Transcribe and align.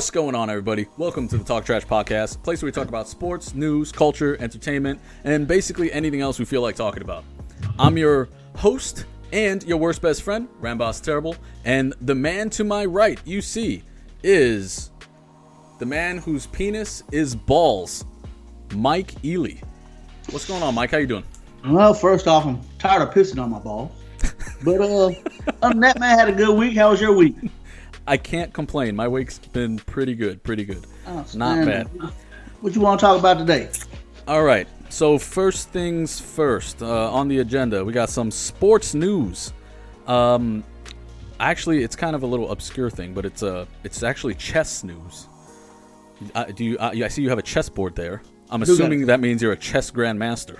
What's 0.00 0.10
going 0.10 0.34
on, 0.34 0.48
everybody? 0.48 0.86
Welcome 0.96 1.28
to 1.28 1.36
the 1.36 1.44
Talk 1.44 1.66
Trash 1.66 1.84
Podcast, 1.84 2.42
place 2.42 2.62
where 2.62 2.68
we 2.68 2.72
talk 2.72 2.88
about 2.88 3.06
sports, 3.06 3.54
news, 3.54 3.92
culture, 3.92 4.34
entertainment, 4.40 4.98
and 5.24 5.46
basically 5.46 5.92
anything 5.92 6.22
else 6.22 6.38
we 6.38 6.46
feel 6.46 6.62
like 6.62 6.74
talking 6.74 7.02
about. 7.02 7.22
I'm 7.78 7.98
your 7.98 8.30
host 8.56 9.04
and 9.30 9.62
your 9.64 9.76
worst 9.76 10.00
best 10.00 10.22
friend, 10.22 10.48
Rambos 10.62 11.02
Terrible, 11.02 11.36
and 11.66 11.92
the 12.00 12.14
man 12.14 12.48
to 12.48 12.64
my 12.64 12.86
right, 12.86 13.20
you 13.26 13.42
see, 13.42 13.82
is 14.22 14.90
the 15.78 15.84
man 15.84 16.16
whose 16.16 16.46
penis 16.46 17.02
is 17.12 17.34
balls, 17.34 18.06
Mike 18.74 19.22
Ely. 19.22 19.56
What's 20.30 20.46
going 20.46 20.62
on, 20.62 20.74
Mike? 20.74 20.92
How 20.92 20.96
you 20.96 21.08
doing? 21.08 21.24
Well, 21.66 21.92
first 21.92 22.26
off, 22.26 22.46
I'm 22.46 22.58
tired 22.78 23.02
of 23.02 23.12
pissing 23.12 23.38
on 23.38 23.50
my 23.50 23.58
balls. 23.58 23.92
But 24.64 24.80
uh, 24.80 25.06
other 25.06 25.14
than 25.60 25.80
that, 25.80 26.00
man, 26.00 26.18
had 26.18 26.28
a 26.30 26.32
good 26.32 26.56
week. 26.56 26.76
How 26.76 26.90
was 26.90 27.02
your 27.02 27.14
week? 27.14 27.34
I 28.06 28.16
can't 28.16 28.52
complain. 28.52 28.96
My 28.96 29.08
week's 29.08 29.38
been 29.38 29.78
pretty 29.78 30.14
good, 30.14 30.42
pretty 30.42 30.64
good. 30.64 30.84
Not 31.34 31.64
bad. 31.66 31.86
What 32.60 32.74
you 32.74 32.80
want 32.80 33.00
to 33.00 33.06
talk 33.06 33.18
about 33.18 33.38
today? 33.38 33.68
All 34.26 34.42
right. 34.42 34.68
So 34.88 35.18
first 35.18 35.68
things 35.70 36.20
first, 36.20 36.82
uh, 36.82 37.12
on 37.12 37.28
the 37.28 37.38
agenda, 37.38 37.84
we 37.84 37.92
got 37.92 38.10
some 38.10 38.30
sports 38.30 38.94
news. 38.94 39.52
Um, 40.06 40.64
actually, 41.38 41.82
it's 41.84 41.94
kind 41.96 42.16
of 42.16 42.22
a 42.22 42.26
little 42.26 42.50
obscure 42.50 42.90
thing, 42.90 43.14
but 43.14 43.24
it's 43.24 43.42
uh, 43.42 43.66
it's 43.84 44.02
actually 44.02 44.34
chess 44.34 44.82
news. 44.82 45.28
Uh, 46.34 46.44
do 46.44 46.64
you? 46.64 46.78
Uh, 46.78 46.92
I 47.04 47.08
see 47.08 47.22
you 47.22 47.28
have 47.28 47.38
a 47.38 47.42
chessboard 47.42 47.94
there. 47.94 48.22
I'm 48.50 48.62
assuming 48.62 49.06
that 49.06 49.20
means 49.20 49.40
you're 49.42 49.52
a 49.52 49.56
chess 49.56 49.90
grandmaster. 49.90 50.58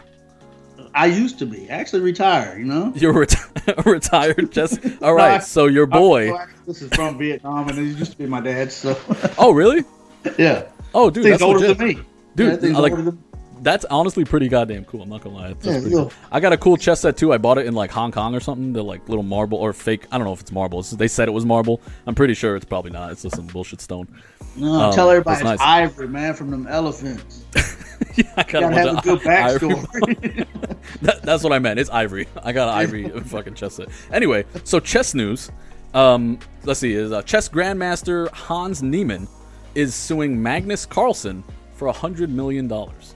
I 0.94 1.06
used 1.06 1.38
to 1.41 1.46
be 1.46 1.69
actually 1.70 2.02
retired. 2.02 2.58
You 2.58 2.64
know. 2.66 2.92
You're 2.94 3.12
reti- 3.14 3.84
retired 3.86 4.50
just 4.52 4.80
All 5.02 5.14
right. 5.14 5.42
So 5.42 5.66
your 5.66 5.86
boy. 5.86 6.33
This 6.66 6.83
is 6.83 6.91
from 6.94 7.19
Vietnam, 7.19 7.69
and 7.69 7.78
he 7.78 7.84
used 7.84 8.12
to 8.12 8.19
be 8.19 8.27
my 8.27 8.41
dad. 8.41 8.70
So 8.72 8.98
Oh, 9.38 9.52
really? 9.52 9.84
yeah, 10.38 10.64
Oh, 10.94 11.08
dude, 11.11 11.24
that's 11.24 11.42
older 11.42 11.61
legit. 11.61 11.78
than 11.78 11.86
me. 11.88 11.98
Dude, 12.36 12.62
Yeah, 12.62 12.77
I 12.77 12.80
like- 12.80 13.14
That's 13.62 13.84
honestly 13.86 14.25
pretty 14.25 14.48
goddamn 14.48 14.84
cool. 14.86 15.03
I'm 15.03 15.08
not 15.11 15.22
gonna 15.22 15.36
lie. 15.36 15.48
That's 15.55 15.84
Yeah, 15.84 15.91
cool. 15.91 16.12
I 16.33 16.41
got 16.41 16.53
a 16.53 16.56
cool 16.56 16.77
chess 16.77 17.00
set 17.00 17.16
too. 17.16 17.33
I 17.33 17.39
bought 17.39 17.58
it 17.58 17.67
in 17.67 17.75
like 17.75 17.91
Hong 17.91 18.11
Kong 18.11 18.34
or 18.34 18.41
something. 18.41 18.72
The 18.72 18.83
like 18.83 19.08
little 19.08 19.22
marble 19.22 19.58
or 19.58 19.72
fake. 19.72 20.06
I 20.11 20.17
don't 20.19 20.27
know 20.27 20.33
if 20.33 20.41
it's 20.41 20.52
marble. 20.52 20.80
It's, 20.80 20.91
they 20.92 21.08
said 21.08 21.28
it 21.28 21.33
was 21.33 21.44
marble. 21.44 21.80
I'm 22.06 22.14
pretty 22.14 22.34
sure 22.34 22.56
it's 22.56 22.64
probably 22.64 22.91
not. 22.91 23.12
It's 23.12 23.22
just 23.22 23.36
some 23.36 23.47
bullshit 23.48 23.80
stone. 23.80 24.08
No, 24.56 24.72
Um, 24.72 24.92
tell 24.94 25.11
everybody 25.11 25.36
it's 25.41 25.44
nice. 25.44 25.61
ivory, 25.61 26.08
man, 26.08 26.34
from 26.34 26.50
them 26.50 26.67
elephants. 26.69 27.44
yeah, 28.17 28.25
I 28.36 28.42
got 28.44 28.62
a 28.62 28.70
have 28.72 28.98
a 28.98 29.00
good 29.02 29.20
backstory. 29.20 30.47
That- 31.02 31.22
that's 31.22 31.45
what 31.45 31.52
I 31.52 31.58
meant. 31.58 31.78
It's 31.78 31.91
ivory. 31.91 32.27
I 32.42 32.52
got 32.52 32.69
an 32.69 32.74
ivory 32.74 33.08
fucking 33.24 33.55
chess 33.55 33.74
set. 33.74 33.89
Anyway, 34.12 34.45
so 34.64 34.80
chess 34.80 35.14
news. 35.14 35.50
Um, 35.95 36.39
let's 36.64 36.80
see. 36.80 36.92
Is 36.95 37.12
uh, 37.12 37.22
chess 37.22 37.48
grandmaster 37.48 38.28
Hans 38.30 38.83
Niemann 38.83 39.28
is 39.74 39.95
suing 39.95 40.42
Magnus 40.42 40.86
Carlsen 40.86 41.45
for 41.74 41.89
a 41.89 41.92
hundred 41.92 42.30
million 42.30 42.67
dollars. 42.69 43.14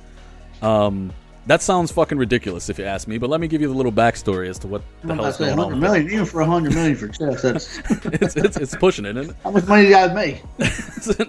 Um, 0.64 1.12
that 1.46 1.60
sounds 1.60 1.92
fucking 1.92 2.16
ridiculous 2.16 2.70
if 2.70 2.78
you 2.78 2.86
ask 2.86 3.06
me. 3.06 3.18
But 3.18 3.28
let 3.28 3.40
me 3.40 3.48
give 3.48 3.60
you 3.60 3.68
the 3.68 3.74
little 3.74 3.92
backstory 3.92 4.48
as 4.48 4.58
to 4.60 4.66
what 4.66 4.82
the 5.02 5.12
I'm 5.12 5.18
hell 5.18 5.26
is 5.26 5.36
going 5.36 5.56
100 5.56 5.74
with 5.74 5.82
million, 5.82 6.10
even 6.10 6.24
for 6.24 6.40
100 6.40 6.74
million 6.74 6.96
for 6.96 7.08
chess. 7.08 7.42
That's. 7.42 7.80
It's, 8.14 8.36
it's 8.36 8.56
it's 8.56 8.76
pushing 8.76 9.04
it, 9.04 9.16
isn't 9.16 9.30
it? 9.30 9.36
how 9.42 9.50
much 9.50 9.66
money 9.66 9.82
do 9.82 9.88
you 9.88 9.94
guys 9.94 10.14
make. 10.14 10.42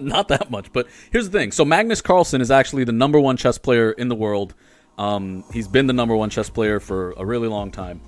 not 0.00 0.28
that 0.28 0.50
much. 0.50 0.72
But 0.72 0.86
here's 1.10 1.28
the 1.28 1.38
thing. 1.38 1.52
So 1.52 1.64
Magnus 1.64 2.00
Carlsen 2.00 2.40
is 2.40 2.50
actually 2.50 2.84
the 2.84 2.92
number 2.92 3.20
one 3.20 3.36
chess 3.36 3.58
player 3.58 3.92
in 3.92 4.08
the 4.08 4.14
world. 4.14 4.54
Um, 4.98 5.44
he's 5.52 5.68
been 5.68 5.86
the 5.86 5.92
number 5.92 6.16
one 6.16 6.30
chess 6.30 6.48
player 6.48 6.80
for 6.80 7.12
a 7.18 7.26
really 7.26 7.48
long 7.48 7.70
time. 7.70 8.00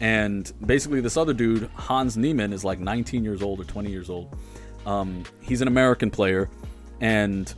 And 0.00 0.50
basically, 0.64 1.02
this 1.02 1.18
other 1.18 1.34
dude, 1.34 1.68
Hans 1.74 2.16
Niemann, 2.16 2.54
is 2.54 2.64
like 2.64 2.78
19 2.78 3.22
years 3.22 3.42
old 3.42 3.60
or 3.60 3.64
20 3.64 3.90
years 3.90 4.08
old. 4.08 4.34
Um, 4.86 5.24
he's 5.42 5.60
an 5.60 5.68
American 5.68 6.10
player, 6.10 6.48
and 7.02 7.52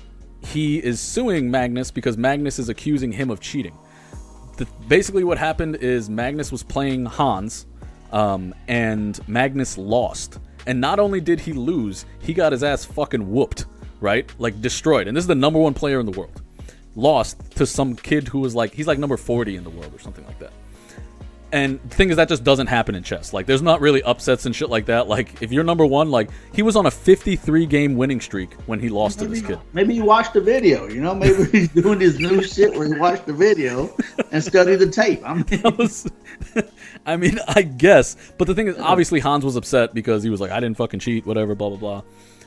he 0.45 0.79
is 0.79 1.01
suing 1.01 1.51
Magnus 1.51 1.91
because 1.91 2.17
Magnus 2.17 2.59
is 2.59 2.69
accusing 2.69 3.13
him 3.13 3.31
of 3.31 3.41
cheating. 3.41 3.77
The, 4.57 4.67
basically, 4.89 5.25
what 5.25 5.39
happened 5.39 5.77
is 5.77 6.11
Magnus 6.11 6.53
was 6.53 6.63
playing 6.63 7.07
Hans, 7.07 7.67
um, 8.13 8.55
and 8.69 9.19
Magnus 9.29 9.79
lost. 9.79 10.39
And 10.67 10.81
not 10.81 10.99
only 10.99 11.21
did 11.21 11.41
he 11.41 11.53
lose, 11.53 12.05
he 12.21 12.35
got 12.35 12.53
his 12.53 12.63
ass 12.63 12.85
fucking 12.85 13.31
whooped, 13.31 13.65
right? 14.01 14.31
Like 14.39 14.61
destroyed. 14.61 15.09
And 15.09 15.17
this 15.17 15.25
is 15.25 15.29
the 15.29 15.35
number 15.35 15.59
one 15.59 15.75
player 15.75 15.99
in 15.99 16.07
the 16.07 16.13
world. 16.13 16.43
Lost 16.95 17.41
to 17.57 17.67
some 17.67 17.97
kid 17.97 18.29
who 18.29 18.41
was 18.41 18.55
like, 18.55 18.73
he's 18.73 18.87
like 18.87 18.99
number 18.99 19.17
40 19.17 19.57
in 19.57 19.65
the 19.65 19.71
world 19.71 19.95
or 19.95 19.99
something 19.99 20.25
like 20.27 20.39
that. 20.39 20.53
And 21.53 21.79
the 21.83 21.95
thing 21.95 22.09
is, 22.09 22.17
that 22.17 22.29
just 22.31 22.45
doesn't 22.45 22.69
happen 22.69 22.95
in 22.95 23.03
chess. 23.03 23.35
Like, 23.35 23.45
there's 23.45 23.61
not 23.61 23.83
really 23.83 24.03
upsets 24.03 24.47
and 24.47 24.57
shit 24.57 24.71
like 24.71 24.87
that. 24.87 25.07
Like, 25.07 25.43
if 25.43 25.53
you're 25.53 25.65
number 25.65 25.85
one, 25.85 26.11
like, 26.11 26.31
he 26.55 26.63
was 26.63 26.77
on 26.77 26.87
a 26.87 26.91
53 26.91 27.67
game 27.67 27.95
winning 27.95 28.23
streak 28.23 28.55
when 28.65 28.81
he 28.81 28.89
lost 28.89 29.19
to 29.19 29.27
this 29.29 29.43
kid. 29.43 29.59
Maybe 29.75 29.95
you 29.95 30.03
watched 30.05 30.33
the 30.33 30.41
video, 30.41 30.89
you 30.89 31.03
know? 31.03 31.15
Maybe 31.15 31.45
he's 31.51 31.69
doing 31.75 31.99
this 31.99 32.19
new 32.19 32.43
shit 32.43 32.73
where 32.73 32.87
he 32.87 32.99
watched 32.99 33.27
the 33.27 33.35
video 33.35 33.95
and 34.31 34.43
studied 34.43 34.77
the 34.77 34.89
tape. 34.89 35.21
I 35.27 35.35
mean, 35.35 35.45
That 35.63 35.77
was- 35.77 36.11
I 37.07 37.17
mean, 37.19 37.39
I 37.47 37.63
guess. 37.63 38.17
But 38.39 38.47
the 38.47 38.55
thing 38.55 38.69
is, 38.69 38.79
obviously, 38.79 39.21
Hans 39.21 39.45
was 39.45 39.57
upset 39.57 39.93
because 39.93 40.23
he 40.23 40.31
was 40.31 40.41
like, 40.41 40.53
I 40.53 40.59
didn't 40.61 40.79
fucking 40.79 41.01
cheat, 41.01 41.27
whatever, 41.27 41.55
blah, 41.55 41.69
blah, 41.69 41.79
blah. 41.79 42.03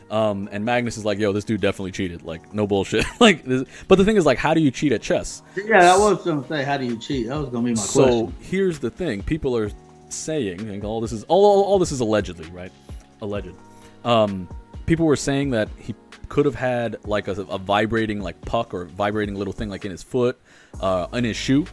Um, 0.09 0.47
and 0.51 0.63
Magnus 0.63 0.97
is 0.97 1.05
like, 1.05 1.17
yo, 1.17 1.31
this 1.31 1.43
dude 1.43 1.61
definitely 1.61 1.91
cheated. 1.91 2.23
Like, 2.23 2.53
no 2.53 2.67
bullshit. 2.67 3.05
like, 3.19 3.43
this, 3.43 3.63
but 3.87 3.97
the 3.97 4.05
thing 4.05 4.17
is, 4.17 4.25
like, 4.25 4.37
how 4.37 4.53
do 4.53 4.61
you 4.61 4.71
cheat 4.71 4.91
at 4.91 5.01
chess? 5.01 5.41
yeah, 5.55 5.93
I 5.93 5.97
was 5.97 6.23
to 6.23 6.45
say, 6.47 6.63
how 6.63 6.77
do 6.77 6.85
you 6.85 6.97
cheat? 6.97 7.27
That 7.27 7.37
was 7.37 7.49
going 7.49 7.63
to 7.63 7.71
be 7.71 7.75
my 7.75 7.81
So 7.81 8.03
question. 8.03 8.27
So 8.27 8.33
here's 8.41 8.79
the 8.79 8.89
thing: 8.89 9.23
people 9.23 9.57
are 9.57 9.71
saying, 10.09 10.61
and 10.61 10.83
all 10.83 11.01
this 11.01 11.11
is 11.11 11.23
all, 11.23 11.45
all, 11.45 11.63
all 11.63 11.79
this 11.79 11.91
is 11.91 11.99
allegedly, 11.99 12.49
right? 12.51 12.71
Alleged. 13.21 13.55
Um, 14.03 14.47
people 14.85 15.05
were 15.05 15.15
saying 15.15 15.51
that 15.51 15.69
he 15.77 15.95
could 16.29 16.45
have 16.45 16.55
had 16.55 16.97
like 17.05 17.27
a, 17.27 17.31
a 17.31 17.57
vibrating 17.57 18.21
like 18.21 18.39
puck 18.41 18.73
or 18.73 18.85
vibrating 18.85 19.35
little 19.35 19.53
thing 19.53 19.69
like 19.69 19.85
in 19.85 19.91
his 19.91 20.03
foot, 20.03 20.39
uh, 20.81 21.07
in 21.13 21.23
his 21.23 21.35
shoe. 21.35 21.65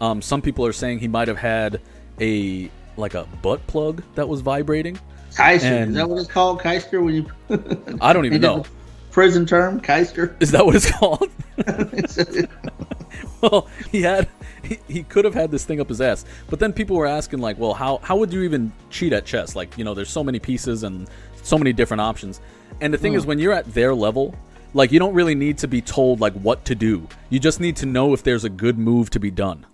Um, 0.00 0.22
some 0.22 0.40
people 0.40 0.64
are 0.66 0.72
saying 0.72 0.98
he 0.98 1.08
might 1.08 1.28
have 1.28 1.36
had 1.36 1.80
a 2.20 2.70
like 2.96 3.14
a 3.14 3.26
butt 3.42 3.66
plug 3.66 4.02
that 4.14 4.28
was 4.28 4.40
vibrating. 4.40 4.98
Keister. 5.36 5.82
and- 5.82 5.90
Is 5.90 5.96
that 5.96 6.08
what 6.08 6.18
it's 6.18 6.30
called? 6.30 6.60
Keister? 6.60 7.02
When 7.02 7.14
you. 7.14 7.98
I 8.00 8.12
don't 8.12 8.26
even 8.26 8.40
know. 8.40 8.64
Prison 9.10 9.44
term? 9.44 9.80
Keister? 9.80 10.40
Is 10.40 10.52
that 10.52 10.64
what 10.64 10.76
it's 10.76 10.90
called? 10.90 11.30
well, 13.40 13.68
he 13.90 14.02
had 14.02 14.28
he, 14.62 14.78
he 14.88 15.02
could 15.02 15.24
have 15.24 15.34
had 15.34 15.50
this 15.50 15.64
thing 15.64 15.80
up 15.80 15.88
his 15.88 16.00
ass. 16.00 16.24
But 16.48 16.60
then 16.60 16.72
people 16.72 16.96
were 16.96 17.06
asking 17.06 17.40
like, 17.40 17.58
well, 17.58 17.74
how 17.74 17.98
how 17.98 18.16
would 18.18 18.32
you 18.32 18.42
even 18.42 18.72
cheat 18.88 19.12
at 19.12 19.24
chess? 19.26 19.56
Like, 19.56 19.76
you 19.76 19.84
know, 19.84 19.94
there's 19.94 20.10
so 20.10 20.22
many 20.22 20.38
pieces 20.38 20.84
and 20.84 21.08
so 21.42 21.58
many 21.58 21.72
different 21.72 22.00
options. 22.00 22.40
And 22.80 22.94
the 22.94 22.98
thing 22.98 23.14
is 23.14 23.24
hmm. 23.24 23.30
when 23.30 23.38
you're 23.38 23.52
at 23.52 23.72
their 23.74 23.94
level, 23.94 24.34
like 24.74 24.92
you 24.92 24.98
don't 24.98 25.14
really 25.14 25.34
need 25.34 25.58
to 25.58 25.68
be 25.68 25.80
told 25.80 26.20
like 26.20 26.34
what 26.34 26.64
to 26.66 26.74
do. 26.74 27.06
You 27.30 27.40
just 27.40 27.60
need 27.60 27.76
to 27.76 27.86
know 27.86 28.12
if 28.12 28.22
there's 28.22 28.44
a 28.44 28.50
good 28.50 28.78
move 28.78 29.10
to 29.10 29.20
be 29.20 29.30
done. 29.30 29.66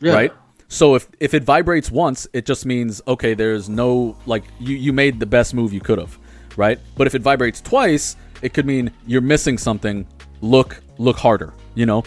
Yeah. 0.00 0.14
Right? 0.14 0.32
So 0.72 0.94
if 0.94 1.06
if 1.20 1.34
it 1.34 1.44
vibrates 1.44 1.90
once, 1.90 2.26
it 2.32 2.46
just 2.46 2.64
means 2.64 3.02
okay, 3.06 3.34
there's 3.34 3.68
no 3.68 4.16
like 4.24 4.44
you 4.58 4.74
you 4.74 4.94
made 4.94 5.20
the 5.20 5.26
best 5.26 5.52
move 5.52 5.70
you 5.70 5.80
could 5.80 5.98
have, 5.98 6.18
right? 6.56 6.78
But 6.96 7.06
if 7.06 7.14
it 7.14 7.20
vibrates 7.20 7.60
twice, 7.60 8.16
it 8.40 8.54
could 8.54 8.64
mean 8.64 8.90
you're 9.06 9.20
missing 9.20 9.58
something. 9.58 10.06
Look 10.40 10.82
look 10.96 11.18
harder, 11.18 11.52
you 11.74 11.84
know? 11.84 12.04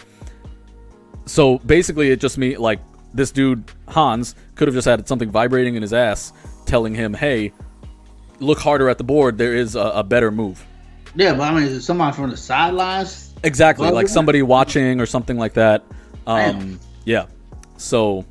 So 1.26 1.58
basically 1.58 2.10
it 2.10 2.18
just 2.20 2.38
means 2.38 2.58
like 2.58 2.80
this 3.14 3.30
dude 3.30 3.70
Hans 3.86 4.34
could 4.56 4.66
have 4.66 4.74
just 4.74 4.88
had 4.88 5.06
something 5.06 5.30
vibrating 5.30 5.76
in 5.76 5.82
his 5.82 5.94
ass 5.94 6.32
telling 6.64 6.92
him, 6.92 7.14
"Hey, 7.14 7.52
look 8.40 8.58
harder 8.58 8.88
at 8.88 8.98
the 8.98 9.04
board. 9.04 9.38
There 9.38 9.54
is 9.54 9.76
a, 9.76 9.92
a 9.94 10.02
better 10.02 10.32
move." 10.32 10.66
Yeah, 11.14 11.34
but 11.34 11.42
I 11.42 11.54
mean, 11.54 11.62
is 11.62 11.72
it 11.72 11.82
somebody 11.82 12.16
from 12.16 12.30
the 12.30 12.36
sidelines? 12.36 13.32
Exactly, 13.44 13.92
like 13.92 14.08
somebody 14.08 14.42
watching 14.42 15.00
or 15.00 15.06
something 15.06 15.38
like 15.38 15.54
that. 15.54 15.84
Um, 16.26 16.58
Damn. 16.58 16.80
yeah. 17.04 17.26
So 17.76 18.24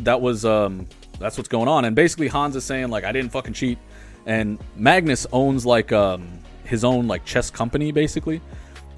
that 0.00 0.20
was 0.20 0.44
um, 0.44 0.86
that's 1.18 1.36
what's 1.36 1.48
going 1.48 1.68
on, 1.68 1.84
and 1.84 1.94
basically 1.94 2.28
Hans 2.28 2.56
is 2.56 2.64
saying 2.64 2.88
like 2.88 3.04
I 3.04 3.12
didn't 3.12 3.30
fucking 3.30 3.54
cheat, 3.54 3.78
and 4.26 4.58
Magnus 4.76 5.26
owns 5.32 5.64
like 5.64 5.92
um, 5.92 6.28
his 6.64 6.84
own 6.84 7.06
like 7.06 7.24
chess 7.24 7.50
company 7.50 7.92
basically, 7.92 8.40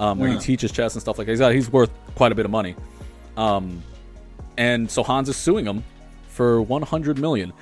um, 0.01 0.19
where 0.19 0.31
he 0.31 0.39
teaches 0.39 0.73
chess 0.73 0.95
and 0.95 1.03
stuff 1.03 1.19
like 1.19 1.27
that. 1.27 1.33
He's 1.33 1.41
got, 1.41 1.53
he's 1.53 1.71
worth 1.71 1.91
quite 2.15 2.33
a 2.33 2.35
bit 2.35 2.45
of 2.45 2.51
money, 2.51 2.75
um, 3.37 3.83
and 4.57 4.91
so 4.91 5.03
Hans 5.03 5.29
is 5.29 5.37
suing 5.37 5.67
him 5.67 5.85
for 6.29 6.61
100 6.61 7.19
million. 7.19 7.53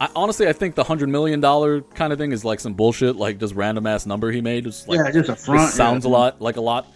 I, 0.00 0.08
honestly, 0.16 0.48
I 0.48 0.52
think 0.52 0.74
the 0.74 0.84
hundred 0.84 1.08
million 1.08 1.40
dollar 1.40 1.80
kind 1.80 2.12
of 2.12 2.18
thing 2.18 2.32
is 2.32 2.44
like 2.44 2.60
some 2.60 2.74
bullshit, 2.74 3.16
like 3.16 3.38
just 3.38 3.54
random 3.54 3.86
ass 3.86 4.06
number 4.06 4.30
he 4.32 4.40
made. 4.40 4.64
Just 4.64 4.88
like 4.88 4.98
Yeah, 4.98 5.10
just 5.12 5.28
a 5.28 5.36
front, 5.36 5.72
sounds 5.72 6.04
yeah. 6.04 6.10
a 6.10 6.12
lot 6.12 6.42
like 6.42 6.56
a 6.56 6.60
lot. 6.60 6.86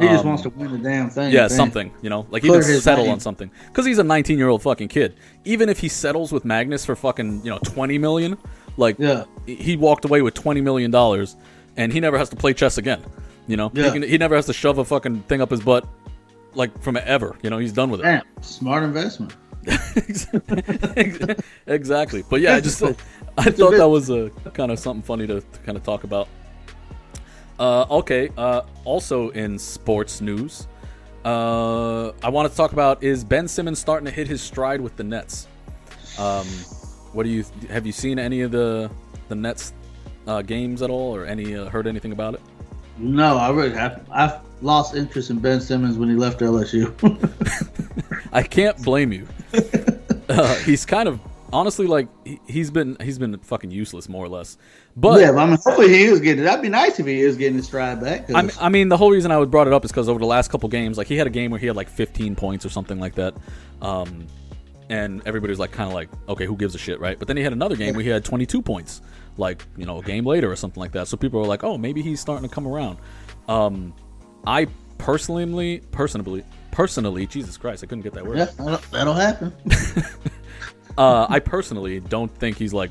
He 0.00 0.06
just 0.08 0.22
Um, 0.24 0.28
wants 0.30 0.42
to 0.44 0.48
win 0.50 0.72
the 0.72 0.78
damn 0.78 1.10
thing. 1.10 1.30
Yeah, 1.32 1.40
man. 1.42 1.50
something, 1.50 1.92
you 2.02 2.08
know, 2.10 2.26
like 2.30 2.42
he 2.42 2.48
Clear 2.48 2.62
can 2.62 2.70
his 2.70 2.82
settle 2.82 3.04
name. 3.04 3.12
on 3.14 3.20
something 3.20 3.50
because 3.68 3.84
he's 3.84 3.98
a 3.98 4.04
19 4.04 4.38
year 4.38 4.48
old 4.48 4.62
fucking 4.62 4.88
kid. 4.88 5.14
Even 5.44 5.68
if 5.68 5.78
he 5.78 5.88
settles 5.88 6.32
with 6.32 6.44
Magnus 6.44 6.84
for 6.86 6.96
fucking 6.96 7.42
you 7.44 7.50
know 7.50 7.58
20 7.58 7.98
million, 7.98 8.38
like 8.76 8.96
Yeah. 8.98 9.24
he 9.46 9.76
walked 9.76 10.04
away 10.04 10.22
with 10.22 10.34
20 10.34 10.60
million 10.60 10.90
dollars, 10.90 11.36
and 11.76 11.92
he 11.92 12.00
never 12.00 12.16
has 12.18 12.28
to 12.30 12.36
play 12.36 12.52
chess 12.54 12.78
again. 12.78 13.02
You 13.46 13.56
know, 13.56 13.68
he, 13.70 13.80
Yeah. 13.82 13.90
can, 13.90 14.02
he 14.02 14.16
never 14.18 14.36
has 14.36 14.46
to 14.46 14.52
shove 14.52 14.78
a 14.78 14.84
fucking 14.84 15.22
thing 15.28 15.40
up 15.42 15.50
his 15.50 15.60
butt, 15.60 15.86
like 16.54 16.80
from 16.82 16.96
ever. 17.04 17.36
You 17.42 17.50
know, 17.50 17.58
he's 17.58 17.72
done 17.72 17.90
with 17.90 18.00
it. 18.00 18.04
Damn, 18.04 18.22
smart 18.40 18.82
investment. 18.84 19.34
exactly. 21.66 22.24
But 22.28 22.40
yeah, 22.40 22.54
I 22.56 22.60
just 22.60 22.82
I 22.82 22.94
It's 23.38 23.58
thought 23.58 23.72
that 23.76 23.88
was 23.88 24.10
a 24.10 24.30
kind 24.54 24.72
of 24.72 24.78
something 24.78 25.02
funny 25.02 25.26
to, 25.26 25.40
to 25.40 25.58
kind 25.60 25.76
of 25.76 25.84
talk 25.84 26.04
about. 26.04 26.28
Uh, 27.60 27.86
okay. 27.90 28.30
Uh, 28.38 28.62
also 28.84 29.28
in 29.30 29.58
sports 29.58 30.22
news, 30.22 30.66
uh, 31.26 32.08
I 32.22 32.30
want 32.30 32.50
to 32.50 32.56
talk 32.56 32.72
about 32.72 33.02
is 33.04 33.22
Ben 33.22 33.46
Simmons 33.46 33.78
starting 33.78 34.06
to 34.06 34.10
hit 34.10 34.26
his 34.26 34.40
stride 34.40 34.80
with 34.80 34.96
the 34.96 35.04
Nets. 35.04 35.46
Um, 36.18 36.46
what 37.12 37.24
do 37.24 37.28
you 37.28 37.44
have 37.68 37.84
you 37.84 37.92
seen 37.92 38.18
any 38.18 38.40
of 38.40 38.50
the 38.50 38.90
the 39.28 39.34
Nets 39.34 39.74
uh, 40.26 40.40
games 40.40 40.80
at 40.80 40.88
all, 40.88 41.14
or 41.14 41.26
any 41.26 41.54
uh, 41.54 41.68
heard 41.68 41.86
anything 41.86 42.12
about 42.12 42.34
it? 42.34 42.40
No, 42.96 43.36
I 43.36 43.50
really 43.50 43.74
have. 43.74 44.06
I've 44.10 44.40
lost 44.62 44.94
interest 44.94 45.28
in 45.28 45.38
Ben 45.38 45.60
Simmons 45.60 45.98
when 45.98 46.08
he 46.08 46.14
left 46.14 46.40
LSU. 46.40 46.90
I 48.32 48.42
can't 48.42 48.82
blame 48.82 49.12
you. 49.12 49.28
Uh, 50.28 50.54
he's 50.60 50.86
kind 50.86 51.08
of 51.08 51.20
honestly 51.52 51.86
like 51.86 52.08
he, 52.24 52.40
he's 52.46 52.70
been 52.70 52.96
he's 53.00 53.18
been 53.18 53.38
fucking 53.38 53.70
useless 53.70 54.08
more 54.08 54.24
or 54.24 54.28
less. 54.28 54.56
But 54.96 55.20
yeah, 55.20 55.30
I 55.30 55.46
mean, 55.46 55.58
hopefully 55.64 55.88
he 55.88 56.04
is 56.04 56.20
getting. 56.20 56.44
That'd 56.44 56.62
be 56.62 56.68
nice 56.68 56.98
if 56.98 57.06
he 57.06 57.20
is 57.20 57.36
getting 57.36 57.56
his 57.56 57.66
stride 57.66 58.00
back. 58.00 58.30
I 58.34 58.42
mean, 58.42 58.50
I 58.60 58.68
mean, 58.68 58.88
the 58.88 58.96
whole 58.96 59.10
reason 59.10 59.30
I 59.30 59.38
would 59.38 59.50
brought 59.50 59.66
it 59.66 59.72
up 59.72 59.84
is 59.84 59.90
because 59.90 60.08
over 60.08 60.18
the 60.18 60.26
last 60.26 60.50
couple 60.50 60.68
games, 60.68 60.98
like 60.98 61.06
he 61.06 61.16
had 61.16 61.26
a 61.26 61.30
game 61.30 61.50
where 61.50 61.60
he 61.60 61.66
had 61.66 61.76
like 61.76 61.88
15 61.88 62.36
points 62.36 62.66
or 62.66 62.68
something 62.68 62.98
like 62.98 63.14
that, 63.14 63.34
um, 63.80 64.26
and 64.88 65.22
everybody 65.26 65.50
was 65.50 65.58
like, 65.58 65.70
kind 65.70 65.88
of 65.88 65.94
like, 65.94 66.08
okay, 66.28 66.46
who 66.46 66.56
gives 66.56 66.74
a 66.74 66.78
shit, 66.78 67.00
right? 67.00 67.18
But 67.18 67.28
then 67.28 67.36
he 67.36 67.42
had 67.42 67.52
another 67.52 67.76
game 67.76 67.94
where 67.94 68.02
he 68.02 68.10
had 68.10 68.24
22 68.24 68.62
points, 68.62 69.00
like 69.36 69.64
you 69.76 69.86
know, 69.86 69.98
a 69.98 70.02
game 70.02 70.26
later 70.26 70.50
or 70.50 70.56
something 70.56 70.80
like 70.80 70.92
that. 70.92 71.08
So 71.08 71.16
people 71.16 71.40
were 71.40 71.46
like, 71.46 71.64
oh, 71.64 71.78
maybe 71.78 72.02
he's 72.02 72.20
starting 72.20 72.48
to 72.48 72.54
come 72.54 72.66
around. 72.66 72.98
Um, 73.48 73.94
I 74.46 74.66
personally, 74.98 75.82
personally, 75.92 76.44
personally, 76.70 77.26
Jesus 77.26 77.56
Christ, 77.56 77.82
I 77.84 77.86
couldn't 77.86 78.02
get 78.02 78.14
that 78.14 78.26
word. 78.26 78.38
yeah, 78.38 78.46
that'll, 78.56 78.78
that'll 78.90 79.14
happen. 79.14 79.52
Uh, 81.00 81.26
I 81.28 81.38
personally 81.38 82.00
don't 82.00 82.30
think 82.38 82.58
he's 82.58 82.72
like 82.74 82.90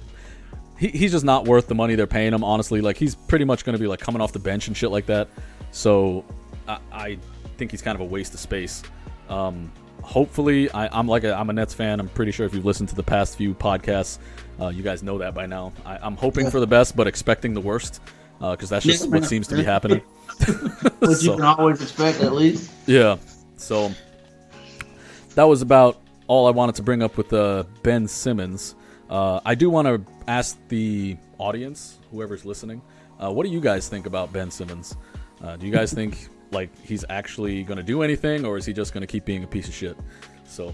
he, 0.77 0.87
he's 0.87 1.11
just 1.11 1.25
not 1.25 1.45
worth 1.45 1.67
the 1.67 1.75
money 1.75 1.95
they're 1.95 2.07
paying 2.07 2.33
him. 2.33 2.43
Honestly, 2.43 2.81
like 2.81 2.97
he's 2.97 3.13
pretty 3.15 3.45
much 3.45 3.63
going 3.65 3.73
to 3.73 3.79
be 3.79 3.87
like 3.87 3.99
coming 3.99 4.21
off 4.21 4.31
the 4.33 4.39
bench 4.39 4.67
and 4.67 4.75
shit 4.75 4.89
like 4.91 5.05
that. 5.07 5.27
So 5.71 6.25
I, 6.67 6.79
I 6.91 7.17
think 7.57 7.71
he's 7.71 7.81
kind 7.81 7.95
of 7.95 8.01
a 8.01 8.05
waste 8.05 8.33
of 8.33 8.39
space. 8.39 8.81
Um, 9.27 9.71
hopefully, 10.01 10.71
I, 10.71 10.87
I'm 10.97 11.07
like 11.07 11.23
a, 11.23 11.33
I'm 11.35 11.49
a 11.49 11.53
Nets 11.53 11.73
fan. 11.73 11.99
I'm 11.99 12.09
pretty 12.09 12.31
sure 12.31 12.45
if 12.45 12.53
you've 12.53 12.65
listened 12.65 12.89
to 12.89 12.95
the 12.95 13.03
past 13.03 13.37
few 13.37 13.53
podcasts, 13.53 14.17
uh, 14.59 14.69
you 14.69 14.81
guys 14.81 15.03
know 15.03 15.17
that 15.19 15.33
by 15.35 15.45
now. 15.45 15.71
I, 15.85 15.97
I'm 16.01 16.15
hoping 16.17 16.49
for 16.49 16.59
the 16.59 16.67
best, 16.67 16.95
but 16.95 17.05
expecting 17.07 17.53
the 17.53 17.61
worst 17.61 18.01
because 18.39 18.69
that's 18.69 18.85
just 18.85 19.03
Yeah. 19.05 19.11
what 19.11 19.25
seems 19.25 19.47
to 19.49 19.55
be 19.55 19.63
happening. 19.63 19.99
Which 20.99 21.17
So- 21.17 21.31
you 21.31 21.35
can 21.35 21.41
always 21.43 21.81
expect, 21.81 22.21
at 22.21 22.33
least. 22.33 22.71
Yeah. 22.87 23.17
So 23.57 23.91
that 25.35 25.43
was 25.43 25.61
about 25.61 25.99
all 26.29 26.47
I 26.47 26.51
wanted 26.51 26.75
to 26.75 26.83
bring 26.83 27.01
up 27.01 27.17
with 27.17 27.33
uh, 27.33 27.63
Ben 27.81 28.07
Simmons. 28.07 28.75
Uh, 29.09 29.39
I 29.43 29.55
do 29.55 29.67
want 29.71 29.87
to 29.87 29.99
ask 30.27 30.59
the 30.67 31.17
audience, 31.39 31.97
whoever's 32.11 32.45
listening, 32.45 32.83
uh, 33.21 33.31
what 33.31 33.47
do 33.47 33.51
you 33.51 33.59
guys 33.59 33.89
think 33.89 34.05
about 34.05 34.31
Ben 34.31 34.51
Simmons? 34.51 34.95
Uh, 35.43 35.57
do 35.57 35.65
you 35.65 35.73
guys 35.73 35.91
think 35.99 36.29
like 36.51 36.69
he's 36.85 37.03
actually 37.09 37.63
going 37.63 37.77
to 37.77 37.83
do 37.83 38.03
anything, 38.03 38.45
or 38.45 38.57
is 38.57 38.65
he 38.65 38.73
just 38.73 38.93
going 38.93 39.01
to 39.01 39.07
keep 39.07 39.25
being 39.25 39.43
a 39.43 39.47
piece 39.47 39.67
of 39.67 39.73
shit? 39.73 39.97
So 40.45 40.73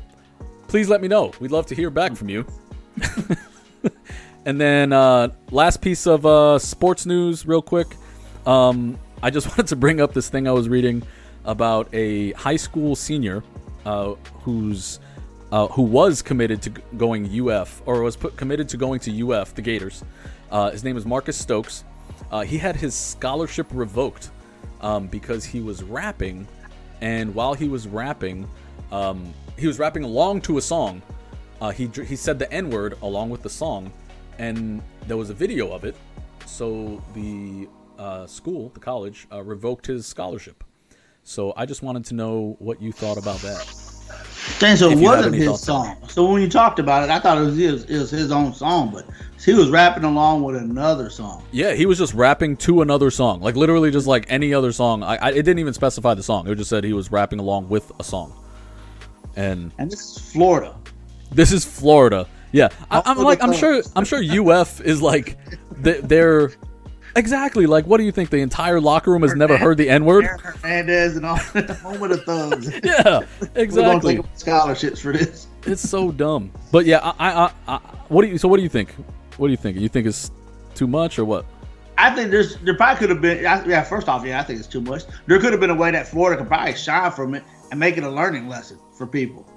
please 0.68 0.90
let 0.90 1.02
me 1.02 1.08
know. 1.08 1.32
We'd 1.40 1.52
love 1.52 1.66
to 1.68 1.76
hear 1.76 1.90
back 1.90 2.18
from 2.18 2.28
you. 2.28 2.46
and 4.46 4.60
then 4.60 4.92
uh, 4.92 5.30
last 5.52 5.82
piece 5.82 6.06
of 6.06 6.26
uh, 6.26 6.60
sports 6.60 7.06
news, 7.06 7.48
real 7.48 7.62
quick. 7.62 7.96
Um, 8.46 9.00
I 9.24 9.30
just 9.30 9.48
wanted 9.52 9.68
to 9.68 9.78
bring 9.78 10.02
up 10.02 10.14
this 10.14 10.28
thing 10.28 10.50
I 10.50 10.52
was 10.52 10.68
reading 10.68 11.02
about 11.46 11.88
a 11.94 12.34
high 12.34 12.58
school 12.58 12.94
senior 12.98 13.42
uh, 13.86 14.16
who's 14.42 15.00
uh, 15.56 15.68
who 15.68 15.84
was 15.84 16.22
committed 16.22 16.62
to 16.62 16.70
going 16.98 17.50
UF 17.50 17.82
or 17.86 18.02
was 18.02 18.18
put 18.18 18.36
committed 18.36 18.68
to 18.68 18.76
going 18.76 19.00
to 19.00 19.32
UF, 19.32 19.56
the 19.56 19.62
Gators. 19.62 20.04
Uh, 20.52 20.70
his 20.70 20.84
name 20.84 20.98
is 20.98 21.06
Marcus 21.06 21.38
Stokes. 21.38 21.86
Uh, 22.30 22.42
he 22.42 22.58
had 22.58 22.76
his 22.76 22.94
scholarship 22.94 23.66
revoked 23.72 24.32
um, 24.82 25.08
because 25.08 25.46
he 25.46 25.62
was 25.62 25.82
rapping, 25.82 26.46
and 27.00 27.34
while 27.34 27.54
he 27.54 27.70
was 27.70 27.88
rapping, 27.88 28.50
um, 28.92 29.34
he 29.58 29.66
was 29.66 29.80
rapping 29.80 30.04
along 30.04 30.42
to 30.42 30.58
a 30.58 30.62
song. 30.62 31.02
Uh, 31.62 31.72
he 31.72 31.90
he 32.06 32.18
said 32.18 32.38
the 32.38 32.52
N 32.52 32.70
word 32.70 32.98
along 33.02 33.30
with 33.30 33.42
the 33.42 33.50
song, 33.50 33.94
and 34.38 34.82
there 35.08 35.16
was 35.16 35.30
a 35.30 35.34
video 35.34 35.72
of 35.72 35.86
it. 35.86 35.96
So 36.46 37.02
the 37.14 37.70
uh, 37.98 38.28
school, 38.28 38.72
the 38.74 38.82
college, 38.82 39.26
uh, 39.32 39.42
revoked 39.42 39.88
his 39.88 40.06
scholarship. 40.06 40.66
So 41.24 41.54
I 41.56 41.66
just 41.66 41.82
wanted 41.82 42.04
to 42.06 42.14
know 42.14 42.58
what 42.60 42.82
you 42.82 42.92
thought 42.92 43.18
about 43.18 43.40
that. 43.40 43.85
Dang, 44.60 44.78
so 44.78 44.90
it 44.90 44.98
wasn't 45.00 45.36
his 45.36 45.60
song. 45.62 45.98
So 46.08 46.32
when 46.32 46.42
you 46.42 46.50
talked 46.50 46.80
about 46.80 47.04
it, 47.04 47.10
I 47.10 47.20
thought 47.20 47.38
it 47.38 47.42
was 47.42 47.58
his, 47.58 47.84
it 47.86 47.98
was 48.00 48.10
his 48.12 48.32
own 48.32 48.54
song, 48.54 48.90
but 48.94 49.06
he 49.44 49.54
was 49.54 49.70
rapping 49.70 50.04
along 50.04 50.44
with 50.44 50.56
another 50.56 51.10
song. 51.10 51.44
Yeah, 51.52 51.74
he 51.74 51.86
was 51.86 51.98
just 51.98 52.14
rapping 52.14 52.56
to 52.58 52.82
another 52.82 53.12
song, 53.12 53.42
like 53.42 53.56
literally 53.56 53.92
just 53.92 54.08
like 54.08 54.26
any 54.30 54.54
other 54.54 54.72
song. 54.72 55.04
I, 55.04 55.16
I 55.18 55.30
it 55.32 55.44
didn't 55.44 55.60
even 55.60 55.74
specify 55.74 56.14
the 56.14 56.24
song. 56.24 56.48
It 56.48 56.56
just 56.56 56.70
said 56.70 56.84
he 56.84 56.94
was 56.94 57.12
rapping 57.12 57.40
along 57.40 57.70
with 57.70 57.92
a 58.00 58.04
song. 58.04 58.34
And 59.36 59.72
And 59.78 59.92
this 59.92 60.00
is 60.18 60.32
Florida. 60.32 60.76
this 61.32 61.52
is 61.52 61.66
Florida. 61.66 62.28
Yeah, 62.52 62.70
I, 62.90 63.02
I'm 63.06 63.20
Oh, 63.20 63.24
like 63.24 63.44
I'm 63.44 63.52
sure 63.54 63.82
I'm 63.96 64.06
sure 64.06 64.22
UF 64.24 64.80
is 64.82 65.02
like 65.02 65.38
th- 65.84 66.02
they're 66.04 66.54
exactly 67.16 67.66
like 67.66 67.86
what 67.86 67.98
do 67.98 68.04
you 68.04 68.12
think 68.12 68.30
the 68.30 68.38
entire 68.38 68.80
locker 68.80 69.12
room 69.12 69.22
has 69.22 69.36
never 69.36 69.58
heard 69.58 69.78
the 69.78 69.90
N 69.90 70.06
word? 70.06 70.26
Hernandez 70.26 71.16
and 71.16 71.26
all 71.26 71.38
home 71.38 72.12
of 72.12 72.24
thugs. 72.24 72.72
Yeah, 72.84 73.22
exactly. 73.56 74.22
scholarships 74.36 75.00
for 75.00 75.14
this. 75.14 75.48
It's 75.66 75.88
so 75.88 76.12
dumb. 76.12 76.52
But 76.72 76.86
yeah, 76.86 77.00
I, 77.00 77.14
I, 77.20 77.44
I, 77.46 77.52
I 77.68 77.78
what 78.10 78.24
do 78.24 78.28
you 78.28 78.38
so 78.38 78.48
what 78.48 78.58
do 78.58 78.64
you 78.64 78.70
think? 78.70 78.94
What 79.38 79.48
do 79.48 79.52
you 79.52 79.58
think? 79.58 79.78
You 79.78 79.90
think 79.90 80.08
it's 80.08 80.32
too 80.76 80.88
much 80.88 81.18
or 81.20 81.26
what? 81.26 81.46
I 81.98 82.14
think 82.14 82.32
there's 82.32 82.58
there 82.58 82.76
probably 82.76 83.00
could 83.00 83.10
have 83.10 83.22
been 83.22 83.44
yeah. 83.44 83.84
First 83.84 84.10
off, 84.10 84.26
yeah, 84.26 84.40
I 84.40 84.44
think 84.44 84.60
it's 84.60 84.68
too 84.68 84.82
much. 84.82 85.04
There 85.28 85.40
could 85.40 85.52
have 85.52 85.62
been 85.62 85.70
a 85.70 85.76
way 85.76 85.92
that 85.92 86.08
Florida 86.08 86.40
could 86.40 86.48
probably 86.48 86.76
shine 86.76 87.12
from 87.12 87.36
it 87.36 87.44
and 87.72 87.80
make 87.80 87.98
it 87.98 88.04
a 88.04 88.10
learning 88.10 88.48
lesson 88.48 88.78
for 88.98 89.08
people 89.08 89.48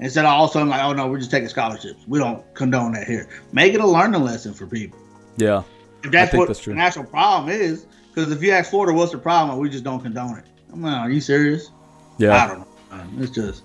instead 0.00 0.24
of 0.24 0.30
all 0.30 0.44
of 0.44 0.50
a 0.50 0.52
sudden 0.52 0.68
like, 0.68 0.82
oh 0.82 0.92
no, 0.92 1.06
we're 1.08 1.18
just 1.18 1.30
taking 1.30 1.48
scholarships. 1.48 2.04
We 2.06 2.18
don't 2.18 2.42
condone 2.54 2.92
that 2.92 3.06
here. 3.06 3.28
Make 3.52 3.74
it 3.74 3.80
a 3.80 3.86
learning 3.86 4.22
lesson 4.22 4.52
for 4.52 4.66
people. 4.66 4.98
Yeah, 5.36 5.62
If 6.06 6.12
that's 6.12 6.34
what 6.34 6.48
that's 6.48 6.64
the 6.64 6.74
national 6.74 7.04
problem 7.06 7.48
is, 7.50 7.86
because 8.14 8.30
if 8.32 8.42
you 8.42 8.52
ask 8.52 8.70
Florida, 8.70 8.92
what's 8.96 9.12
the 9.12 9.18
problem? 9.18 9.58
We 9.58 9.68
just 9.68 9.84
don't 9.84 10.00
condone 10.00 10.38
it. 10.38 10.44
I'm 10.72 10.82
like, 10.82 10.94
are 10.96 11.10
you 11.10 11.20
serious? 11.20 11.70
Yeah. 12.18 12.34
I 12.34 12.46
don't 12.48 12.58
know. 12.60 13.22
It's 13.22 13.30
just 13.30 13.62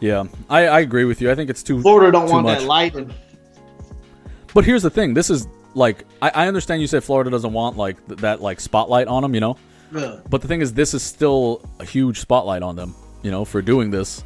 yeah. 0.00 0.24
I, 0.50 0.66
I 0.66 0.80
agree 0.80 1.04
with 1.04 1.20
you. 1.20 1.30
I 1.30 1.34
think 1.34 1.50
it's 1.50 1.62
too 1.62 1.80
Florida 1.80 2.12
don't 2.12 2.26
too 2.26 2.32
want 2.32 2.46
much. 2.46 2.58
that 2.60 2.66
light. 2.66 2.94
And, 2.94 3.12
But 4.54 4.64
here's 4.64 4.82
the 4.82 4.90
thing. 4.90 5.14
This 5.14 5.30
is 5.30 5.46
like 5.74 6.04
I, 6.22 6.30
I 6.34 6.48
understand 6.48 6.80
you 6.80 6.86
say 6.86 7.00
Florida 7.00 7.30
doesn't 7.30 7.52
want 7.52 7.76
like 7.76 8.04
th- 8.08 8.20
that 8.20 8.40
like 8.40 8.60
spotlight 8.60 9.06
on 9.08 9.22
them, 9.22 9.34
you 9.34 9.40
know. 9.40 9.56
uh, 9.94 10.18
But 10.28 10.42
the 10.42 10.48
thing 10.48 10.60
is, 10.60 10.72
this 10.72 10.94
is 10.94 11.02
still 11.02 11.62
a 11.80 11.84
huge 11.84 12.20
spotlight 12.20 12.62
on 12.62 12.76
them, 12.76 12.94
you 13.22 13.30
know, 13.30 13.44
for 13.44 13.62
doing 13.62 13.90
this. 13.90 14.24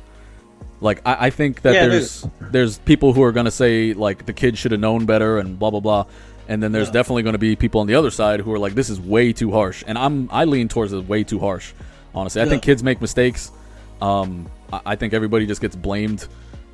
Like 0.80 1.00
I, 1.06 1.26
I 1.26 1.30
think 1.30 1.62
that 1.62 1.74
Yeah, 1.74 1.86
there's 1.86 2.26
there's 2.50 2.78
people 2.78 3.12
who 3.12 3.22
are 3.22 3.32
gonna 3.32 3.50
say 3.50 3.94
like 3.94 4.26
the 4.26 4.32
kid 4.32 4.58
should 4.58 4.72
have 4.72 4.80
known 4.80 5.06
better 5.06 5.38
and 5.38 5.58
blah 5.58 5.70
blah 5.70 5.80
blah, 5.80 6.06
and 6.48 6.62
then 6.62 6.72
there's 6.72 6.88
Yeah. 6.88 6.92
definitely 6.94 7.22
gonna 7.22 7.38
be 7.38 7.56
people 7.56 7.80
on 7.80 7.86
the 7.86 7.94
other 7.94 8.10
side 8.10 8.40
who 8.40 8.52
are 8.52 8.58
like 8.58 8.74
this 8.74 8.90
is 8.90 9.00
way 9.00 9.32
too 9.32 9.50
harsh, 9.52 9.82
and 9.86 9.96
I'm 9.98 10.28
I 10.32 10.44
lean 10.44 10.68
towards 10.68 10.92
it 10.92 11.06
way 11.08 11.24
too 11.24 11.38
harsh. 11.38 11.72
Honestly, 12.14 12.42
I 12.42 12.46
think 12.46 12.62
kids 12.62 12.82
make 12.82 13.00
mistakes. 13.00 13.50
Um, 14.00 14.46
I, 14.72 14.80
I 14.86 14.96
think 14.96 15.14
everybody 15.14 15.46
just 15.46 15.60
gets 15.60 15.74
blamed 15.76 16.26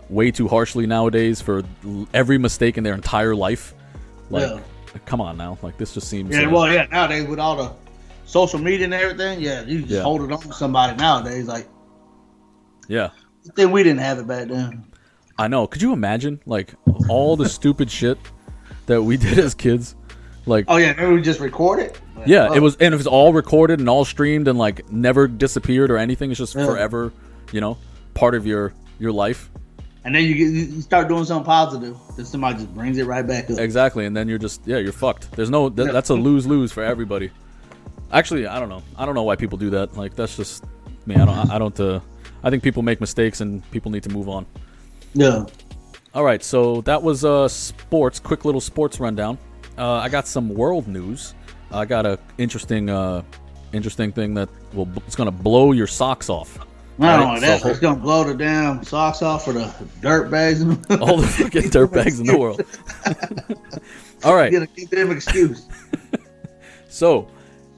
way 0.09 0.31
too 0.31 0.49
harshly 0.49 0.87
nowadays 0.87 1.41
for 1.41 1.63
l- 1.85 2.09
every 2.15 2.39
mistake 2.39 2.79
in 2.79 2.85
their 2.85 2.95
entire 2.95 3.35
life. 3.35 3.75
Like, 4.31 4.49
Yeah. 4.49 4.61
come 5.05 5.21
on 5.21 5.37
now, 5.37 5.59
like 5.63 5.77
this 5.77 5.93
just 5.95 6.09
seems. 6.09 6.35
yeah, 6.35 6.47
uh, 6.47 6.51
well, 6.51 6.73
yeah. 6.73 6.87
Nowadays 6.91 7.29
with 7.29 7.39
all 7.39 7.55
the 7.57 7.71
social 8.25 8.59
media 8.59 8.85
and 8.87 8.95
everything, 8.95 9.41
yeah, 9.41 9.63
you 9.65 9.83
just 9.83 10.03
hold 10.03 10.23
it 10.23 10.33
on 10.33 10.41
to 10.41 10.53
somebody 10.53 10.97
nowadays. 10.97 11.47
Like, 11.47 11.69
yeah. 12.89 13.11
then 13.55 13.71
we 13.71 13.83
didn't 13.83 14.01
have 14.01 14.19
it 14.19 14.27
back 14.27 14.49
then. 14.49 14.85
I 15.39 15.47
know. 15.49 15.67
Could 15.67 15.83
you 15.83 15.93
imagine 15.93 16.41
like 16.47 16.75
all 17.09 17.37
the 17.37 17.49
stupid 17.49 17.91
shit 17.91 18.19
that 18.89 19.03
we 19.03 19.17
did 19.27 19.39
as 19.39 19.55
kids? 19.55 19.95
Like, 20.45 20.65
Oh 20.69 20.77
yeah, 20.77 20.93
maybe 20.97 21.13
we 21.15 21.23
just 21.23 21.41
record 21.41 21.79
it. 21.79 22.01
yeah, 22.27 22.49
Oh, 22.51 22.55
it 22.55 22.61
was, 22.61 22.77
and 22.77 22.93
it 22.93 22.97
was 22.97 23.07
all 23.07 23.33
recorded 23.33 23.81
and 23.81 23.89
all 23.89 24.05
streamed 24.05 24.49
and 24.49 24.59
like 24.59 24.91
never 24.91 25.29
disappeared 25.29 25.91
or 25.91 25.97
anything. 25.99 26.31
It's 26.31 26.39
just 26.39 26.55
Yeah. 26.57 26.65
forever, 26.67 27.13
you 27.53 27.61
know, 27.61 27.77
part 28.15 28.35
of 28.35 28.47
your 28.47 28.73
your 28.99 29.13
life. 29.13 29.51
And 30.05 30.15
then 30.15 30.25
you 30.25 30.35
get 30.35 30.49
you 30.75 30.81
start 30.81 31.07
doing 31.09 31.25
something 31.27 31.45
positive, 31.45 31.97
then 32.17 32.25
somebody 32.25 32.57
just 32.59 32.75
brings 32.75 32.97
it 32.99 33.05
right 33.07 33.27
back 33.27 33.51
up. 33.51 33.59
Exactly, 33.59 34.07
and 34.07 34.17
then 34.17 34.27
you're 34.29 34.39
just 34.39 34.63
yeah, 34.67 34.79
you're 34.79 34.93
fucked. 34.93 35.31
There's 35.33 35.51
no 35.51 35.69
th- 35.69 35.93
that's 35.93 36.09
a 36.11 36.15
lose 36.15 36.47
lose 36.47 36.73
for 36.73 36.83
everybody. 36.83 37.31
Actually, 38.11 38.47
I 38.47 38.59
don't 38.59 38.71
know. 38.71 38.83
I 38.97 39.05
don't 39.05 39.15
know 39.15 39.25
why 39.25 39.37
people 39.37 39.59
do 39.59 39.71
that. 39.71 39.97
Like 39.99 40.17
that's 40.17 40.35
just 40.35 40.65
me. 41.05 41.15
I 41.17 41.27
don't. 41.27 41.51
I 41.51 41.59
don't. 41.59 41.79
Uh, 41.79 42.01
I 42.43 42.49
think 42.49 42.63
people 42.63 42.83
make 42.83 43.01
mistakes 43.03 43.43
and 43.43 43.69
people 43.71 43.91
need 43.91 44.05
to 44.05 44.09
move 44.11 44.31
on. 44.31 44.47
Yeah. 45.13 45.45
All 46.15 46.25
right, 46.25 46.43
so 46.43 46.81
that 46.83 47.03
was 47.03 47.25
uh, 47.25 47.49
sports. 47.49 48.19
Quick 48.19 48.45
little 48.45 48.61
sports 48.61 48.99
rundown. 48.99 49.39
Uh, 49.77 49.95
I 49.95 50.09
got 50.09 50.27
some 50.27 50.49
world 50.49 50.89
news. 50.89 51.35
I 51.71 51.85
got 51.85 52.07
a 52.07 52.19
interesting, 52.39 52.89
uh, 52.89 53.23
interesting 53.73 54.11
thing 54.13 54.35
that 54.35 54.49
will 54.73 54.89
it's 55.07 55.15
gonna 55.15 55.31
blow 55.31 55.73
your 55.73 55.87
socks 55.87 56.31
off. 56.31 56.59
Not 56.97 57.21
Right, 57.25 57.41
that, 57.43 57.61
so- 57.63 57.69
it's 57.69 57.79
gonna 57.79 58.01
blow 58.01 58.25
the 58.25 58.35
damn 58.35 58.83
socks 58.83 59.23
off 59.23 59.45
for 59.45 59.53
the 59.53 59.73
dirt 60.01 60.31
bags. 60.31 60.63
All 61.01 61.19
the 61.19 61.27
fucking 61.27 61.69
dirt 61.69 61.93
bags 61.93 62.19
in 62.21 62.27
the 62.27 62.39
world. 62.39 62.63
All 64.25 64.35
right, 64.35 64.51
Get 64.51 64.63
a 64.63 64.67
give 64.67 64.91
them 64.91 65.13
excuse. 65.13 65.69
so 66.89 67.29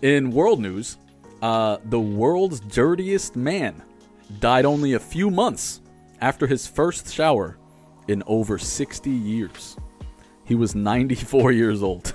in 0.03 0.31
world 0.31 0.61
news, 0.61 0.97
uh, 1.43 1.79
the 1.87 2.01
world's 2.01 2.61
dirtiest 2.61 3.35
man 3.37 3.83
died 4.39 4.65
only 4.65 4.95
a 4.95 5.01
few 5.01 5.31
months 5.31 5.81
after 6.21 6.47
his 6.47 6.67
first 6.67 7.13
shower 7.13 7.59
in 8.11 8.23
over 8.27 8.59
60 8.59 9.11
years. 9.11 9.77
He 10.45 10.55
was 10.55 10.75
94 10.75 11.53
years 11.63 11.83
old. 11.83 12.15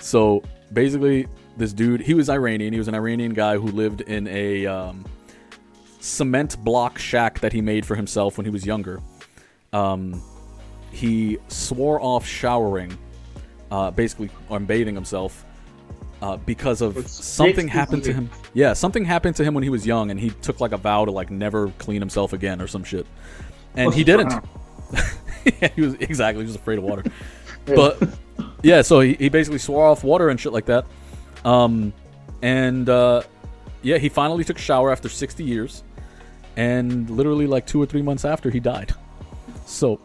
So 0.00 0.42
basically, 0.72 1.26
this 1.56 1.72
dude, 1.72 2.00
he 2.00 2.14
was 2.14 2.28
Iranian. 2.28 2.72
He 2.72 2.78
was 2.78 2.88
an 2.88 2.94
Iranian 2.94 3.32
guy 3.32 3.56
who 3.56 3.68
lived 3.68 4.02
in 4.02 4.26
a 4.28 4.66
um, 4.66 5.04
cement 6.00 6.62
block 6.62 6.98
shack 6.98 7.40
that 7.40 7.52
he 7.52 7.60
made 7.60 7.86
for 7.86 7.94
himself 7.94 8.36
when 8.36 8.44
he 8.44 8.50
was 8.50 8.66
younger. 8.66 9.00
Um, 9.72 10.22
he 10.90 11.38
swore 11.48 12.00
off 12.00 12.26
showering, 12.26 12.96
uh, 13.70 13.90
basically, 13.90 14.30
or 14.48 14.60
bathing 14.60 14.94
himself, 14.94 15.44
uh, 16.22 16.36
because 16.36 16.80
of 16.80 17.08
something 17.08 17.66
happened 17.66 18.04
to 18.04 18.12
him. 18.12 18.30
Yeah, 18.52 18.74
something 18.74 19.04
happened 19.04 19.36
to 19.36 19.44
him 19.44 19.54
when 19.54 19.64
he 19.64 19.70
was 19.70 19.86
young, 19.86 20.10
and 20.10 20.20
he 20.20 20.30
took 20.30 20.60
like 20.60 20.72
a 20.72 20.76
vow 20.76 21.04
to 21.04 21.10
like 21.10 21.30
never 21.30 21.70
clean 21.78 22.00
himself 22.00 22.32
again 22.32 22.60
or 22.60 22.66
some 22.66 22.84
shit. 22.84 23.06
And 23.74 23.92
he 23.92 24.04
didn't. 24.04 24.32
yeah, 25.60 25.68
he 25.74 25.80
was 25.82 25.94
exactly 25.94 26.42
he 26.42 26.46
was 26.46 26.56
afraid 26.56 26.78
of 26.78 26.84
water. 26.84 27.04
But 27.66 27.98
yeah, 28.62 28.82
so 28.82 29.00
he, 29.00 29.14
he 29.14 29.30
basically 29.30 29.58
swore 29.58 29.86
off 29.86 30.04
water 30.04 30.28
and 30.28 30.38
shit 30.38 30.52
like 30.52 30.66
that. 30.66 30.84
Um, 31.46 31.94
and 32.42 32.86
uh, 32.90 33.22
yeah, 33.80 33.96
he 33.96 34.10
finally 34.10 34.44
took 34.44 34.58
a 34.58 34.60
shower 34.60 34.92
after 34.92 35.08
60 35.08 35.42
years, 35.44 35.82
and 36.58 37.08
literally 37.08 37.46
like 37.46 37.66
two 37.66 37.80
or 37.80 37.86
three 37.86 38.02
months 38.02 38.26
after 38.26 38.50
he 38.50 38.60
died. 38.60 38.92
So 39.64 39.98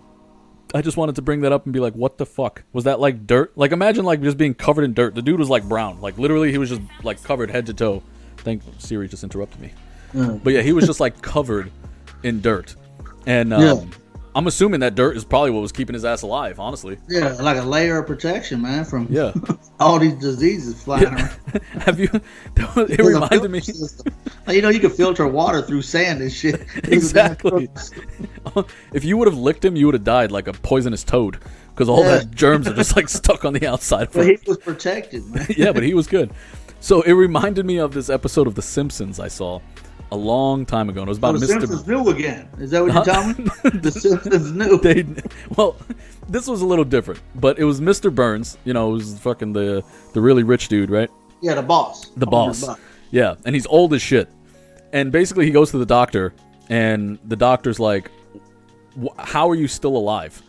I 0.74 0.82
just 0.82 0.96
wanted 0.96 1.16
to 1.16 1.22
bring 1.22 1.42
that 1.42 1.52
up 1.52 1.66
and 1.66 1.74
be 1.74 1.82
like, 1.82 1.96
what 1.96 2.18
the 2.18 2.26
fuck 2.26 2.64
was 2.72 2.86
that 2.86 3.02
like 3.02 3.28
dirt? 3.28 3.52
Like 3.58 3.74
imagine 3.74 4.06
like 4.06 4.22
just 4.22 4.38
being 4.38 4.54
covered 4.54 4.84
in 4.84 4.94
dirt. 4.94 5.16
The 5.16 5.22
dude 5.22 5.38
was 5.40 5.50
like 5.50 5.68
brown, 5.68 6.00
like 6.00 6.18
literally 6.18 6.52
he 6.52 6.58
was 6.58 6.70
just 6.70 6.82
like 7.04 7.22
covered 7.24 7.50
head 7.52 7.66
to 7.66 7.74
toe. 7.74 8.04
Thank 8.38 8.62
Siri 8.78 9.10
just 9.10 9.24
interrupted 9.24 9.60
me. 9.60 9.74
But 10.14 10.54
yeah, 10.54 10.62
he 10.62 10.72
was 10.72 10.86
just 10.86 11.02
like 11.02 11.22
covered 11.22 11.72
in 12.24 12.40
dirt, 12.40 12.76
and 13.26 13.52
um, 13.54 13.62
Yeah. 13.62 13.84
I'm 14.40 14.48
assuming 14.48 14.80
that 14.80 14.96
dirt 14.96 15.18
is 15.18 15.26
probably 15.26 15.52
what 15.52 15.60
was 15.60 15.74
keeping 15.74 15.94
his 15.96 16.06
ass 16.06 16.22
alive. 16.22 16.62
Honestly, 16.62 16.98
Yeah, 17.10 17.34
like 17.34 17.58
a 17.58 17.62
layer 17.62 18.00
of 18.00 18.08
protection, 18.08 18.62
man, 18.62 18.86
from 18.86 19.06
yeah. 19.10 19.34
all 19.82 20.00
these 20.00 20.14
diseases 20.14 20.82
flying 20.82 21.08
around. 21.08 21.30
Have 21.82 22.00
you? 22.00 22.08
It 22.78 23.00
reminded 23.02 23.52
me. 23.52 23.60
Like, 24.48 24.56
you 24.56 24.62
know, 24.62 24.70
you 24.70 24.80
can 24.80 24.92
filter 24.92 25.28
water 25.28 25.62
through 25.62 25.82
sand 25.82 26.22
and 26.22 26.32
shit. 26.32 26.56
There's 26.84 27.12
a 27.12 27.14
damn 27.14 27.32
Exactly. 27.34 27.70
if 28.94 29.04
you 29.04 29.18
would 29.18 29.28
have 29.28 29.38
licked 29.38 29.66
him, 29.66 29.76
you 29.76 29.88
would 29.88 29.96
have 29.96 30.06
died 30.06 30.32
like 30.32 30.48
a 30.48 30.54
poisonous 30.54 31.04
toad 31.04 31.40
because 31.76 31.90
all 31.90 32.04
Yeah. 32.06 32.20
that 32.20 32.32
germs 32.32 32.66
are 32.70 32.74
just 32.76 32.96
like 32.96 33.10
stuck 33.10 33.44
on 33.44 33.52
the 33.52 33.68
outside. 33.68 34.10
But 34.14 34.26
him. 34.26 34.38
he 34.42 34.48
was 34.48 34.58
protected, 34.58 35.26
man. 35.30 35.48
yeah, 35.58 35.74
but 35.74 35.84
he 35.84 35.94
was 35.94 36.08
good. 36.08 36.32
So 36.80 37.02
it 37.02 37.12
reminded 37.12 37.66
me 37.66 37.78
of 37.78 37.94
this 37.94 38.10
episode 38.10 38.48
of 38.48 38.56
The 38.56 38.62
Simpsons 38.62 39.20
I 39.20 39.28
saw 39.28 39.60
a 40.12 40.16
long 40.16 40.66
time 40.66 40.90
ago. 40.90 41.02
And 41.02 41.08
it 41.08 41.12
was 41.12 41.18
about 41.18 41.40
the 41.40 41.46
Mr. 41.46 41.60
Simpsons 41.60 41.88
knew 41.88 42.10
again. 42.10 42.50
Is 42.60 42.72
that 42.72 42.84
what 42.84 42.94
you're 42.94 43.04
telling 43.06 43.38
me? 43.38 43.50
the 43.80 43.92
Simpsons 43.92 44.52
knew. 44.52 44.80
they 44.82 45.06
well 45.56 45.76
this 46.30 46.48
was 46.48 46.62
a 46.62 46.66
little 46.66 46.86
different 46.86 47.20
but 47.36 47.58
it 47.60 47.64
was 47.64 47.82
mr 47.82 48.14
burns 48.14 48.58
you 48.64 48.74
know 48.74 48.92
it 48.92 48.94
was 48.94 49.20
fucking 49.20 49.52
the 49.52 49.84
the 50.14 50.22
really 50.22 50.44
rich 50.44 50.68
dude 50.68 50.90
right 50.90 51.10
yeah, 51.42 51.56
the 51.56 51.62
boss. 51.62 52.10
the 52.18 52.26
boss 52.26 52.66
yeah 53.12 53.36
and 53.46 53.56
he's 53.56 53.66
old 53.68 53.94
as 53.94 54.02
shit 54.02 54.30
and 54.94 55.12
basically 55.12 55.46
he 55.46 55.52
goes 55.52 55.72
to 55.72 55.78
the 55.78 55.86
doctor 55.86 56.34
and 56.70 57.18
the 57.26 57.36
doctor's 57.36 57.80
like 57.80 58.12
how 59.18 59.50
are 59.50 59.56
you 59.56 59.68
still 59.68 59.96
alive 59.96 60.42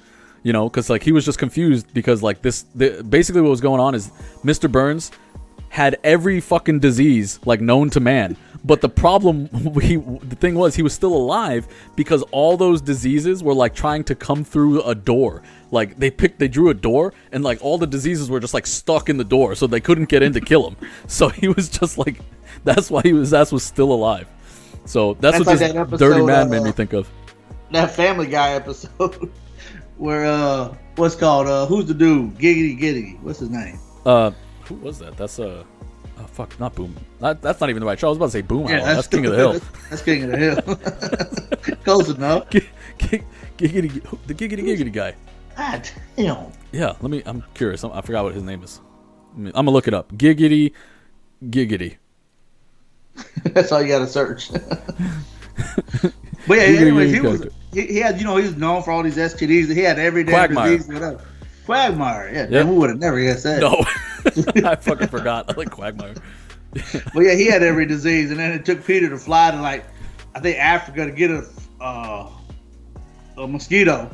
you 0.42 0.52
know 0.52 0.68
because 0.68 0.90
like 0.90 1.02
he 1.02 1.12
was 1.12 1.24
just 1.24 1.38
confused 1.38 1.92
because 1.94 2.22
like 2.22 2.42
this 2.42 2.64
the, 2.74 3.02
basically 3.08 3.40
what 3.40 3.50
was 3.50 3.60
going 3.60 3.80
on 3.80 3.94
is 3.94 4.10
mr 4.44 4.70
burns 4.70 5.12
had 5.68 5.98
every 6.02 6.40
fucking 6.40 6.80
disease 6.80 7.38
like 7.44 7.60
known 7.60 7.88
to 7.88 8.00
man 8.00 8.36
but 8.64 8.80
the 8.80 8.88
problem 8.88 9.48
he 9.80 9.96
the 9.96 10.36
thing 10.36 10.54
was 10.54 10.74
he 10.74 10.82
was 10.82 10.92
still 10.92 11.14
alive 11.14 11.66
because 11.96 12.22
all 12.30 12.56
those 12.56 12.80
diseases 12.80 13.42
were 13.42 13.54
like 13.54 13.74
trying 13.74 14.04
to 14.04 14.14
come 14.14 14.44
through 14.44 14.82
a 14.82 14.94
door 14.94 15.42
like 15.70 15.98
they 15.98 16.10
picked 16.10 16.38
they 16.38 16.48
drew 16.48 16.70
a 16.70 16.74
door 16.74 17.12
and 17.32 17.44
like 17.44 17.58
all 17.62 17.78
the 17.78 17.86
diseases 17.86 18.30
were 18.30 18.40
just 18.40 18.54
like 18.54 18.66
stuck 18.66 19.08
in 19.08 19.16
the 19.16 19.24
door 19.24 19.54
so 19.54 19.66
they 19.66 19.80
couldn't 19.80 20.08
get 20.08 20.22
in 20.22 20.32
to 20.32 20.40
kill 20.40 20.68
him 20.68 20.76
so 21.06 21.28
he 21.28 21.48
was 21.48 21.68
just 21.68 21.98
like 21.98 22.20
that's 22.64 22.90
why 22.90 23.00
he 23.02 23.12
was 23.12 23.30
that's 23.30 23.52
was 23.52 23.62
still 23.62 23.92
alive 23.92 24.26
so 24.84 25.14
that's, 25.14 25.36
That's 25.38 25.46
what 25.46 25.60
like 25.60 25.88
this 25.88 25.90
that 25.90 25.98
dirty 25.98 26.24
man 26.24 26.48
made 26.50 26.60
uh, 26.60 26.64
me 26.64 26.72
think 26.72 26.92
of 26.94 27.08
That 27.70 27.90
Family 27.90 28.26
Guy 28.26 28.52
episode 28.52 29.30
where 29.98 30.24
uh, 30.24 30.74
what's 30.96 31.14
called 31.14 31.46
uh, 31.46 31.66
who's 31.66 31.84
the 31.84 31.94
dude? 31.94 32.36
Giggity 32.38 32.80
Giggity. 32.80 33.20
What's 33.20 33.38
his 33.38 33.50
name? 33.50 33.78
uh 34.06 34.30
who 34.62 34.76
was 34.76 34.98
that 34.98 35.16
that's 35.16 35.38
uh 35.38 35.62
oh, 36.20 36.24
fuck 36.26 36.58
not 36.60 36.74
boom 36.74 36.94
that, 37.20 37.40
that's 37.42 37.60
not 37.60 37.70
even 37.70 37.80
the 37.80 37.86
right 37.86 37.98
show 37.98 38.08
i 38.08 38.10
was 38.10 38.16
about 38.18 38.26
to 38.26 38.32
say 38.32 38.42
Boomhauer. 38.42 38.82
that's, 38.84 39.08
king 39.08 39.24
of 39.26 39.32
the 39.32 39.38
hill 39.38 39.60
That's 39.90 40.02
King 40.02 40.24
of 40.24 40.30
the 40.30 40.36
Hill. 40.38 41.76
Close 41.84 42.08
enough. 42.10 42.48
Gi- 42.50 42.68
gi- 42.98 43.22
giggity, 43.58 43.92
the 44.26 44.34
giggity 44.34 44.62
giggity 44.64 44.92
guy. 44.92 45.14
God 45.56 45.88
damn. 46.16 46.46
Yeah, 46.72 46.92
let 47.00 47.10
me. 47.10 47.22
I'm 47.26 47.42
curious. 47.54 47.82
I'm, 47.82 47.92
I 47.92 48.00
forgot 48.02 48.24
what 48.24 48.34
his 48.34 48.42
name 48.44 48.62
is. 48.62 48.80
I'm 49.36 49.50
gonna 49.50 49.70
look 49.70 49.88
it 49.88 49.94
up. 49.94 50.12
Giggity, 50.12 50.72
giggity. 51.44 51.96
That's 53.44 53.72
all 53.72 53.82
you 53.82 53.88
got 53.88 53.98
to 54.00 54.06
search. 54.06 54.50
but 54.52 56.12
yeah, 56.48 56.62
anyways, 56.62 57.12
he 57.12 57.20
was 57.20 57.46
he, 57.72 57.86
he 57.86 57.96
had 57.98 58.18
you 58.18 58.24
know 58.24 58.36
he 58.36 58.44
was 58.44 58.56
known 58.56 58.82
for 58.82 58.92
all 58.92 59.02
these 59.02 59.16
STDs. 59.16 59.72
He 59.74 59.80
had 59.80 59.98
every 59.98 60.24
damn 60.24 60.34
Quagmire. 60.34 60.76
disease. 60.76 60.92
Whatever. 60.92 61.24
Quagmire. 61.66 62.28
Yeah, 62.32 62.40
Yep. 62.42 62.50
damn, 62.50 62.66
who 62.66 62.74
would 62.76 62.90
have 62.90 62.98
never 62.98 63.20
guessed 63.20 63.44
that? 63.44 63.60
No, 63.60 63.84
I 64.64 64.76
fucking 64.76 65.08
forgot. 65.08 65.50
I 65.50 65.54
like 65.56 65.70
Quagmire. 65.70 66.14
But 67.12 67.20
yeah, 67.24 67.34
he 67.34 67.46
had 67.46 67.64
every 67.64 67.84
disease, 67.84 68.30
and 68.30 68.38
then 68.38 68.52
it 68.52 68.64
took 68.64 68.84
Peter 68.86 69.08
to 69.10 69.18
fly 69.18 69.50
to 69.50 69.60
like 69.60 69.84
I 70.36 70.40
think 70.40 70.56
Africa 70.58 71.04
to 71.06 71.10
get 71.10 71.30
a 71.32 71.44
uh, 71.80 72.30
a 73.36 73.48
mosquito 73.48 74.08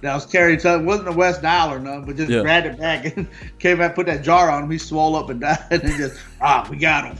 that 0.00 0.14
was 0.14 0.24
carried 0.24 0.60
to 0.60 0.78
wasn't 0.78 1.08
a 1.08 1.12
West 1.12 1.42
Nile 1.42 1.70
or 1.70 1.78
nothing, 1.78 2.06
but 2.06 2.16
just 2.16 2.30
Yeah. 2.30 2.40
grabbed 2.40 2.66
it 2.66 2.78
back 2.78 3.14
and 3.14 3.28
came 3.58 3.76
back, 3.76 3.94
put 3.94 4.06
that 4.06 4.22
jar 4.22 4.50
on 4.50 4.64
him. 4.64 4.70
He 4.70 4.78
swole 4.78 5.16
up 5.16 5.28
and 5.28 5.40
died, 5.42 5.58
and 5.70 5.82
just 5.98 6.18
ah, 6.40 6.66
we 6.70 6.78
got 6.78 7.14
him. 7.14 7.18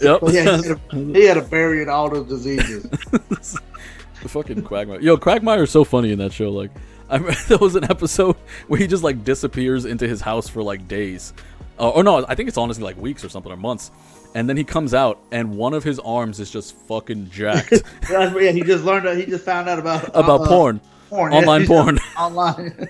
Yep. 0.00 0.20
But 0.20 0.34
yeah, 0.34 0.42
he 0.42 0.68
had, 0.68 0.80
a, 0.92 0.96
he 0.96 1.24
had 1.24 1.50
bury 1.50 1.82
in 1.82 1.88
all 1.88 2.10
those 2.10 2.28
diseases. 2.28 2.82
the 3.12 4.28
fucking 4.28 4.62
Quagmire. 4.62 5.00
Yo, 5.00 5.16
Quagmire 5.16 5.62
is 5.64 5.70
so 5.70 5.84
funny 5.84 6.12
in 6.12 6.18
that 6.18 6.32
show. 6.32 6.50
Like, 6.50 6.70
I 7.08 7.16
remember 7.16 7.38
there 7.48 7.58
was 7.58 7.76
an 7.76 7.84
episode 7.84 8.36
where 8.68 8.78
he 8.78 8.86
just 8.86 9.02
like 9.02 9.24
disappears 9.24 9.84
into 9.84 10.08
his 10.08 10.20
house 10.20 10.48
for 10.48 10.62
like 10.62 10.88
days, 10.88 11.32
uh, 11.78 11.90
or 11.90 12.02
no, 12.02 12.24
I 12.26 12.34
think 12.34 12.48
it's 12.48 12.58
honestly 12.58 12.84
like 12.84 12.96
weeks 12.96 13.24
or 13.24 13.28
something 13.28 13.52
or 13.52 13.56
months, 13.56 13.90
and 14.34 14.48
then 14.48 14.56
he 14.56 14.64
comes 14.64 14.94
out 14.94 15.18
and 15.32 15.56
one 15.56 15.74
of 15.74 15.84
his 15.84 15.98
arms 16.00 16.40
is 16.40 16.50
just 16.50 16.74
fucking 16.74 17.30
jacked 17.30 17.82
yeah, 18.10 18.50
he 18.52 18.62
just 18.62 18.84
learned. 18.84 19.18
He 19.18 19.26
just 19.26 19.44
found 19.44 19.68
out 19.68 19.78
about 19.78 20.08
about 20.08 20.42
uh, 20.42 20.48
porn, 20.48 20.80
porn, 21.08 21.32
online 21.32 21.60
he's 21.62 21.68
porn, 21.68 21.98
Online. 22.18 22.88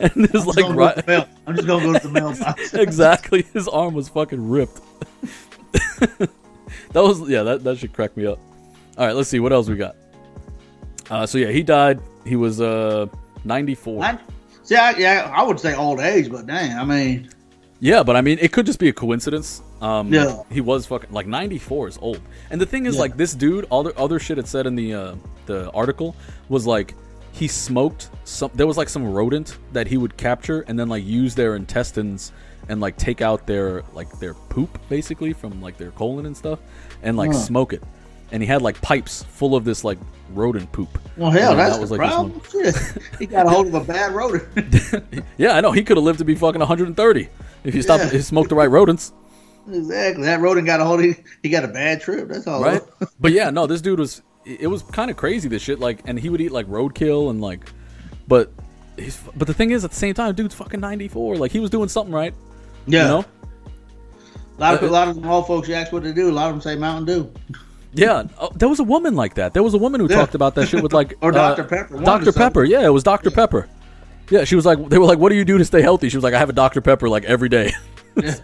and 0.00 0.10
there's 0.16 0.42
I'm, 0.42 0.46
like 0.46 0.56
just 0.56 0.56
gonna 0.56 0.74
go 0.74 0.74
right, 0.74 0.96
to 0.96 1.02
the 1.02 1.06
mail. 1.06 1.28
I'm 1.46 1.56
just 1.56 1.66
gonna 1.66 1.84
go 1.84 1.98
to 1.98 2.08
the 2.08 2.12
mailbox. 2.12 2.74
exactly. 2.74 3.42
His 3.52 3.68
arm 3.68 3.94
was 3.94 4.08
fucking 4.08 4.48
ripped. 4.48 4.80
that 6.00 6.30
was 6.94 7.28
yeah. 7.28 7.42
That 7.42 7.64
that 7.64 7.78
should 7.78 7.92
crack 7.92 8.16
me 8.16 8.26
up. 8.26 8.38
All 8.98 9.06
right, 9.06 9.16
let's 9.16 9.28
see 9.28 9.40
what 9.40 9.52
else 9.52 9.68
we 9.68 9.76
got. 9.76 9.96
Uh, 11.10 11.26
so 11.26 11.38
yeah, 11.38 11.50
he 11.50 11.62
died. 11.62 12.00
He 12.24 12.36
was 12.36 12.60
uh 12.60 13.06
94. 13.44 14.04
I, 14.04 14.18
see, 14.62 14.76
I, 14.76 14.90
yeah, 14.92 15.32
I 15.34 15.42
would 15.42 15.58
say 15.58 15.74
old 15.74 16.00
age, 16.00 16.30
but 16.30 16.46
dang, 16.46 16.76
I 16.78 16.84
mean, 16.84 17.28
Yeah, 17.80 18.02
but 18.04 18.14
I 18.14 18.20
mean, 18.20 18.38
it 18.40 18.52
could 18.52 18.64
just 18.66 18.78
be 18.78 18.88
a 18.88 18.92
coincidence. 18.92 19.62
Um, 19.80 20.12
Yeah. 20.12 20.42
he 20.50 20.60
was 20.60 20.86
fucking 20.86 21.10
like 21.12 21.26
94 21.26 21.88
is 21.88 21.98
old. 22.00 22.20
And 22.50 22.60
the 22.60 22.66
thing 22.66 22.86
is, 22.86 22.94
Yeah. 22.94 23.00
like 23.02 23.16
this 23.16 23.34
dude, 23.34 23.66
all 23.70 23.82
the 23.82 23.96
other 23.98 24.18
shit 24.20 24.38
it 24.38 24.46
said 24.46 24.66
in 24.66 24.74
the 24.76 24.94
uh, 24.94 25.14
the 25.46 25.70
article 25.72 26.14
was 26.48 26.66
like 26.66 26.94
he 27.32 27.48
smoked 27.48 28.10
some. 28.24 28.50
There 28.54 28.66
was 28.66 28.76
like 28.76 28.88
some 28.88 29.04
rodent 29.12 29.56
that 29.72 29.86
he 29.88 29.96
would 29.96 30.16
capture 30.16 30.60
and 30.68 30.78
then 30.78 30.88
like 30.88 31.04
use 31.04 31.34
their 31.34 31.56
intestines 31.56 32.30
and 32.68 32.80
like 32.80 32.96
take 32.96 33.20
out 33.20 33.46
their 33.48 33.82
like 33.94 34.08
their 34.20 34.34
poop 34.34 34.78
basically 34.88 35.32
from 35.32 35.60
like 35.60 35.76
their 35.78 35.90
colon 35.92 36.26
and 36.26 36.36
stuff 36.36 36.60
and 37.02 37.16
like 37.16 37.32
Huh. 37.32 37.38
smoke 37.38 37.72
it. 37.72 37.82
And 38.32 38.42
he 38.42 38.46
had 38.46 38.62
like 38.62 38.80
pipes 38.80 39.22
full 39.22 39.54
of 39.54 39.64
this 39.64 39.84
like 39.84 39.98
rodent 40.30 40.72
poop. 40.72 40.88
well, 41.16 41.30
hell, 41.30 41.50
And 41.52 41.60
that's 41.60 41.74
that 41.74 41.80
was, 41.80 41.90
the 41.90 41.96
like, 41.98 42.08
problem. 42.10 42.40
He 43.18 43.26
got 43.26 43.46
a 43.46 43.50
hold 43.50 43.66
of 43.68 43.74
a 43.74 43.80
bad 43.84 44.12
rodent. 44.14 44.48
Yeah, 45.38 45.52
I 45.56 45.60
know 45.60 45.70
he 45.72 45.84
could 45.84 45.96
have 45.98 46.04
lived 46.04 46.18
to 46.20 46.24
be 46.24 46.34
fucking 46.34 46.58
130 46.58 47.28
if 47.64 47.74
he 47.74 47.82
stopped. 47.82 48.04
Yeah. 48.04 48.10
He 48.10 48.20
smoked 48.22 48.48
the 48.48 48.54
right 48.54 48.70
rodents. 48.70 49.12
exactly, 49.70 50.24
that 50.24 50.40
rodent 50.40 50.66
got 50.66 50.80
a 50.80 50.84
hold. 50.84 51.04
Of, 51.04 51.16
he 51.42 51.48
got 51.50 51.64
a 51.64 51.68
bad 51.68 52.00
trip. 52.00 52.28
That's 52.28 52.46
all. 52.46 52.62
right? 52.62 52.80
but 53.20 53.32
yeah, 53.32 53.50
no, 53.50 53.66
this 53.66 53.80
dude 53.80 53.98
was. 54.00 54.22
It 54.44 54.66
was 54.66 54.82
kind 54.82 55.08
of 55.10 55.16
crazy. 55.16 55.48
This 55.48 55.62
shit, 55.62 55.78
like, 55.78 56.00
and 56.06 56.18
he 56.18 56.28
would 56.28 56.40
eat 56.40 56.50
like 56.50 56.66
roadkill 56.66 57.30
and 57.30 57.40
like, 57.40 57.70
but 58.26 58.50
he's. 58.96 59.18
But 59.36 59.46
the 59.46 59.54
thing 59.54 59.70
is, 59.70 59.84
at 59.84 59.90
the 59.90 59.96
same 59.96 60.14
time, 60.14 60.34
dude's 60.34 60.54
fucking 60.54 60.80
ninety 60.80 61.06
four. 61.08 61.36
Like, 61.36 61.52
he 61.52 61.60
was 61.60 61.70
doing 61.70 61.88
something 61.88 62.12
right. 62.14 62.34
Yeah, 62.86 63.02
You 63.02 63.08
know? 63.08 63.24
a 64.58 64.60
lot 64.60 64.74
of 64.74 64.82
Uh, 64.82 64.86
a 64.86 64.90
lot 64.90 65.08
of 65.08 65.14
them 65.16 65.30
old 65.30 65.46
folks. 65.46 65.68
You 65.68 65.74
ask 65.74 65.92
what 65.92 66.02
they 66.02 66.12
do. 66.12 66.28
A 66.28 66.32
lot 66.32 66.48
of 66.48 66.54
them 66.54 66.60
say 66.60 66.74
Mountain 66.76 67.04
Dew 67.06 67.32
Yeah. 67.94 68.24
Oh, 68.40 68.50
there 68.54 68.68
was 68.68 68.80
a 68.80 68.84
woman 68.84 69.14
like 69.16 69.34
that. 69.34 69.52
There 69.54 69.62
was 69.62 69.74
a 69.74 69.78
woman 69.78 70.00
who 70.00 70.08
Yeah. 70.08 70.16
talked 70.16 70.34
about 70.34 70.54
that 70.54 70.66
shit 70.68 70.82
with 70.82 70.92
like 70.92 71.14
or 71.22 71.30
uh, 71.30 71.54
Dr 71.54 71.64
Pepper. 71.64 71.98
Dr. 71.98 72.32
Pepper. 72.32 72.64
Yeah, 72.64 72.84
it 72.86 72.90
was 72.90 73.02
Dr 73.02 73.30
Pepper. 73.30 73.68
Yeah, 74.30 74.44
she 74.44 74.56
was 74.56 74.64
like, 74.64 74.88
they 74.88 74.98
were 74.98 75.04
like, 75.04 75.18
"What 75.18 75.28
do 75.28 75.34
you 75.34 75.44
do 75.44 75.58
to 75.58 75.64
stay 75.64 75.82
healthy?" 75.82 76.08
She 76.08 76.16
was 76.16 76.24
like, 76.24 76.32
"I 76.32 76.38
have 76.38 76.48
a 76.48 76.54
Dr 76.54 76.80
Pepper 76.80 77.08
like 77.08 77.24
every 77.24 77.48
day," 77.50 77.72
shit. 78.20 78.40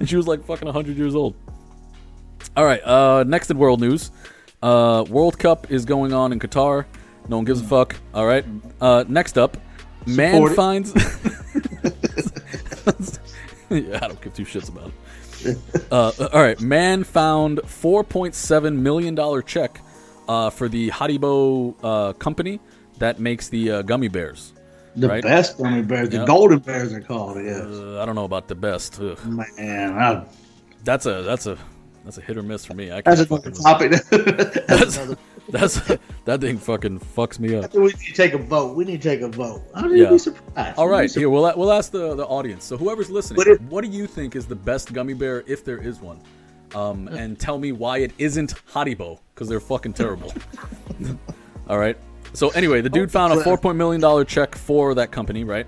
and 0.00 0.08
she 0.08 0.16
was 0.16 0.26
like 0.26 0.44
fucking 0.44 0.66
hundred 0.68 0.96
years 0.96 1.14
old. 1.14 1.34
All 2.56 2.64
right, 2.64 2.82
uh, 2.84 3.22
next 3.24 3.50
in 3.50 3.58
world 3.58 3.80
news, 3.80 4.10
uh, 4.62 5.04
World 5.08 5.38
Cup 5.38 5.70
is 5.70 5.84
going 5.84 6.12
on 6.12 6.32
in 6.32 6.40
Qatar. 6.40 6.86
No 7.28 7.36
one 7.36 7.44
gives 7.44 7.60
a 7.60 7.64
fuck. 7.64 7.94
All 8.14 8.26
right, 8.26 8.44
uh, 8.80 9.04
next 9.06 9.36
up, 9.38 9.56
man 10.06 10.32
Support 10.34 10.52
it. 10.52 10.54
finds. 10.56 10.92
yeah, 13.70 13.98
I 14.02 14.08
don't 14.08 14.20
give 14.20 14.34
two 14.34 14.44
shits 14.44 14.68
about 14.68 14.88
it. 14.88 14.94
Uh, 15.90 16.12
all 16.32 16.42
right, 16.42 16.60
man 16.60 17.04
found 17.04 17.60
four 17.66 18.02
point 18.04 18.34
seven 18.34 18.82
million 18.82 19.14
dollar 19.14 19.42
check 19.42 19.80
uh, 20.28 20.50
for 20.50 20.68
the 20.68 20.90
Haribo 20.90 21.74
uh, 21.82 22.12
company 22.14 22.60
that 22.98 23.18
makes 23.20 23.48
the 23.48 23.70
uh, 23.70 23.82
gummy 23.82 24.08
bears. 24.08 24.52
The 24.96 25.08
Right. 25.08 25.22
best 25.22 25.58
gummy 25.58 25.82
bears, 25.82 26.08
the 26.08 26.16
Yep. 26.18 26.26
golden 26.26 26.58
bears 26.60 26.92
are 26.92 27.00
called. 27.02 27.36
Yes, 27.44 27.60
Uh, 27.62 28.00
I 28.02 28.06
don't 28.06 28.14
know 28.14 28.24
about 28.24 28.48
the 28.48 28.54
best. 28.54 28.98
Ugh. 29.00 29.18
man, 29.26 29.92
I, 29.92 30.24
That's 30.84 31.04
a 31.06 31.22
that's 31.22 31.46
a 31.46 31.58
that's 32.04 32.18
a 32.18 32.20
hit 32.22 32.36
or 32.38 32.42
miss 32.42 32.64
for 32.64 32.74
me. 32.74 32.90
I 32.90 33.02
that's 33.02 33.26
can't 33.26 33.30
another 33.30 33.50
fucking. 33.50 33.62
topic. 33.62 33.90
that's 34.10 34.66
That's, 34.66 34.96
another. 34.96 35.16
That's 35.48 35.80
that 36.24 36.40
thing 36.40 36.58
fucking 36.58 37.00
fucks 37.00 37.38
me 37.38 37.54
up. 37.56 37.72
We 37.74 37.86
need 37.86 37.98
to 37.98 38.12
take 38.12 38.32
a 38.34 38.38
vote. 38.38 38.76
We 38.76 38.84
need 38.84 39.02
to 39.02 39.08
take 39.08 39.20
a 39.20 39.28
vote. 39.28 39.62
You 39.82 39.94
Yeah. 39.94 40.10
be 40.10 40.18
surprised? 40.18 40.78
All 40.78 40.88
right, 40.88 41.08
surprised. 41.10 41.16
here 41.16 41.30
we'll 41.30 41.52
we'll 41.56 41.72
ask 41.72 41.90
the 41.92 42.14
the 42.14 42.26
audience. 42.26 42.64
So 42.64 42.76
whoever's 42.76 43.10
listening, 43.10 43.56
What 43.68 43.84
do 43.84 43.90
you 43.90 44.06
think 44.06 44.36
is 44.36 44.46
the 44.46 44.56
best 44.56 44.92
gummy 44.92 45.14
bear 45.14 45.44
if 45.46 45.64
there 45.64 45.78
is 45.78 46.00
one? 46.00 46.20
Um, 46.74 47.08
and 47.12 47.38
tell 47.38 47.58
me 47.58 47.72
why 47.72 47.98
it 47.98 48.12
isn't 48.18 48.54
Haribo 48.72 49.18
because 49.34 49.48
they're 49.48 49.60
fucking 49.60 49.92
terrible. 49.92 50.32
All 51.68 51.78
right. 51.78 51.96
So 52.32 52.50
anyway, 52.50 52.80
the 52.80 52.90
dude 52.90 53.10
found 53.10 53.32
a 53.32 53.42
four 53.42 53.56
point 53.56 53.76
million 53.78 54.00
dollar 54.00 54.24
check 54.24 54.54
for 54.54 54.94
that 54.94 55.10
company, 55.10 55.44
right? 55.44 55.66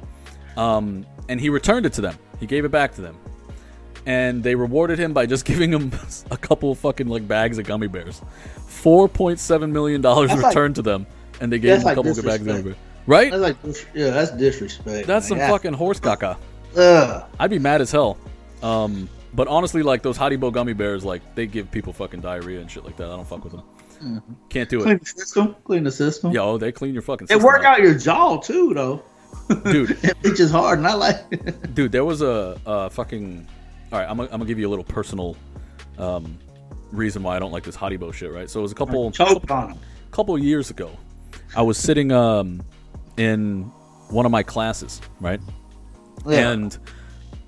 Um, 0.56 1.06
and 1.28 1.40
he 1.40 1.50
returned 1.50 1.86
it 1.86 1.92
to 1.94 2.00
them. 2.00 2.18
He 2.40 2.46
gave 2.46 2.64
it 2.64 2.70
back 2.70 2.94
to 2.96 3.00
them, 3.00 3.16
and 4.08 4.42
they 4.42 4.54
rewarded 4.54 4.98
him 4.98 5.12
by 5.12 5.26
just 5.26 5.44
giving 5.50 5.70
him 5.70 5.92
a 6.30 6.36
couple 6.36 6.74
fucking 6.74 7.06
like 7.06 7.28
bags 7.28 7.58
of 7.58 7.66
gummy 7.66 7.86
bears. 7.88 8.22
Four 8.66 9.08
point 9.08 9.38
seven 9.38 9.72
million 9.72 10.00
dollars 10.00 10.30
That's 10.30 10.42
like- 10.42 10.50
returned 10.54 10.76
to 10.76 10.82
them, 10.82 11.06
and 11.40 11.52
they 11.52 11.58
gave 11.58 11.82
him 11.82 11.86
a 11.86 11.94
couple 11.94 12.10
of 12.10 12.24
bags 12.24 12.40
of 12.40 12.46
gummy 12.46 12.62
bears. 12.62 12.76
Right? 13.06 13.30
That's 13.30 13.64
like, 13.64 13.86
yeah, 13.94 14.10
that's 14.10 14.32
disrespect. 14.32 15.06
That's 15.06 15.28
some 15.28 15.38
man. 15.38 15.50
fucking 15.50 15.72
horse 15.74 16.00
caca. 16.00 16.36
Ugh. 16.76 17.24
I'd 17.38 17.50
be 17.50 17.58
mad 17.58 17.80
as 17.80 17.90
hell. 17.90 18.18
Um, 18.62 19.08
but 19.34 19.48
honestly, 19.48 19.82
like 19.82 20.02
those 20.02 20.18
Haribo 20.18 20.52
gummy 20.52 20.72
bears, 20.74 21.04
like 21.04 21.22
they 21.34 21.46
give 21.46 21.70
people 21.70 21.92
fucking 21.92 22.20
diarrhea 22.20 22.60
and 22.60 22.70
shit 22.70 22.84
like 22.84 22.96
that. 22.96 23.06
I 23.06 23.16
don't 23.16 23.26
fuck 23.26 23.44
with 23.44 23.52
them. 23.52 24.22
Can't 24.48 24.68
do 24.68 24.80
Clean 24.82 24.96
it. 24.96 24.98
Clean 24.98 24.98
the 25.00 25.20
system. 25.20 25.56
Clean 25.64 25.84
the 25.84 25.90
system. 25.92 26.32
Yo, 26.32 26.56
they 26.56 26.70
clean 26.72 26.92
your 26.92 27.02
fucking. 27.02 27.28
It 27.30 27.40
work 27.40 27.64
out 27.64 27.80
your 27.80 27.94
jaw 27.98 28.38
too, 28.40 28.72
though. 28.74 29.02
dude. 29.64 29.98
it 30.02 30.38
is 30.40 30.50
hard, 30.50 30.78
and 30.78 30.86
I 30.86 30.94
like. 30.94 31.24
it. 31.30 31.74
Dude, 31.74 31.92
there 31.92 32.04
was 32.04 32.22
a, 32.22 32.58
a 32.66 32.90
fucking. 32.90 33.46
All 33.92 33.98
right, 33.98 34.08
I'm 34.08 34.16
gonna, 34.16 34.28
I'm 34.30 34.38
gonna 34.38 34.44
give 34.46 34.58
you 34.58 34.68
a 34.68 34.70
little 34.70 34.84
personal 34.84 35.36
um, 35.98 36.38
reason 36.92 37.22
why 37.22 37.36
I 37.36 37.38
don't 37.38 37.52
like 37.52 37.64
this 37.64 37.76
Haribo 37.76 38.12
shit. 38.12 38.32
Right, 38.32 38.48
so 38.50 38.60
it 38.60 38.62
was 38.62 38.72
a 38.72 38.74
couple 38.74 39.10
couple 40.10 40.38
years 40.38 40.70
ago. 40.70 40.90
I 41.56 41.62
was 41.62 41.78
sitting 41.78 42.12
um, 42.12 42.62
in 43.16 43.62
one 44.10 44.26
of 44.26 44.32
my 44.32 44.42
classes, 44.42 45.00
right, 45.20 45.40
Yeah. 46.26 46.50
and 46.50 46.76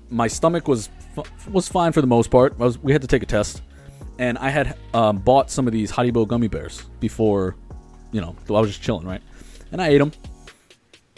my 0.09 0.27
stomach 0.27 0.67
was 0.67 0.89
was 1.51 1.67
fine 1.67 1.91
for 1.91 2.01
the 2.01 2.07
most 2.07 2.31
part. 2.31 2.55
I 2.59 2.63
was, 2.63 2.77
we 2.79 2.91
had 2.91 3.01
to 3.01 3.07
take 3.07 3.21
a 3.23 3.25
test, 3.27 3.61
and 4.17 4.37
I 4.37 4.49
had 4.49 4.77
um, 4.93 5.17
bought 5.17 5.51
some 5.51 5.67
of 5.67 5.73
these 5.73 5.91
Haribo 5.91 6.27
gummy 6.27 6.47
bears 6.47 6.83
before, 6.99 7.55
you 8.11 8.21
know, 8.21 8.35
I 8.49 8.53
was 8.53 8.69
just 8.69 8.81
chilling, 8.81 9.05
right? 9.05 9.21
And 9.71 9.81
I 9.81 9.89
ate 9.89 9.97
them. 9.99 10.11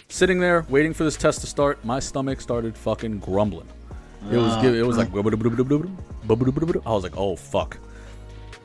Sitting 0.10 0.40
there 0.40 0.66
waiting 0.70 0.94
for 0.94 1.04
this 1.04 1.16
test 1.18 1.42
to 1.42 1.48
start, 1.48 1.84
my 1.86 2.00
stomach 2.00 2.42
started 2.42 2.78
fucking 2.78 3.20
grumbling. 3.20 3.68
It 4.32 4.38
was 4.38 4.54
ah, 4.54 4.62
gi- 4.62 4.80
it 4.80 4.86
was 4.86 4.98
like 4.98 5.10
I 5.14 6.92
was 6.92 7.04
like, 7.04 7.18
oh 7.18 7.36
fuck. 7.36 7.78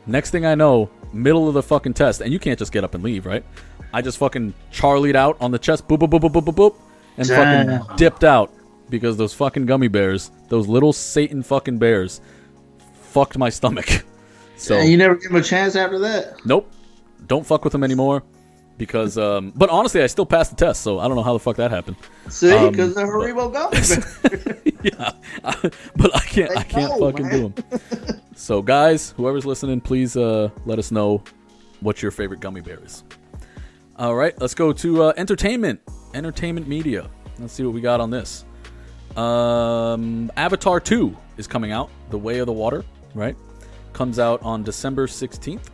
Next 0.07 0.31
thing 0.31 0.47
I 0.47 0.55
know, 0.55 0.89
middle 1.13 1.49
of 1.49 1.55
the 1.55 1.63
fucking 1.63 1.95
test, 1.95 2.21
and 2.21 2.33
you 2.33 2.39
can't 2.39 2.59
just 2.59 2.73
get 2.73 2.85
up 2.85 2.95
and 2.95 3.03
leave, 3.05 3.27
right? 3.27 3.45
I 3.93 4.01
just 4.03 4.19
fucking 4.19 4.55
charlied 4.73 5.15
out 5.15 5.37
on 5.41 5.51
the 5.51 5.59
chest, 5.59 5.87
boop 5.89 5.99
boop 5.99 6.11
boop 6.11 6.21
boop 6.31 6.33
boop 6.33 6.45
boop, 6.45 6.55
boop 6.55 6.77
and 7.17 7.27
Damn. 7.29 7.81
fucking 7.81 7.97
dipped 7.97 8.25
out 8.25 8.53
because 8.89 9.17
those 9.17 9.35
fucking 9.35 9.67
gummy 9.67 9.89
bears, 9.89 10.31
those 10.49 10.69
little 10.69 10.93
Satan 10.93 11.43
fucking 11.43 11.79
bears, 11.79 12.21
fucked 13.01 13.37
my 13.39 13.49
stomach. 13.51 14.05
So 14.57 14.77
And 14.77 14.89
you 14.91 14.97
never 14.97 15.15
give 15.15 15.31
them 15.31 15.37
a 15.37 15.43
chance 15.45 15.77
after 15.77 15.99
that. 16.01 16.45
nope, 16.45 16.69
don't 17.27 17.47
fuck 17.47 17.63
with 17.65 17.73
them 17.73 17.85
anymore. 17.85 18.23
Because, 18.79 19.19
um, 19.19 19.53
but 19.57 19.69
honestly, 19.71 20.03
I 20.03 20.07
still 20.07 20.25
passed 20.25 20.51
the 20.51 20.57
test, 20.65 20.81
so 20.83 21.01
I 21.01 21.09
don't 21.09 21.17
know 21.17 21.23
how 21.25 21.33
the 21.33 21.41
fuck 21.41 21.57
that 21.57 21.71
happened. 21.73 21.97
See, 22.29 22.53
Um, 22.53 22.71
because 22.71 22.95
the 22.95 23.03
Haribo 23.03 23.53
gummy 23.53 23.77
bear. 23.83 24.73
yeah, 24.83 25.13
but 25.97 26.15
I 26.15 26.21
can't. 26.21 26.57
I 26.57 26.63
can't 26.63 26.99
know, 26.99 27.11
fucking 27.11 27.27
man. 27.27 27.41
do 27.41 27.49
them. 27.49 28.21
So, 28.37 28.63
guys, 28.63 29.11
whoever's 29.17 29.45
listening, 29.45 29.81
please 29.81 30.17
uh, 30.17 30.51
let 30.65 30.79
us 30.79 30.93
know 30.93 31.25
what 31.81 32.01
your 32.03 32.13
favorite 32.13 32.39
gummy 32.41 32.61
bear 32.61 32.79
is. 32.85 33.03
All 33.97 34.15
right, 34.15 34.41
let's 34.41 34.55
go 34.55 34.73
to 34.73 35.03
uh, 35.03 35.13
entertainment, 35.17 35.81
entertainment 36.15 36.69
media. 36.69 37.11
Let's 37.41 37.53
see 37.53 37.65
what 37.65 37.75
we 37.75 37.81
got 37.81 38.01
on 38.01 38.11
this. 38.11 38.45
Um, 39.17 40.31
Avatar 40.37 40.79
Two 40.79 41.17
is 41.37 41.49
coming 41.49 41.73
out. 41.73 41.91
The 42.11 42.19
Way 42.19 42.39
of 42.39 42.47
the 42.47 42.53
Water, 42.53 42.85
right? 43.15 43.37
Comes 43.93 44.21
out 44.21 44.41
on 44.43 44.63
December 44.63 45.09
sixteenth. 45.09 45.69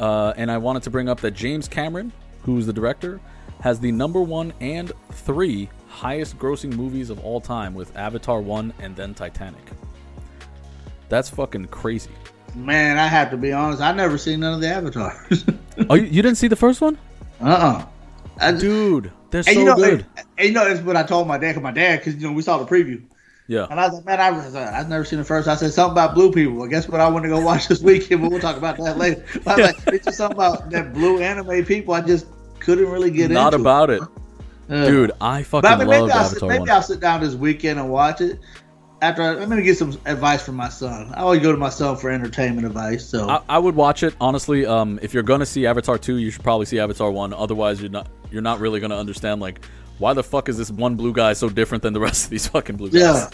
Uh, 0.00 0.32
and 0.36 0.50
I 0.50 0.58
wanted 0.58 0.82
to 0.84 0.90
bring 0.90 1.08
up 1.08 1.20
that 1.20 1.32
James 1.32 1.68
Cameron, 1.68 2.12
who's 2.42 2.66
the 2.66 2.72
director, 2.72 3.20
has 3.60 3.80
the 3.80 3.90
number 3.92 4.20
one 4.20 4.52
and 4.60 4.92
three 5.10 5.68
highest 5.88 6.38
grossing 6.38 6.74
movies 6.76 7.10
of 7.10 7.24
all 7.24 7.40
time 7.40 7.74
with 7.74 7.96
Avatar 7.96 8.40
1 8.40 8.72
and 8.80 8.94
then 8.94 9.14
Titanic. 9.14 9.64
That's 11.08 11.28
fucking 11.30 11.66
crazy. 11.66 12.10
Man, 12.54 12.98
I 12.98 13.06
have 13.06 13.30
to 13.30 13.36
be 13.36 13.52
honest. 13.52 13.82
I 13.82 13.92
never 13.92 14.18
seen 14.18 14.40
none 14.40 14.54
of 14.54 14.60
the 14.60 14.68
avatars. 14.68 15.44
Oh, 15.88 15.94
you, 15.94 16.06
you 16.06 16.22
didn't 16.22 16.38
see 16.38 16.48
the 16.48 16.56
first 16.56 16.80
one? 16.80 16.98
uh 17.40 17.84
uh 18.40 18.50
Dude, 18.50 19.12
they're 19.30 19.44
so 19.44 19.52
you 19.52 19.64
know, 19.64 19.76
good. 19.76 20.04
And, 20.16 20.26
and 20.36 20.48
you 20.48 20.52
know, 20.52 20.64
that's 20.68 20.80
what 20.80 20.96
I 20.96 21.04
told 21.04 21.28
my 21.28 21.38
dad. 21.38 21.54
Cause 21.54 21.62
my 21.62 21.70
dad, 21.70 22.00
because 22.00 22.16
you 22.16 22.26
know, 22.26 22.32
we 22.34 22.42
saw 22.42 22.58
the 22.58 22.64
preview, 22.64 23.00
Yeah. 23.48 23.66
and 23.70 23.80
I 23.80 23.86
was 23.86 23.94
like, 23.94 24.04
man, 24.04 24.20
I 24.20 24.30
was, 24.30 24.54
uh, 24.54 24.72
I've 24.74 24.90
never 24.90 25.04
seen 25.04 25.18
the 25.18 25.24
first. 25.24 25.48
I 25.48 25.56
said 25.56 25.72
something 25.72 25.92
about 25.92 26.14
blue 26.14 26.30
people. 26.30 26.52
Well, 26.54 26.68
guess 26.68 26.86
what? 26.86 27.00
I 27.00 27.08
want 27.08 27.24
to 27.24 27.30
go 27.30 27.40
watch 27.40 27.66
this 27.66 27.80
weekend, 27.80 28.20
but 28.20 28.30
we'll 28.30 28.40
talk 28.40 28.58
about 28.58 28.76
that 28.76 28.98
later. 28.98 29.24
But 29.42 29.46
I 29.58 29.72
was 29.72 29.86
like, 29.86 29.94
it's 29.94 30.04
just 30.04 30.18
something 30.18 30.36
about 30.36 30.68
that 30.70 30.92
blue 30.92 31.18
anime 31.20 31.64
people. 31.64 31.94
I 31.94 32.02
just 32.02 32.26
couldn't 32.60 32.88
really 32.90 33.10
get 33.10 33.30
Not 33.30 33.54
into. 33.54 33.64
Not 33.64 33.88
about 33.88 33.90
it. 33.90 34.02
Uh, 34.68 34.84
Dude, 34.84 35.12
I 35.18 35.42
fucking 35.42 35.62
But 35.62 35.72
I 35.72 35.78
mean, 35.78 35.88
maybe, 35.88 36.12
I'll 36.12 36.28
sit, 36.28 36.42
maybe 36.42 36.70
I'll 36.70 36.82
sit 36.82 37.00
down 37.00 37.22
this 37.22 37.34
weekend 37.34 37.80
and 37.80 37.90
watch 37.90 38.20
it. 38.20 38.38
After 39.00 39.22
I, 39.22 39.40
I'm 39.40 39.48
gonna 39.48 39.62
get 39.62 39.78
some 39.78 39.96
advice 40.04 40.42
from 40.42 40.56
my 40.56 40.68
son. 40.68 41.10
I 41.14 41.20
always 41.20 41.40
go 41.40 41.52
to 41.52 41.56
my 41.56 41.70
son 41.70 41.96
for 41.96 42.10
entertainment 42.10 42.66
advice. 42.66 43.06
So 43.06 43.30
I, 43.30 43.40
I 43.48 43.58
would 43.58 43.76
watch 43.76 44.02
it 44.02 44.14
honestly. 44.20 44.66
Um, 44.66 44.98
if 45.00 45.14
you're 45.14 45.22
gonna 45.22 45.46
see 45.46 45.66
Avatar 45.66 45.96
two, 45.96 46.16
you 46.16 46.30
should 46.30 46.42
probably 46.42 46.66
see 46.66 46.80
Avatar 46.80 47.10
one. 47.10 47.32
Otherwise, 47.32 47.80
you're 47.80 47.90
not 47.90 48.08
you're 48.30 48.42
not 48.42 48.58
really 48.58 48.80
gonna 48.80 48.98
understand 48.98 49.40
like 49.40 49.60
why 49.98 50.12
the 50.14 50.22
fuck 50.22 50.48
is 50.48 50.56
this 50.58 50.70
one 50.70 50.96
blue 50.96 51.12
guy 51.12 51.32
so 51.32 51.48
different 51.48 51.82
than 51.82 51.92
the 51.92 52.00
rest 52.00 52.24
of 52.24 52.30
these 52.30 52.46
fucking 52.46 52.76
blue 52.76 52.90
guys. 52.90 53.00
yeah, 53.00 53.28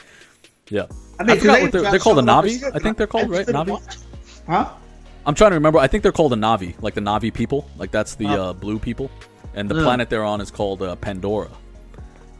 Yeah. 0.71 0.87
I 1.19 1.23
mean, 1.23 1.37
'cause 1.37 1.39
forgot 1.41 1.55
they 1.57 1.63
what 1.63 1.73
they're, 1.73 1.83
they're 1.91 1.99
called 2.01 2.19
a 2.19 2.23
Na'vi. 2.23 2.75
I 2.75 2.79
think 2.79 2.97
they're 2.97 3.07
called 3.07 3.31
right 3.31 3.47
Na'vi. 3.47 3.81
Huh? 4.49 4.71
I'm 5.27 5.35
trying 5.35 5.51
to 5.53 5.55
remember. 5.57 5.79
I 5.79 5.87
think 5.87 6.03
they're 6.03 6.13
called 6.13 6.33
a 6.33 6.37
Na'vi, 6.37 6.75
like 6.83 6.95
the 6.95 7.01
Na'vi 7.01 7.33
people. 7.33 7.69
Like 7.79 7.91
that's 7.91 8.15
the 8.17 8.27
uh, 8.27 8.53
blue 8.53 8.79
people, 8.79 9.11
and 9.55 9.69
the 9.71 9.75
Yeah. 9.77 9.83
planet 9.85 10.11
they're 10.11 10.25
on 10.25 10.41
is 10.41 10.51
called 10.51 10.83
uh, 10.83 10.97
Pandora. 10.97 11.51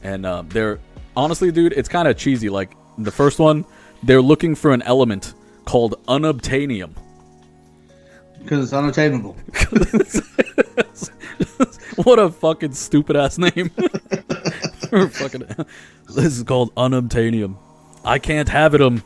And 0.03 0.27
uh, 0.27 0.43
they're 0.49 0.81
honestly, 1.17 1.51
dude, 1.53 1.73
it's 1.73 1.89
kind 1.89 2.09
of 2.09 2.17
cheesy. 2.19 2.49
Like 2.51 2.73
the 2.99 3.11
first 3.13 3.39
one, 3.39 3.65
they're 4.03 4.21
looking 4.23 4.55
for 4.55 4.73
an 4.73 4.83
element 4.83 5.33
called 5.65 5.95
unobtainium. 6.09 6.91
Because 8.43 8.65
it's 8.65 8.73
unattainable. 8.75 9.35
what 12.05 12.19
a 12.19 12.31
fucking 12.31 12.73
stupid 12.73 13.17
ass 13.17 13.39
name. 13.39 13.71
Fucking, 14.91 15.43
this 16.09 16.39
is 16.39 16.43
called 16.45 16.73
unobtainium. 16.77 17.57
I 18.05 18.19
can't 18.21 18.49
have 18.49 18.75
it. 18.75 18.83
Um, 18.83 19.03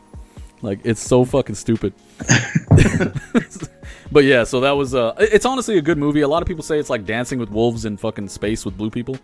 like 0.61 0.81
it's 0.85 1.01
so 1.01 1.25
fucking 1.25 1.55
stupid. 1.55 1.95
but 4.13 4.25
yeah, 4.25 4.45
so 4.45 4.61
that 4.61 4.73
was 4.73 4.95
uh, 4.95 5.15
it's 5.19 5.47
honestly 5.47 5.79
a 5.79 5.81
good 5.83 5.97
movie. 5.99 6.21
A 6.21 6.29
lot 6.29 6.43
of 6.43 6.49
people 6.49 6.63
say 6.63 6.79
it's 6.79 6.91
like 6.91 7.07
Dancing 7.07 7.39
with 7.39 7.51
Wolves 7.51 7.85
in 7.85 7.97
fucking 7.97 8.29
space 8.29 8.65
with 8.65 8.77
blue 8.77 8.91
people. 8.91 9.17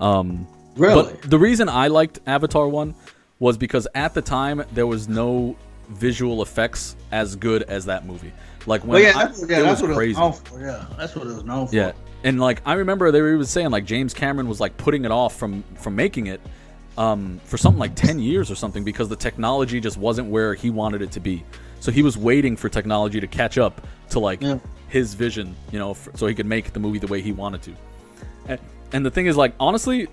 Um, 0.00 0.46
Really? 0.76 1.02
but 1.12 1.22
the 1.22 1.38
reason 1.38 1.68
I 1.68 1.88
liked 1.88 2.20
Avatar 2.26 2.66
1 2.66 2.94
was 3.38 3.56
because 3.56 3.86
at 3.94 4.14
the 4.14 4.22
time 4.22 4.64
there 4.72 4.86
was 4.86 5.08
no 5.08 5.56
visual 5.90 6.42
effects 6.42 6.96
as 7.10 7.36
good 7.36 7.62
as 7.64 7.84
that 7.86 8.06
movie. 8.06 8.32
Like 8.66 8.82
when 8.82 8.90
Well, 8.90 9.00
yeah, 9.02 9.18
I- 9.18 9.24
that's, 9.26 9.40
yeah, 9.48 9.60
it 9.60 9.62
that's 9.62 9.80
was 9.82 9.88
what 9.90 9.96
crazy. 9.96 10.20
it 10.20 10.24
was 10.24 10.40
known 10.42 10.60
for. 10.60 10.60
Yeah, 10.66 10.86
that's 10.96 11.14
what 11.16 11.26
it 11.26 11.34
was 11.34 11.44
known 11.44 11.66
for. 11.68 11.74
Yeah, 11.74 11.92
and 12.24 12.40
like 12.40 12.62
I 12.64 12.74
remember 12.74 13.10
they 13.10 13.20
were 13.20 13.34
even 13.34 13.44
saying 13.46 13.70
like 13.70 13.84
James 13.84 14.14
Cameron 14.14 14.48
was 14.48 14.60
like 14.60 14.76
putting 14.76 15.04
it 15.04 15.10
off 15.10 15.36
from 15.36 15.62
from 15.76 15.96
making 15.96 16.26
it 16.26 16.40
um, 16.98 17.40
for 17.44 17.56
something 17.56 17.78
like 17.80 17.94
ten 17.94 18.18
years 18.18 18.50
or 18.50 18.54
something 18.54 18.84
because 18.84 19.08
the 19.08 19.16
technology 19.16 19.80
just 19.80 19.96
wasn't 19.96 20.28
where 20.28 20.54
he 20.54 20.70
wanted 20.70 21.02
it 21.02 21.10
to 21.12 21.20
be. 21.20 21.44
So 21.80 21.90
he 21.90 22.02
was 22.02 22.16
waiting 22.16 22.56
for 22.56 22.68
technology 22.68 23.18
to 23.20 23.26
catch 23.26 23.58
up 23.58 23.84
to 24.10 24.20
like 24.20 24.42
Yeah. 24.42 24.58
his 24.88 25.14
vision, 25.14 25.56
you 25.72 25.78
know, 25.78 25.92
f 25.92 26.08
so 26.14 26.26
he 26.26 26.34
could 26.34 26.46
make 26.46 26.72
the 26.72 26.80
movie 26.80 26.98
the 26.98 27.06
way 27.08 27.20
he 27.20 27.32
wanted 27.32 27.62
to. 27.62 27.72
And, 28.46 28.60
and 28.92 29.06
the 29.06 29.10
thing 29.10 29.26
is, 29.26 29.36
like 29.36 29.54
honestly, 29.58 30.06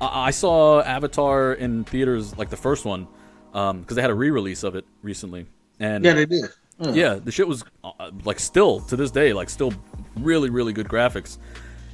I, 0.00 0.26
I 0.26 0.30
saw 0.32 0.82
Avatar 0.82 1.54
in 1.54 1.84
theaters, 1.84 2.36
like 2.36 2.50
the 2.50 2.56
first 2.56 2.84
one, 2.84 3.06
because 3.52 3.94
they 3.94 4.02
had 4.02 4.10
a 4.10 4.14
re-release 4.14 4.64
of 4.64 4.74
it 4.74 4.84
recently, 5.02 5.46
and 5.80 6.04
Yeah, 6.04 6.12
they 6.14 6.26
did. 6.26 6.50
Yeah, 6.80 7.14
the 7.14 7.30
shit 7.32 7.46
was 7.48 7.64
uh, 7.84 8.10
like 8.24 8.38
still 8.38 8.80
to 8.82 8.96
this 8.96 9.10
day, 9.10 9.32
like 9.32 9.50
still 9.50 9.72
really, 10.18 10.50
really 10.50 10.72
good 10.72 10.88
graphics. 10.88 11.38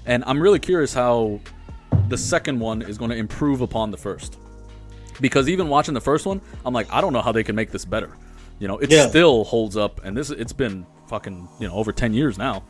And 0.07 0.23
I'm 0.27 0.39
really 0.41 0.59
curious 0.59 0.93
how 0.93 1.41
the 2.09 2.19
second 2.19 2.59
one 2.61 2.83
is 2.83 2.99
going 2.99 3.11
to 3.11 3.17
improve 3.17 3.61
upon 3.63 3.91
the 3.91 3.97
first. 3.97 4.37
Because 5.21 5.49
even 5.49 5.69
watching 5.69 5.95
the 5.95 6.01
first 6.01 6.27
one, 6.27 6.41
I'm 6.67 6.75
like, 6.75 6.93
I 6.93 7.01
don't 7.01 7.13
know 7.13 7.23
how 7.23 7.33
they 7.33 7.45
can 7.45 7.55
make 7.57 7.71
this 7.71 7.85
better. 7.85 8.11
You 8.59 8.69
know, 8.69 8.79
it 8.79 8.91
Yeah. 8.91 9.09
still 9.09 9.45
holds 9.45 9.77
up, 9.77 10.05
and 10.05 10.17
this 10.17 10.31
it's 10.31 10.53
been 10.53 10.87
fucking 11.09 11.49
you 11.61 11.69
know 11.69 11.75
over 11.75 11.93
10 11.93 12.15
years 12.15 12.39
now 12.39 12.63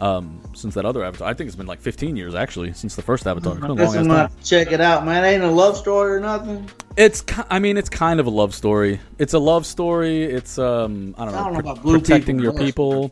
um, 0.00 0.40
since 0.54 0.74
that 0.74 0.84
other 0.84 1.04
Avatar. 1.04 1.28
I 1.28 1.34
think 1.34 1.48
it's 1.48 1.56
been 1.56 1.66
like 1.66 1.80
15 1.80 2.16
years 2.16 2.34
actually 2.34 2.72
since 2.72 2.94
the 2.96 3.02
first 3.02 3.26
Avatar. 3.26 3.52
It's 3.52 3.60
been 3.60 3.70
a 3.70 3.74
long 3.74 3.86
Listen, 3.86 4.10
ass 4.10 4.30
time. 4.32 4.38
check 4.42 4.72
it 4.72 4.80
out, 4.80 5.04
man. 5.04 5.24
It 5.24 5.28
Ain't 5.28 5.42
a 5.42 5.50
love 5.50 5.76
story 5.76 6.12
or 6.14 6.20
nothing. 6.20 6.68
It's 6.96 7.22
I 7.50 7.58
mean, 7.58 7.76
it's 7.76 7.88
kind 7.88 8.18
of 8.20 8.26
a 8.26 8.30
love 8.30 8.54
story. 8.54 9.00
It's 9.18 9.34
a 9.34 9.38
love 9.38 9.66
story. 9.66 10.24
It's 10.24 10.58
um, 10.58 11.14
I 11.18 11.24
don't 11.24 11.34
know, 11.34 11.40
I 11.40 11.44
don't 11.44 11.52
know 11.52 11.60
pr- 11.60 11.66
about 11.66 11.82
blue 11.82 11.98
protecting 12.00 12.38
people. 12.38 12.54
your 12.58 12.64
people. 12.66 13.10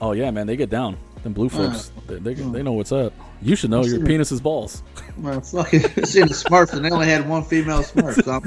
Oh 0.00 0.12
yeah, 0.12 0.30
man, 0.30 0.46
they 0.46 0.56
get 0.56 0.70
down. 0.70 0.96
Them 1.22 1.32
blue 1.34 1.48
folks, 1.48 1.92
they, 2.08 2.16
they, 2.18 2.34
Hmm. 2.34 2.50
they 2.50 2.64
know 2.64 2.72
what's 2.72 2.90
up. 2.90 3.12
You 3.40 3.54
should 3.54 3.70
know 3.70 3.84
your 3.84 4.04
penis 4.04 4.32
is 4.32 4.40
balls. 4.40 4.82
Man, 5.16 5.40
fucking 5.40 5.80
seeing 6.04 6.26
the 6.26 6.34
Smurfs, 6.34 6.72
and 6.72 6.84
they 6.84 6.90
only 6.90 7.06
had 7.06 7.28
one 7.28 7.44
female 7.44 7.82
Smurf. 7.84 8.24
So 8.24 8.42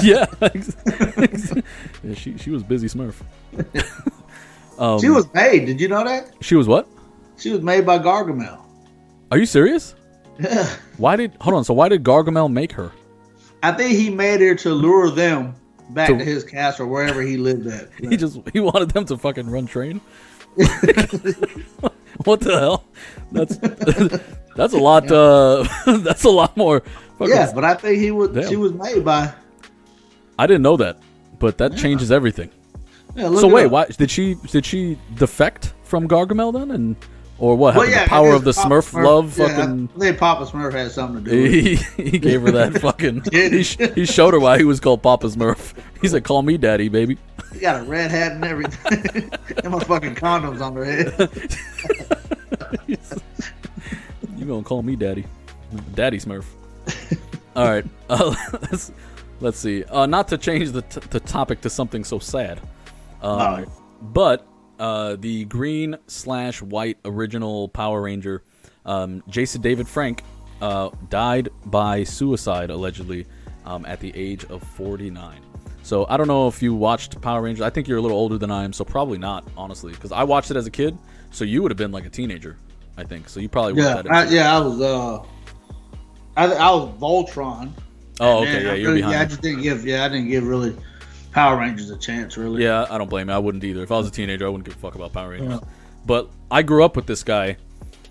yeah, 0.00 0.26
yeah. 2.04 2.14
She 2.14 2.38
she 2.38 2.50
was 2.50 2.62
busy 2.62 2.86
Smurf. 2.88 3.14
um, 4.80 5.00
she 5.00 5.08
was 5.10 5.32
made. 5.34 5.66
Did 5.66 5.80
you 5.80 5.88
know 5.88 6.02
that? 6.04 6.32
she 6.40 6.56
was 6.56 6.66
what? 6.66 6.88
She 7.36 7.50
was 7.50 7.60
made 7.62 7.86
by 7.86 7.98
Gargamel. 7.98 8.58
Are 9.30 9.38
you 9.38 9.46
serious? 9.46 9.94
Yeah. 10.38 10.68
Why 10.96 11.16
did 11.16 11.36
hold 11.40 11.54
on? 11.56 11.64
So 11.64 11.74
why 11.74 11.88
did 11.88 12.02
Gargamel 12.02 12.50
make 12.52 12.72
her? 12.72 12.90
I 13.62 13.72
think 13.72 13.96
he 13.96 14.10
made 14.10 14.40
her 14.40 14.54
to 14.56 14.70
lure 14.72 15.10
them 15.10 15.54
back 15.90 16.08
To- 16.08 16.18
to 16.18 16.24
his 16.24 16.44
castle, 16.44 16.86
wherever 16.86 17.20
he 17.22 17.36
lived 17.36 17.66
at. 17.66 17.88
He 18.10 18.16
just 18.16 18.38
he 18.52 18.60
wanted 18.60 18.90
them 18.90 19.04
to 19.06 19.16
fucking 19.18 19.48
run 19.48 19.66
train. 19.66 20.00
what 22.24 22.40
the 22.40 22.58
hell? 22.58 22.84
That's 23.32 23.56
that's 24.56 24.72
a 24.74 24.78
lot. 24.78 25.10
Uh, 25.10 25.64
that's 25.98 26.24
a 26.24 26.30
lot 26.30 26.56
more. 26.56 26.80
Fucking, 27.18 27.34
yeah, 27.34 27.52
but 27.54 27.64
I 27.64 27.74
think 27.74 27.98
he 27.98 28.10
was. 28.10 28.30
Damn. 28.30 28.48
She 28.48 28.56
was 28.56 28.72
made 28.72 29.04
by. 29.04 29.32
I 30.38 30.46
didn't 30.46 30.62
know 30.62 30.76
that, 30.78 30.98
but 31.38 31.58
that 31.58 31.76
changes 31.76 32.10
everything. 32.10 32.50
Yeah, 33.14 33.34
So 33.36 33.48
wait, 33.48 33.66
up. 33.66 33.72
why 33.72 33.86
did 33.86 34.10
she 34.10 34.36
did 34.50 34.64
she 34.64 34.98
defect 35.16 35.74
from 35.82 36.06
Gargamel 36.08 36.52
then, 36.52 36.70
and 36.70 36.96
or 37.38 37.56
what 37.56 37.74
Well, 37.74 37.88
yeah, 37.88 38.04
the 38.04 38.08
power 38.08 38.32
of 38.34 38.44
the 38.44 38.52
Papa 38.52 38.68
Smurf, 38.68 39.02
love, 39.04 39.36
yeah, 39.38 39.48
fucking. 39.48 39.88
I 39.96 39.98
think 39.98 40.18
Papa 40.18 40.44
Smurf 40.46 40.72
had 40.72 40.90
something 40.92 41.24
to 41.24 41.30
do 41.30 41.42
with 41.42 41.54
it. 41.54 41.78
He, 41.96 42.02
he 42.10 42.18
gave 42.18 42.42
her 42.42 42.50
that 42.52 42.74
fucking. 42.80 43.22
He, 43.32 43.62
he? 43.62 44.04
showed 44.04 44.34
her 44.34 44.40
why 44.40 44.58
he 44.58 44.64
was 44.64 44.78
called 44.78 45.02
Papa 45.02 45.26
Smurf. 45.28 45.74
He 46.00 46.08
said, 46.08 46.22
"Call 46.24 46.42
me 46.42 46.56
daddy, 46.58 46.88
baby." 46.88 47.18
He 47.52 47.58
got 47.60 47.80
a 47.80 47.84
red 47.84 48.10
hat 48.10 48.32
and 48.32 48.44
everything. 48.44 49.30
and 49.64 49.72
my 49.72 49.80
fucking 49.80 50.14
condoms 50.14 50.60
on 50.60 50.74
their 50.74 50.84
head. 50.84 51.30
You 54.36 54.46
gonna 54.46 54.62
call 54.62 54.82
me 54.82 54.96
daddy, 54.96 55.26
daddy 55.94 56.18
Smurf? 56.18 56.44
All 57.54 57.68
right, 57.68 57.84
uh, 58.08 58.34
let's 58.62 58.90
let's 59.40 59.58
see. 59.58 59.84
Uh, 59.84 60.06
not 60.06 60.28
to 60.28 60.38
change 60.38 60.70
the 60.70 60.80
t- 60.82 61.00
the 61.10 61.20
topic 61.20 61.60
to 61.62 61.70
something 61.70 62.04
so 62.04 62.18
sad, 62.18 62.58
um, 63.22 63.66
but 64.00 64.46
uh, 64.78 65.16
the 65.16 65.44
green 65.46 65.96
slash 66.06 66.62
white 66.62 66.98
original 67.04 67.68
Power 67.68 68.00
Ranger, 68.02 68.42
um, 68.86 69.22
Jason 69.28 69.60
David 69.60 69.86
Frank, 69.88 70.22
uh, 70.62 70.90
died 71.08 71.48
by 71.66 72.04
suicide 72.04 72.70
allegedly 72.70 73.26
um, 73.64 73.84
at 73.86 74.00
the 74.00 74.12
age 74.16 74.44
of 74.46 74.62
49. 74.62 75.40
So 75.82 76.06
I 76.08 76.16
don't 76.16 76.28
know 76.28 76.46
if 76.48 76.62
you 76.62 76.74
watched 76.74 77.20
Power 77.20 77.42
Rangers. 77.42 77.62
I 77.62 77.70
think 77.70 77.88
you're 77.88 77.98
a 77.98 78.02
little 78.02 78.16
older 78.18 78.38
than 78.38 78.50
I 78.50 78.64
am, 78.64 78.72
so 78.72 78.84
probably 78.84 79.18
not, 79.18 79.46
honestly, 79.56 79.92
because 79.92 80.12
I 80.12 80.22
watched 80.24 80.50
it 80.50 80.56
as 80.56 80.66
a 80.66 80.70
kid. 80.70 80.96
So 81.30 81.44
you 81.44 81.62
would 81.62 81.70
have 81.70 81.78
been 81.78 81.92
like 81.92 82.04
a 82.06 82.10
teenager, 82.10 82.56
I 82.96 83.04
think. 83.04 83.28
So 83.28 83.40
you 83.40 83.48
probably 83.48 83.82
Yeah, 83.82 84.02
I, 84.10 84.28
yeah, 84.28 84.56
I 84.56 84.60
was. 84.60 84.80
uh 84.80 85.22
I, 86.36 86.44
I 86.46 86.70
was 86.70 86.88
Voltron. 86.98 87.72
Oh, 88.20 88.42
okay, 88.42 88.52
yeah, 88.64 88.72
you're 88.74 88.88
really- 88.90 89.00
behind. 89.00 89.12
Yeah, 89.14 89.20
I 89.20 89.24
just 89.24 89.40
didn't 89.42 89.62
give. 89.62 89.84
Yeah, 89.86 90.04
I 90.04 90.08
didn't 90.08 90.28
give 90.28 90.46
really 90.46 90.76
Power 91.32 91.58
Rangers 91.58 91.90
a 91.90 91.98
chance. 91.98 92.36
Really. 92.36 92.64
Yeah, 92.64 92.86
I 92.90 92.98
don't 92.98 93.08
blame 93.08 93.28
you. 93.28 93.34
I 93.34 93.38
wouldn't 93.38 93.64
either. 93.64 93.82
If 93.82 93.92
I 93.92 93.96
was 93.96 94.08
a 94.08 94.10
teenager, 94.10 94.46
I 94.46 94.48
wouldn't 94.48 94.66
give 94.66 94.76
a 94.76 94.78
fuck 94.78 94.94
about 94.94 95.12
Power 95.12 95.30
Rangers. 95.30 95.60
Yeah. 95.62 95.68
But 96.06 96.30
I 96.50 96.62
grew 96.62 96.84
up 96.84 96.96
with 96.96 97.06
this 97.06 97.22
guy, 97.22 97.56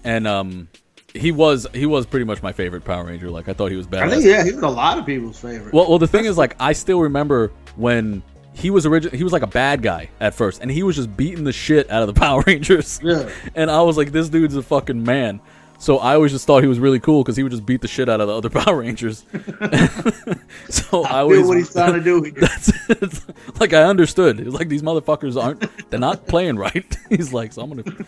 and 0.03 0.27
um, 0.27 0.69
he 1.13 1.31
was 1.31 1.67
he 1.73 1.85
was 1.85 2.05
pretty 2.05 2.25
much 2.25 2.41
my 2.43 2.51
favorite 2.51 2.83
Power 2.83 3.05
Ranger. 3.05 3.29
Like 3.29 3.49
I 3.49 3.53
thought 3.53 3.71
he 3.71 3.77
was 3.77 3.87
bad. 3.87 4.03
I 4.03 4.09
think 4.09 4.25
yeah, 4.25 4.43
he 4.43 4.51
was 4.51 4.63
a 4.63 4.69
lot 4.69 4.97
of 4.97 5.05
people's 5.05 5.39
favorite. 5.39 5.73
Well, 5.73 5.89
well, 5.89 5.99
the 5.99 6.07
thing 6.07 6.25
is, 6.25 6.37
like, 6.37 6.55
I 6.59 6.73
still 6.73 7.01
remember 7.01 7.51
when 7.75 8.21
he 8.53 8.69
was 8.69 8.85
original. 8.85 9.17
He 9.17 9.23
was 9.23 9.33
like 9.33 9.41
a 9.41 9.47
bad 9.47 9.81
guy 9.81 10.09
at 10.19 10.33
first, 10.33 10.61
and 10.61 10.69
he 10.69 10.83
was 10.83 10.95
just 10.95 11.15
beating 11.15 11.43
the 11.43 11.53
shit 11.53 11.89
out 11.89 12.01
of 12.01 12.13
the 12.13 12.19
Power 12.19 12.43
Rangers. 12.45 12.99
Yeah. 13.03 13.29
And 13.55 13.71
I 13.71 13.81
was 13.81 13.97
like, 13.97 14.11
this 14.11 14.29
dude's 14.29 14.55
a 14.55 14.63
fucking 14.63 15.03
man. 15.03 15.41
So 15.79 15.97
I 15.97 16.13
always 16.13 16.33
just 16.33 16.45
thought 16.45 16.61
he 16.61 16.67
was 16.67 16.77
really 16.77 16.99
cool 16.99 17.23
because 17.23 17.37
he 17.37 17.43
would 17.43 17.53
just 17.53 17.65
beat 17.65 17.79
the 17.81 17.87
shit 17.87 18.09
out 18.09 18.19
of 18.19 18.27
the 18.27 18.35
other 18.35 18.49
Power 18.61 18.77
Rangers. 18.79 19.23
so 20.69 21.03
I, 21.05 21.09
I 21.09 21.19
always 21.21 21.39
feel 21.39 21.47
what 21.47 21.57
he's 21.57 21.71
trying 21.71 21.93
to 21.93 22.01
do. 22.01 22.21
here. 22.21 22.33
that's 22.37 22.71
it's, 22.89 23.25
like 23.61 23.73
I 23.73 23.83
understood. 23.83 24.41
It 24.41 24.45
was 24.45 24.53
like 24.53 24.67
these 24.67 24.81
motherfuckers 24.83 25.41
aren't 25.41 25.89
they're 25.89 25.99
not 25.99 26.27
playing 26.27 26.57
right. 26.57 26.97
He's 27.09 27.31
like, 27.31 27.53
so 27.53 27.61
I'm 27.61 27.69
gonna 27.69 28.05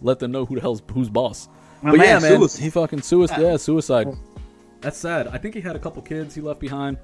let 0.00 0.20
them 0.20 0.30
know 0.30 0.46
who 0.46 0.54
the 0.54 0.60
hell's 0.60 0.82
who's 0.92 1.08
boss. 1.08 1.48
My 1.82 1.90
but 1.90 1.98
yeah, 2.00 2.18
man, 2.20 2.22
man, 2.22 2.38
suicide. 2.38 2.62
he 2.62 2.70
fucking 2.70 3.02
suicide. 3.02 3.40
Yeah, 3.40 3.56
suicide. 3.56 4.08
That's 4.80 4.96
sad. 4.96 5.26
I 5.28 5.38
think 5.38 5.54
he 5.56 5.60
had 5.60 5.74
a 5.76 5.80
couple 5.80 6.02
kids 6.02 6.34
he 6.34 6.40
left 6.40 6.60
behind. 6.60 6.96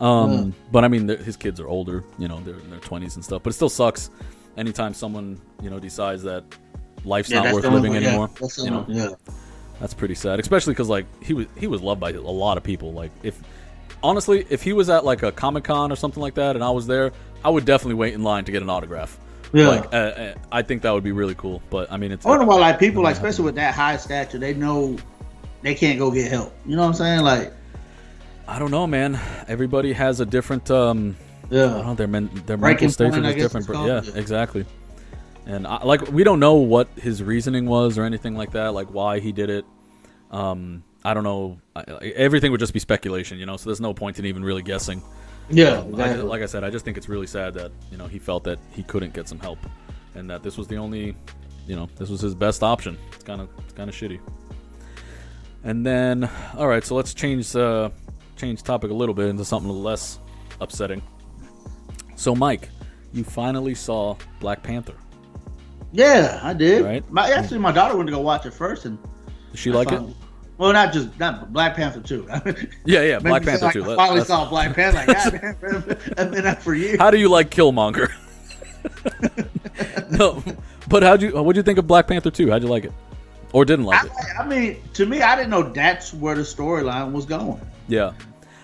Um, 0.00 0.54
but 0.70 0.84
I 0.84 0.88
mean, 0.88 1.08
his 1.08 1.36
kids 1.36 1.60
are 1.60 1.68
older. 1.68 2.04
You 2.18 2.28
know, 2.28 2.40
they're 2.40 2.58
in 2.58 2.68
their 2.70 2.80
twenties 2.80 3.16
and 3.16 3.24
stuff. 3.24 3.42
But 3.42 3.50
it 3.50 3.54
still 3.54 3.70
sucks. 3.70 4.10
Anytime 4.58 4.92
someone 4.92 5.40
you 5.62 5.70
know 5.70 5.78
decides 5.78 6.22
that 6.24 6.44
life's 7.04 7.30
Yeah, 7.30 7.42
not 7.42 7.54
worth 7.54 7.64
living 7.64 7.94
one- 7.94 8.04
anymore, 8.04 8.30
that's 8.38 8.56
the 8.56 8.64
you 8.64 8.70
know, 8.70 8.84
only- 8.86 8.96
yeah. 9.00 9.08
That's 9.80 9.94
pretty 9.94 10.14
sad, 10.14 10.40
especially 10.40 10.72
because 10.72 10.88
like 10.88 11.06
he 11.22 11.34
was 11.34 11.46
he 11.56 11.66
was 11.66 11.82
loved 11.82 12.00
by 12.00 12.10
a 12.10 12.20
lot 12.20 12.56
of 12.56 12.62
people. 12.62 12.92
Like 12.92 13.10
if 13.22 13.40
honestly, 14.02 14.46
if 14.50 14.62
he 14.62 14.72
was 14.72 14.88
at 14.88 15.04
like 15.04 15.22
a 15.22 15.32
comic 15.32 15.64
con 15.64 15.92
or 15.92 15.96
something 15.96 16.22
like 16.22 16.34
that, 16.34 16.56
and 16.56 16.64
I 16.64 16.70
was 16.70 16.86
there, 16.86 17.12
I 17.44 17.50
would 17.50 17.64
definitely 17.64 17.94
wait 17.94 18.14
in 18.14 18.22
line 18.22 18.44
to 18.44 18.52
get 18.52 18.62
an 18.62 18.70
autograph. 18.70 19.18
Yeah. 19.52 19.68
Like 19.68 19.84
uh, 19.92 19.96
uh, 19.96 20.34
I 20.50 20.62
think 20.62 20.82
that 20.82 20.90
would 20.92 21.04
be 21.04 21.12
really 21.12 21.34
cool. 21.34 21.62
But 21.70 21.90
I 21.92 21.96
mean, 21.96 22.12
it's 22.12 22.26
I 22.26 22.30
wonder 22.30 22.44
why, 22.44 22.56
like 22.56 22.78
people, 22.78 23.02
like 23.02 23.14
especially 23.14 23.44
with 23.44 23.54
that 23.56 23.74
high 23.74 23.96
stature, 23.96 24.38
they 24.38 24.54
know 24.54 24.96
they 25.62 25.74
can't 25.74 25.98
go 25.98 26.10
get 26.10 26.30
help. 26.30 26.52
You 26.66 26.76
know 26.76 26.82
what 26.82 26.88
I'm 26.88 26.94
saying? 26.94 27.20
Like, 27.20 27.52
I 28.48 28.58
don't 28.58 28.70
know, 28.70 28.86
man. 28.86 29.18
Everybody 29.48 29.92
has 29.92 30.20
a 30.20 30.26
different. 30.26 30.70
um 30.70 31.16
I 31.48 31.54
don't 31.54 31.70
know, 31.70 31.88
yeah, 31.90 31.94
their 31.94 32.08
men, 32.08 32.30
their 32.46 32.56
Breaking 32.56 32.86
mental 32.98 33.24
I 33.24 33.30
is 33.30 33.36
different. 33.36 33.68
yeah, 33.68 34.00
called. 34.00 34.16
exactly. 34.16 34.66
And 35.46 35.66
I, 35.66 35.82
like 35.84 36.10
we 36.10 36.24
don't 36.24 36.40
know 36.40 36.54
what 36.54 36.88
his 36.96 37.22
reasoning 37.22 37.66
was 37.66 37.98
or 37.98 38.04
anything 38.04 38.34
like 38.34 38.52
that, 38.52 38.74
like 38.74 38.88
why 38.92 39.20
he 39.20 39.32
did 39.32 39.48
it. 39.48 39.64
Um, 40.30 40.82
I 41.04 41.14
don't 41.14 41.22
know. 41.22 41.60
I, 41.76 41.82
everything 42.16 42.50
would 42.50 42.58
just 42.60 42.72
be 42.72 42.80
speculation, 42.80 43.38
you 43.38 43.46
know. 43.46 43.56
So 43.56 43.70
there's 43.70 43.80
no 43.80 43.94
point 43.94 44.18
in 44.18 44.26
even 44.26 44.42
really 44.44 44.62
guessing. 44.62 45.02
yeah, 45.48 45.78
Um, 45.78 46.00
I, 46.00 46.14
like 46.16 46.42
I 46.42 46.46
said, 46.46 46.64
I 46.64 46.70
just 46.70 46.84
think 46.84 46.96
it's 46.96 47.08
really 47.08 47.28
sad 47.28 47.54
that 47.54 47.70
you 47.92 47.96
know 47.96 48.06
he 48.08 48.18
felt 48.18 48.42
that 48.44 48.58
he 48.72 48.82
couldn't 48.82 49.14
get 49.14 49.28
some 49.28 49.38
help, 49.38 49.60
and 50.16 50.28
that 50.28 50.42
this 50.42 50.58
was 50.58 50.66
the 50.66 50.76
only, 50.76 51.14
you 51.68 51.76
know, 51.76 51.88
this 51.96 52.10
was 52.10 52.20
his 52.20 52.34
best 52.34 52.64
option. 52.64 52.98
It's 53.12 53.22
kind 53.22 53.40
of 53.40 53.48
it's 53.60 53.72
kind 53.72 53.88
of 53.88 53.94
shitty. 53.94 54.18
And 55.62 55.86
then, 55.86 56.28
all 56.56 56.66
right, 56.66 56.84
so 56.84 56.96
let's 56.96 57.14
change 57.14 57.54
uh, 57.54 57.90
change 58.36 58.64
topic 58.64 58.90
a 58.90 58.94
little 58.94 59.14
bit 59.14 59.28
into 59.28 59.44
something 59.44 59.70
less 59.70 60.18
upsetting. 60.60 61.02
So, 62.16 62.34
Mike, 62.34 62.68
you 63.12 63.22
finally 63.22 63.74
saw 63.74 64.16
Black 64.40 64.62
Panther. 64.62 64.94
Yeah, 65.92 66.40
I 66.42 66.52
did. 66.52 66.84
Right. 66.84 67.10
My 67.10 67.30
actually, 67.30 67.58
my 67.58 67.72
daughter 67.72 67.96
went 67.96 68.08
to 68.08 68.12
go 68.12 68.20
watch 68.20 68.46
it 68.46 68.54
first, 68.54 68.84
and 68.84 68.98
Did 69.50 69.58
she 69.58 69.70
I 69.70 69.74
like 69.74 69.92
it? 69.92 70.02
Well, 70.58 70.72
not 70.72 70.92
just 70.92 71.18
not 71.18 71.52
Black 71.52 71.76
Panther 71.76 72.00
too. 72.00 72.26
Yeah, 72.84 73.02
yeah, 73.02 73.18
Black 73.18 73.42
Panther 73.42 73.66
like, 73.66 73.72
too. 73.74 73.84
I 73.84 73.86
Let- 73.88 73.96
finally 73.96 74.16
let's- 74.18 74.28
saw 74.28 74.48
Black 74.48 74.74
Panther. 74.74 74.98
Like, 74.98 75.06
God 75.06 75.56
damn, 75.60 75.98
I've 76.18 76.32
been 76.32 76.46
out 76.46 76.62
for 76.62 76.74
years. 76.74 76.98
How 76.98 77.10
do 77.10 77.18
you 77.18 77.28
like 77.28 77.50
Killmonger? 77.50 78.10
no, 80.10 80.42
but 80.88 81.02
how'd 81.02 81.22
you? 81.22 81.30
What'd 81.42 81.56
you 81.56 81.62
think 81.62 81.78
of 81.78 81.86
Black 81.86 82.06
Panther 82.06 82.30
two? 82.30 82.50
How'd 82.50 82.62
you 82.62 82.68
like 82.68 82.84
it, 82.84 82.92
or 83.52 83.64
didn't 83.64 83.84
like 83.84 84.04
it? 84.04 84.12
I, 84.38 84.42
I 84.42 84.46
mean, 84.46 84.76
to 84.94 85.06
me, 85.06 85.22
I 85.22 85.36
didn't 85.36 85.50
know 85.50 85.62
that's 85.62 86.14
where 86.14 86.34
the 86.34 86.42
storyline 86.42 87.12
was 87.12 87.26
going. 87.26 87.60
Yeah. 87.88 88.12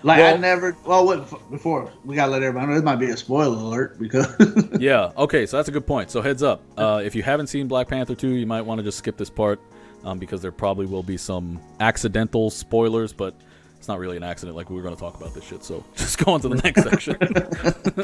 Like 0.03 0.21
I 0.21 0.37
never. 0.37 0.77
Well, 0.85 1.07
what, 1.07 1.51
before 1.51 1.91
we 2.05 2.17
gotta 2.17 2.33
let 2.33 2.43
everybody 2.43 2.67
know 2.67 2.75
this 2.75 2.83
might 2.83 2.97
be 2.97 3.11
a 3.11 3.17
spoiler 3.17 3.57
alert 3.57 3.99
because 3.99 4.35
Yeah. 4.79 5.13
Okay. 5.17 5.47
So 5.47 5.57
that's 5.57 5.69
a 5.69 5.73
good 5.73 5.87
point. 5.87 6.11
So 6.11 6.23
heads 6.23 6.43
up, 6.43 6.63
uh, 6.77 7.03
if 7.05 7.15
you 7.15 7.23
haven't 7.23 7.47
seen 7.49 7.69
Black 7.69 7.89
Panther 7.89 8.15
two, 8.15 8.31
you 8.31 8.47
might 8.47 8.63
want 8.63 8.79
to 8.79 8.83
just 8.83 8.99
skip 8.99 9.17
this 9.17 9.31
part 9.31 9.61
um, 10.05 10.19
because 10.19 10.43
there 10.43 10.53
probably 10.53 10.87
will 10.87 11.03
be 11.03 11.17
some 11.17 11.61
accidental 11.81 12.51
spoilers, 12.51 13.13
but 13.13 13.35
it's 13.79 13.89
not 13.89 13.99
really 13.99 14.17
an 14.17 14.23
accident. 14.23 14.57
Like 14.57 14.71
we 14.71 14.77
were 14.77 14.83
going 14.83 14.95
to 14.95 15.01
talk 15.01 15.17
about 15.17 15.35
this 15.35 15.45
shit. 15.45 15.65
So 15.65 15.85
just 15.97 16.19
go 16.25 16.33
on 16.33 16.41
to 16.41 16.49
the 16.49 16.57
next 16.57 16.83
section 16.83 17.17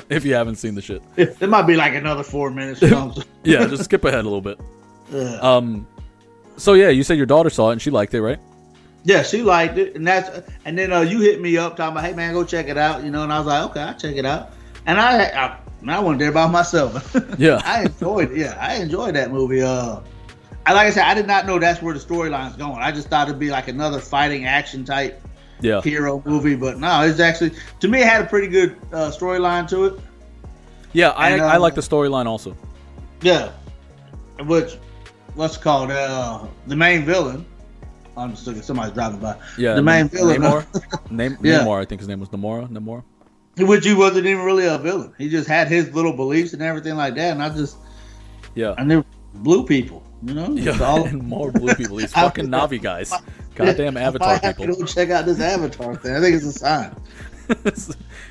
if 0.11 0.25
you 0.25 0.35
haven't 0.35 0.57
seen 0.57 0.75
the 0.75 0.83
shit. 0.83 1.03
it 1.17 1.49
might 1.49 1.63
be 1.63 1.77
like 1.77 1.95
another 1.95 2.23
four 2.23 2.51
minutes. 2.51 2.83
Yeah. 2.83 3.67
Just 3.67 3.85
skip 3.85 4.05
ahead 4.05 4.21
a 4.21 4.29
little 4.29 4.41
bit. 4.41 4.61
Ugh. 5.13 5.45
Um. 5.45 5.87
So 6.57 6.75
yeah, 6.75 6.89
you 6.89 7.05
said 7.05 7.17
your 7.17 7.27
daughter 7.27 7.51
saw 7.51 7.71
it 7.71 7.73
and 7.75 7.83
she 7.83 7.91
liked 7.91 8.15
it, 8.15 8.21
right? 8.21 8.41
Yeah, 9.05 9.23
she 9.23 9.43
liked 9.43 9.79
it, 9.79 9.95
and 9.97 10.07
that's 10.07 10.47
and 10.65 10.77
then 10.77 10.93
uh, 10.93 11.01
you 11.01 11.21
hit 11.21 11.41
me 11.41 11.57
up 11.57 11.77
talking 11.77 11.93
about, 11.97 12.05
hey 12.05 12.15
man, 12.15 12.35
go 12.35 12.45
check 12.45 12.69
it 12.69 12.77
out, 12.77 13.05
you 13.05 13.11
know, 13.11 13.23
and 13.23 13.33
I 13.33 13.39
was 13.39 13.47
like, 13.47 13.71
okay, 13.71 13.81
I'll 13.81 13.95
check 13.95 14.17
it 14.17 14.27
out, 14.27 14.51
and 14.87 15.01
I 15.01 15.29
I, 15.29 15.57
I 15.87 16.01
went 16.01 16.19
there 16.19 16.33
by 16.33 16.47
myself. 16.47 17.15
Yeah. 17.39 17.61
I 17.65 17.85
enjoyed 17.85 18.33
it. 18.33 18.37
Yeah, 18.39 18.59
I 18.61 18.75
enjoyed 18.77 19.15
that 19.15 19.31
movie. 19.31 19.63
Uh, 19.63 20.01
I 20.67 20.73
like 20.75 20.89
I 20.89 20.91
said, 20.91 21.05
I 21.05 21.15
did 21.15 21.27
not 21.27 21.47
know 21.47 21.59
that's 21.59 21.81
where 21.81 21.95
the 21.95 22.01
storyline's 22.01 22.57
going. 22.57 22.77
I 22.83 22.91
just 22.93 23.09
thought 23.09 23.29
it'd 23.29 23.39
be 23.41 23.51
like 23.51 23.69
another 23.69 24.01
fighting 24.01 24.45
action 24.45 24.85
type 24.85 25.23
Yeah. 25.61 25.81
hero 25.81 26.21
movie, 26.27 26.57
but 26.57 26.79
no, 26.79 27.03
it's 27.03 27.21
actually 27.21 27.53
to 27.81 27.89
me 27.89 28.01
it 28.03 28.07
had 28.09 28.23
a 28.23 28.27
pretty 28.27 28.49
good 28.49 28.77
uh, 28.93 29.11
storyline 29.11 29.67
to 29.69 29.85
it. 29.87 30.01
Yeah, 30.93 31.11
I, 31.11 31.31
And, 31.31 31.43
I 31.43 31.55
uh, 31.57 31.61
like 31.61 31.75
the 31.75 31.81
storyline 31.81 32.27
also. 32.27 32.57
Yeah, 33.23 33.53
which 34.41 34.77
what's 35.35 35.57
called 35.57 35.91
uh, 35.93 36.45
the 36.67 36.77
main 36.77 37.05
villain. 37.05 37.47
I'm 38.19 38.31
just 38.33 38.47
looking. 38.47 38.63
Somebody's 38.63 38.93
driving 38.95 39.21
by. 39.21 39.37
Yeah. 39.57 39.75
the 39.75 39.83
main 39.83 40.09
villain. 40.09 40.43
Namor. 40.43 41.11
Nam- 41.11 41.39
Yeah. 41.43 41.61
Namor, 41.61 41.81
I 41.81 41.85
think 41.85 42.01
his 42.01 42.09
name 42.09 42.21
was 42.21 42.29
Namora. 42.31 42.69
Namora. 42.69 43.03
Which 43.59 43.85
he 43.87 43.95
wasn't 43.95 44.27
even 44.27 44.45
really 44.45 44.67
a 44.67 44.79
villain. 44.79 45.13
He 45.19 45.29
just 45.29 45.49
had 45.49 45.69
his 45.69 45.93
little 45.95 46.13
beliefs 46.13 46.53
and 46.53 46.63
everything 46.63 46.97
like 46.97 47.15
that. 47.17 47.33
And 47.33 47.43
I 47.43 47.49
just, 47.49 47.77
Yeah. 48.55 48.75
and 48.79 48.91
they're 48.91 49.05
blue 49.35 49.65
people, 49.65 50.03
you 50.23 50.35
know? 50.35 50.51
Yeah, 50.53 50.79
all- 50.83 51.05
and 51.07 51.23
more 51.23 51.51
blue 51.53 51.75
people. 51.75 51.97
These 51.97 52.13
fucking 52.25 52.47
Na'vi 52.47 52.81
guys. 52.81 53.13
Goddamn 53.57 53.97
Avatar 53.97 54.29
might 54.35 54.43
have 54.45 54.57
to 54.57 54.63
people. 54.67 54.77
Go 54.81 54.85
check 54.87 55.11
out 55.11 55.27
this 55.27 55.41
Avatar 55.41 55.97
thing. 55.97 56.15
I 56.15 56.21
think 56.21 56.37
it's 56.37 56.45
a 56.45 56.53
sign. 56.53 56.95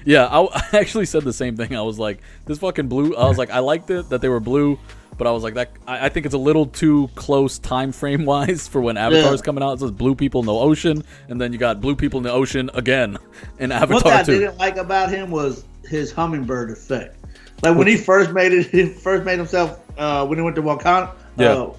yeah, 0.05 0.25
I, 0.27 0.41
I 0.43 0.77
actually 0.77 1.05
said 1.05 1.23
the 1.23 1.33
same 1.33 1.57
thing. 1.57 1.75
I 1.75 1.81
was 1.81 1.99
like, 1.99 2.21
this 2.45 2.59
fucking 2.59 2.87
blue. 2.87 3.15
I 3.15 3.27
was 3.27 3.37
like, 3.37 3.49
I 3.49 3.59
liked 3.59 3.89
it 3.89 4.09
that 4.09 4.21
they 4.21 4.29
were 4.29 4.39
blue, 4.39 4.79
but 5.17 5.27
I 5.27 5.31
was 5.31 5.43
like, 5.43 5.53
that. 5.55 5.71
I, 5.87 6.05
I 6.05 6.09
think 6.09 6.25
it's 6.25 6.35
a 6.35 6.39
little 6.39 6.65
too 6.65 7.09
close 7.15 7.59
time 7.59 7.91
frame 7.91 8.25
wise 8.25 8.67
for 8.67 8.81
when 8.81 8.97
Avatar's 8.97 9.39
Yeah. 9.39 9.45
coming 9.45 9.63
out. 9.63 9.73
It 9.73 9.79
says 9.79 9.91
blue 9.91 10.15
people 10.15 10.39
in 10.41 10.45
the 10.47 10.53
ocean, 10.53 11.03
and 11.29 11.39
then 11.39 11.53
you 11.53 11.59
got 11.59 11.81
blue 11.81 11.95
people 11.95 12.17
in 12.17 12.23
the 12.23 12.31
ocean 12.31 12.69
again 12.73 13.17
in 13.59 13.69
One 13.69 13.79
What 13.89 14.05
I 14.07 14.11
Avatar 14.19 14.23
didn't 14.23 14.57
like 14.57 14.77
about 14.77 15.09
him 15.09 15.31
was 15.31 15.63
his 15.87 16.11
hummingbird 16.11 16.71
effect. 16.71 17.15
Like 17.63 17.75
when 17.77 17.87
he 17.87 17.97
first 17.97 18.31
made 18.31 18.51
it, 18.51 18.67
he 18.71 18.85
first 18.87 19.23
made 19.25 19.37
himself 19.39 19.79
uh, 19.97 20.25
when 20.25 20.37
he 20.37 20.43
went 20.43 20.55
to 20.57 20.61
Wakanda. 20.61 21.11
Yeah. 21.37 21.53
Uh, 21.53 21.73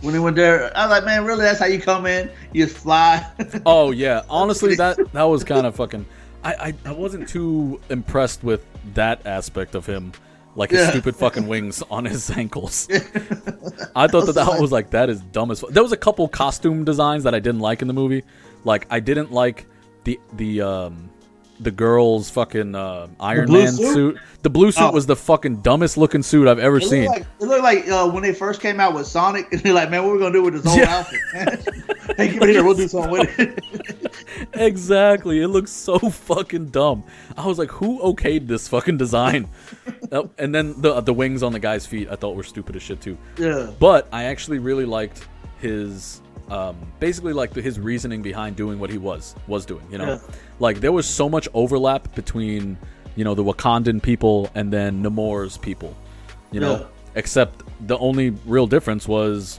when 0.00 0.14
he 0.14 0.18
went 0.20 0.34
there, 0.34 0.76
I 0.76 0.86
was 0.86 0.90
like, 0.90 1.04
man, 1.04 1.24
really? 1.24 1.42
That's 1.42 1.60
how 1.60 1.66
you 1.66 1.80
come 1.80 2.06
in? 2.06 2.28
You 2.52 2.64
just 2.64 2.76
fly? 2.78 3.24
Oh 3.66 3.92
yeah, 3.92 4.22
honestly, 4.28 4.74
that 4.76 4.98
that 5.12 5.22
was 5.24 5.44
kind 5.44 5.64
of 5.66 5.76
fucking. 5.76 6.04
I, 6.42 6.54
I 6.54 6.74
I 6.86 6.92
wasn't 6.92 7.28
too 7.28 7.80
impressed 7.88 8.42
with 8.42 8.66
that 8.94 9.24
aspect 9.26 9.76
of 9.76 9.86
him, 9.86 10.10
like 10.54 10.70
his 10.70 10.80
Yeah. 10.80 10.90
stupid 10.90 11.16
fucking 11.16 11.46
wings 11.46 11.82
on 11.90 12.04
his 12.04 12.30
ankles. 12.42 12.88
I 13.96 14.06
thought 14.06 14.26
that 14.26 14.34
that 14.34 14.60
was 14.60 14.72
like 14.72 14.90
that 14.90 15.08
is 15.10 15.20
dumb 15.20 15.50
as. 15.50 15.60
Fu- 15.60 15.70
there 15.70 15.82
was 15.82 15.92
a 15.92 15.96
couple 15.96 16.28
costume 16.28 16.84
designs 16.84 17.24
that 17.24 17.34
I 17.34 17.38
didn't 17.40 17.60
like 17.60 17.82
in 17.82 17.88
the 17.88 17.94
movie. 17.94 18.22
Like 18.64 18.86
I 18.90 19.00
didn't 19.00 19.32
like 19.32 19.66
the 20.04 20.18
the 20.34 20.60
um 20.62 21.10
the 21.60 21.70
girl's 21.70 22.28
fucking 22.30 22.74
uh, 22.74 23.08
Iron 23.20 23.52
Man 23.52 23.72
suit? 23.72 23.94
suit. 23.94 24.18
The 24.42 24.50
blue 24.50 24.72
suit 24.72 24.82
Oh. 24.82 24.90
was 24.90 25.06
the 25.06 25.14
fucking 25.14 25.58
dumbest 25.62 25.96
looking 25.96 26.22
suit 26.24 26.48
I've 26.48 26.58
ever 26.58 26.78
It 26.78 26.84
seen. 26.84 27.04
like 27.06 27.22
it 27.40 27.44
looked 27.44 27.62
like 27.62 27.88
uh, 27.88 28.08
when 28.10 28.22
they 28.24 28.34
first 28.34 28.60
came 28.60 28.80
out 28.80 28.94
with 28.94 29.06
Sonic, 29.06 29.46
and 29.52 29.60
they're 29.60 29.72
like, 29.72 29.90
"Man, 29.90 30.02
what 30.02 30.10
are 30.10 30.14
we 30.14 30.18
gonna 30.20 30.32
do 30.32 30.42
with 30.42 30.54
this 30.54 30.64
whole 30.64 30.78
Yeah. 30.78 30.98
outfit? 30.98 31.68
Hey, 32.16 32.28
give 32.32 32.42
it 32.42 32.48
here, 32.50 32.64
we'll 32.64 32.74
do 32.74 32.88
something 32.88 33.10
with 33.12 33.38
it." 33.38 33.64
exactly. 34.54 35.40
It 35.40 35.48
looks 35.48 35.70
so 35.70 35.98
fucking 35.98 36.66
dumb. 36.66 37.04
I 37.36 37.46
was 37.46 37.58
like, 37.58 37.70
who 37.70 38.00
okayed 38.00 38.48
this 38.48 38.66
fucking 38.68 38.96
design? 38.98 39.48
Oh, 40.10 40.30
and 40.38 40.54
then 40.54 40.80
the 40.80 41.00
the 41.00 41.14
wings 41.14 41.42
on 41.42 41.52
the 41.52 41.60
guy's 41.60 41.86
feet, 41.86 42.08
I 42.10 42.16
thought 42.16 42.34
were 42.36 42.42
stupid 42.42 42.74
as 42.76 42.82
shit 42.82 43.00
too. 43.00 43.16
yeah, 43.38 43.70
But 43.78 44.08
I 44.12 44.24
actually 44.24 44.58
really 44.58 44.84
liked 44.84 45.26
his 45.60 46.21
um, 46.50 46.76
basically 47.00 47.32
like 47.32 47.52
the, 47.52 47.62
his 47.62 47.78
reasoning 47.80 48.22
behind 48.22 48.56
doing 48.56 48.78
what 48.78 48.90
he 48.90 48.98
was 48.98 49.34
was 49.46 49.64
doing. 49.66 49.86
You 49.90 49.98
know, 49.98 50.06
Yeah. 50.14 50.18
like 50.58 50.80
there 50.80 50.92
was 50.92 51.06
so 51.06 51.28
much 51.28 51.48
overlap 51.54 52.14
between 52.14 52.76
you 53.16 53.24
know 53.24 53.34
the 53.34 53.44
Wakandan 53.44 54.02
people 54.02 54.50
and 54.54 54.72
then 54.72 55.02
Namor's 55.02 55.56
people. 55.58 55.96
You 56.50 56.60
know, 56.60 56.86
except 57.14 57.62
the 57.86 57.96
only 57.98 58.30
real 58.46 58.66
difference 58.66 59.08
was 59.08 59.58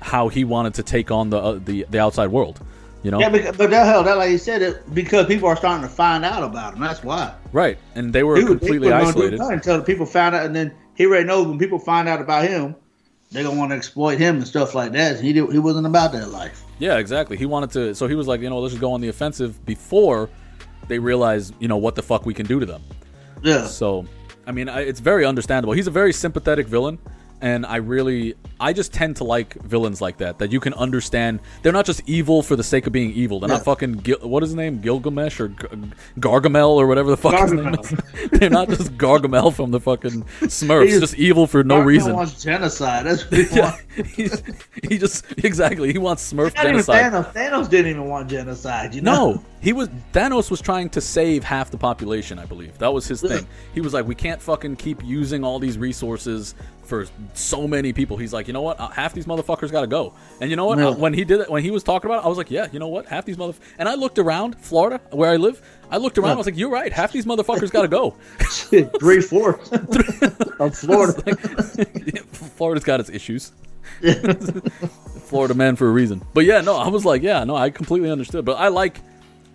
how 0.00 0.28
he 0.28 0.44
wanted 0.44 0.74
to 0.74 0.82
take 0.84 1.10
on 1.10 1.30
the 1.30 1.38
uh, 1.38 1.58
the 1.64 1.86
the 1.90 1.98
outside 1.98 2.28
world. 2.28 2.60
You 3.02 3.12
know, 3.12 3.20
yeah, 3.20 3.28
but, 3.30 3.56
but 3.56 3.70
that 3.70 3.86
hell, 3.86 4.02
that 4.02 4.18
like 4.18 4.30
you 4.30 4.38
said, 4.38 4.60
it 4.60 4.92
because 4.92 5.26
people 5.26 5.48
are 5.48 5.56
starting 5.56 5.82
to 5.82 5.88
find 5.92 6.24
out 6.24 6.42
about 6.42 6.74
him. 6.74 6.80
That's 6.80 7.02
why. 7.04 7.32
right? 7.52 7.78
And 7.94 8.12
they 8.12 8.24
were 8.24 8.36
he 8.36 8.44
completely 8.44 8.90
wasn't 8.90 9.16
gonna 9.16 9.30
do 9.30 9.36
isolated. 9.36 9.54
until 9.54 9.82
people 9.82 10.04
found 10.06 10.34
out, 10.34 10.44
and 10.46 10.54
then 10.54 10.72
he 10.94 11.06
already 11.06 11.24
knows 11.24 11.46
when 11.46 11.58
people 11.58 11.78
find 11.78 12.08
out 12.08 12.20
about 12.20 12.44
him, 12.48 12.74
they're 13.30 13.42
gonna 13.44 13.58
want 13.58 13.70
to 13.70 13.76
exploit 13.76 14.18
him 14.18 14.36
and 14.36 14.46
stuff 14.46 14.74
like 14.74 14.92
that. 14.92 15.20
He 15.20 15.32
did, 15.32 15.50
he 15.52 15.58
wasn't 15.58 15.86
about 15.86 16.12
that 16.12 16.30
life. 16.30 16.62
Yeah, 16.78 16.98
exactly. 16.98 17.36
He 17.36 17.46
wanted 17.46 17.70
to, 17.72 17.94
so 17.94 18.06
he 18.06 18.14
was 18.14 18.26
like, 18.26 18.40
you 18.40 18.48
know, 18.48 18.58
let's 18.60 18.72
just 18.72 18.80
go 18.80 18.92
on 18.92 19.00
the 19.00 19.08
offensive 19.08 19.64
before 19.66 20.30
they 20.86 20.98
realize, 20.98 21.52
you 21.58 21.68
know, 21.68 21.76
what 21.76 21.94
the 21.94 22.02
fuck 22.02 22.24
we 22.24 22.34
can 22.34 22.46
do 22.46 22.60
to 22.60 22.66
them. 22.66 22.82
Yeah, 23.42 23.66
So, 23.66 24.04
I 24.46 24.52
mean, 24.52 24.68
I, 24.68 24.80
it's 24.80 25.00
very 25.00 25.24
understandable. 25.24 25.72
He's 25.74 25.86
a 25.86 25.92
very 25.92 26.12
sympathetic 26.12 26.66
villain, 26.66 26.98
and 27.40 27.64
I 27.66 27.76
really, 27.76 28.34
I 28.60 28.72
just 28.72 28.92
tend 28.92 29.16
to 29.16 29.24
like 29.24 29.54
villains 29.62 30.00
like 30.00 30.18
that. 30.18 30.38
That 30.38 30.50
you 30.52 30.60
can 30.60 30.74
understand. 30.74 31.40
They're 31.62 31.72
not 31.72 31.84
just 31.86 32.02
evil 32.06 32.42
for 32.42 32.56
the 32.56 32.62
sake 32.64 32.86
of 32.86 32.92
being 32.92 33.12
evil. 33.12 33.40
They're 33.40 33.48
Yeah. 33.50 33.56
not 33.56 33.64
fucking 33.64 33.92
Gil, 33.98 34.18
what 34.22 34.42
is 34.42 34.50
his 34.50 34.56
name, 34.56 34.80
Gilgamesh 34.80 35.40
or 35.40 35.48
G- 35.48 35.66
Gargamel 36.18 36.70
or 36.70 36.86
whatever 36.86 37.10
the 37.10 37.16
fuck 37.16 37.38
his 37.40 37.52
name 37.52 37.74
is. 37.74 37.94
They're 38.32 38.50
not 38.50 38.68
just 38.68 38.96
Gargamel 38.98 39.52
from 39.54 39.70
the 39.70 39.80
fucking 39.80 40.24
Smurfs. 40.42 40.86
He's- 40.88 41.00
just 41.00 41.14
evil 41.16 41.46
for 41.46 41.62
no 41.64 41.76
Mark 41.76 41.86
reason. 41.86 42.14
wants 42.14 42.42
genocide. 42.42 43.06
That's 43.06 43.24
what 43.30 43.40
he 43.40 43.46
Yeah, 43.56 43.76
wants. 43.96 44.42
he 44.88 44.98
just 44.98 45.24
exactly. 45.44 45.92
He 45.92 45.98
wants 45.98 46.32
Smurf 46.32 46.54
genocide. 46.54 47.12
Thanos. 47.12 47.32
Thanos 47.32 47.68
didn't 47.70 47.90
even 47.90 48.06
want 48.06 48.28
genocide. 48.28 48.94
You 48.94 49.02
know? 49.02 49.32
No, 49.34 49.44
he 49.60 49.72
was 49.72 49.88
Thanos 50.12 50.50
was 50.50 50.60
trying 50.60 50.90
to 50.90 51.00
save 51.00 51.44
half 51.44 51.70
the 51.70 51.78
population, 51.78 52.38
I 52.38 52.44
believe. 52.44 52.78
That 52.78 52.92
was 52.92 53.06
his 53.06 53.20
thing. 53.20 53.46
He 53.74 53.80
was 53.80 53.92
like, 53.92 54.06
we 54.06 54.14
can't 54.14 54.40
fucking 54.40 54.76
keep 54.76 55.04
using 55.04 55.44
all 55.44 55.58
these 55.58 55.78
resources 55.78 56.54
for 56.88 57.06
so 57.34 57.68
many 57.68 57.92
people. 57.92 58.16
He's 58.16 58.32
like, 58.32 58.46
you 58.46 58.52
know 58.52 58.62
what? 58.62 58.80
Uh, 58.80 58.88
half 58.88 59.12
these 59.12 59.26
motherfuckers 59.26 59.70
got 59.70 59.82
to 59.82 59.86
go. 59.86 60.14
And 60.40 60.48
you 60.48 60.56
know 60.56 60.64
what? 60.64 60.78
Yeah. 60.78 60.88
Uh, 60.88 60.94
when 60.94 61.12
he 61.12 61.24
did 61.24 61.40
it, 61.40 61.50
when 61.50 61.62
he 61.62 61.70
was 61.70 61.82
talking 61.82 62.10
about 62.10 62.22
it, 62.22 62.26
I 62.26 62.28
was 62.28 62.38
like, 62.38 62.50
yeah, 62.50 62.66
you 62.72 62.78
know 62.78 62.88
what? 62.88 63.06
Half 63.06 63.26
these 63.26 63.36
mother. 63.36 63.52
And 63.78 63.88
I 63.88 63.94
looked 63.94 64.18
around 64.18 64.58
Florida, 64.58 65.00
where 65.10 65.30
I 65.30 65.36
live. 65.36 65.60
I 65.90 65.98
looked 65.98 66.18
around. 66.18 66.32
I 66.32 66.36
was 66.36 66.46
like, 66.46 66.56
you're 66.56 66.70
right. 66.70 66.92
Half 66.92 67.12
these 67.12 67.26
motherfuckers 67.26 67.70
got 67.70 67.82
to 67.82 67.88
go. 67.88 68.10
Three 69.00 69.20
fourths 69.20 69.70
of 70.60 70.76
Florida. 70.76 71.36
Florida's 72.26 72.84
got 72.84 73.00
its 73.00 73.10
issues. 73.10 73.52
Florida 75.28 75.54
man 75.54 75.76
for 75.76 75.88
a 75.88 75.92
reason. 75.92 76.22
But 76.32 76.44
yeah, 76.44 76.60
no, 76.62 76.76
I 76.76 76.88
was 76.88 77.04
like, 77.04 77.22
yeah, 77.22 77.44
no, 77.44 77.54
I 77.54 77.70
completely 77.70 78.10
understood. 78.10 78.44
But 78.44 78.54
I 78.54 78.68
like, 78.68 79.00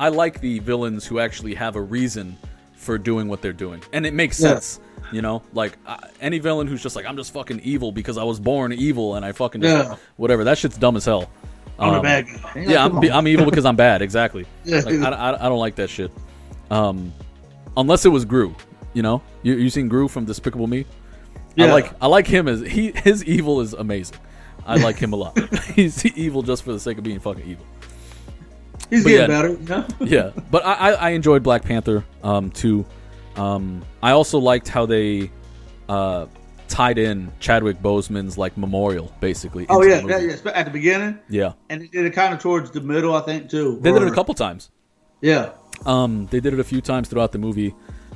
I 0.03 0.09
like 0.09 0.39
the 0.41 0.59
villains 0.59 1.05
who 1.05 1.19
actually 1.19 1.53
have 1.55 1.75
a 1.75 1.81
reason 1.81 2.37
for 2.75 2.97
doing 2.97 3.27
what 3.29 3.41
they're 3.41 3.53
doing, 3.53 3.81
and 3.93 4.05
it 4.05 4.13
makes 4.13 4.39
Yeah. 4.39 4.49
sense. 4.53 4.79
You 5.11 5.21
know, 5.21 5.43
like 5.53 5.77
uh, 5.85 5.97
any 6.21 6.39
villain 6.39 6.65
who's 6.67 6.81
just 6.81 6.95
like, 6.95 7.05
I'm 7.05 7.15
just 7.17 7.31
fucking 7.33 7.59
evil 7.63 7.91
because 7.91 8.17
I 8.17 8.23
was 8.23 8.39
born 8.39 8.73
evil 8.73 9.15
and 9.15 9.23
I 9.25 9.31
fucking 9.31 9.61
just, 9.61 9.89
Yeah. 9.89 9.95
whatever. 10.17 10.43
That 10.43 10.57
shit's 10.57 10.77
dumb 10.77 10.95
as 10.97 11.05
hell. 11.05 11.29
I'm 11.77 11.95
Um, 11.95 12.01
bad 12.01 12.25
guy. 12.25 12.63
yeah, 12.67 12.83
I'm, 12.85 12.91
Come 12.91 12.99
be, 13.01 13.09
on. 13.11 13.17
I'm 13.19 13.27
evil 13.27 13.45
because 13.45 13.65
I'm 13.65 13.75
bad. 13.75 14.01
Exactly. 14.01 14.45
Yeah. 14.65 14.79
Like, 14.79 15.01
I, 15.01 15.09
I, 15.09 15.45
I 15.45 15.49
don't 15.49 15.59
like 15.59 15.75
that 15.75 15.89
shit. 15.89 16.11
Um, 16.71 17.13
unless 17.77 18.05
it 18.05 18.09
was 18.09 18.25
Gru. 18.25 18.55
You 18.93 19.01
know, 19.03 19.21
you 19.43 19.53
you 19.55 19.69
seen 19.69 19.87
Gru 19.87 20.07
from 20.07 20.25
Despicable 20.25 20.67
Me? 20.67 20.85
I 21.59 21.65
Yeah. 21.65 21.73
like 21.73 21.93
I 22.01 22.07
like 22.07 22.25
him 22.27 22.47
as 22.47 22.61
he 22.61 22.91
his 22.91 23.23
evil 23.25 23.61
is 23.61 23.73
amazing. 23.73 24.17
I 24.65 24.75
like 24.77 24.97
him 24.97 25.13
a 25.13 25.15
lot. 25.17 25.37
He's 25.75 26.03
evil 26.05 26.41
just 26.41 26.63
for 26.63 26.71
the 26.73 26.79
sake 26.79 26.97
of 26.97 27.03
being 27.03 27.19
fucking 27.19 27.45
evil. 27.45 27.65
He's 28.89 29.03
but 29.03 29.09
getting 29.09 29.31
yeah. 29.31 29.81
better. 29.81 29.87
Yeah, 30.05 30.31
but 30.51 30.65
I, 30.65 30.91
I, 30.93 31.09
enjoyed 31.11 31.43
Black 31.43 31.63
Panther 31.63 32.03
um, 32.23 32.51
too. 32.51 32.85
Um, 33.35 33.83
I 34.01 34.11
also 34.11 34.37
liked 34.39 34.67
how 34.67 34.85
they 34.85 35.31
uh, 35.89 36.27
tied 36.67 36.97
in 36.97 37.31
Chadwick 37.39 37.81
Boseman's 37.81 38.37
like 38.37 38.57
memorial, 38.57 39.13
basically. 39.19 39.65
Oh 39.69 39.83
the 39.83 39.89
yeah, 39.89 40.17
yeah, 40.17 40.51
at 40.51 40.65
the 40.65 40.71
beginning, 40.71 41.19
yeah. 41.29 41.53
and 41.69 41.81
they 41.81 41.87
did 41.87 42.05
it 42.05 42.11
kind 42.11 42.33
of 42.33 42.39
towards 42.39 42.71
the 42.71 42.81
middle, 42.81 43.15
I 43.15 43.21
think 43.21 43.49
too. 43.49 43.79
They 43.81 43.91
did 43.91 44.01
it 44.01 44.07
a 44.07 44.15
couple 44.15 44.33
times. 44.33 44.69
Yeah, 45.21 45.51
Um, 45.85 46.27
they 46.31 46.39
did 46.39 46.53
it 46.53 46.59
a 46.59 46.63
few 46.63 46.81
times 46.81 47.07
throughout 47.07 47.31
the 47.31 47.37
movie, 47.37 47.73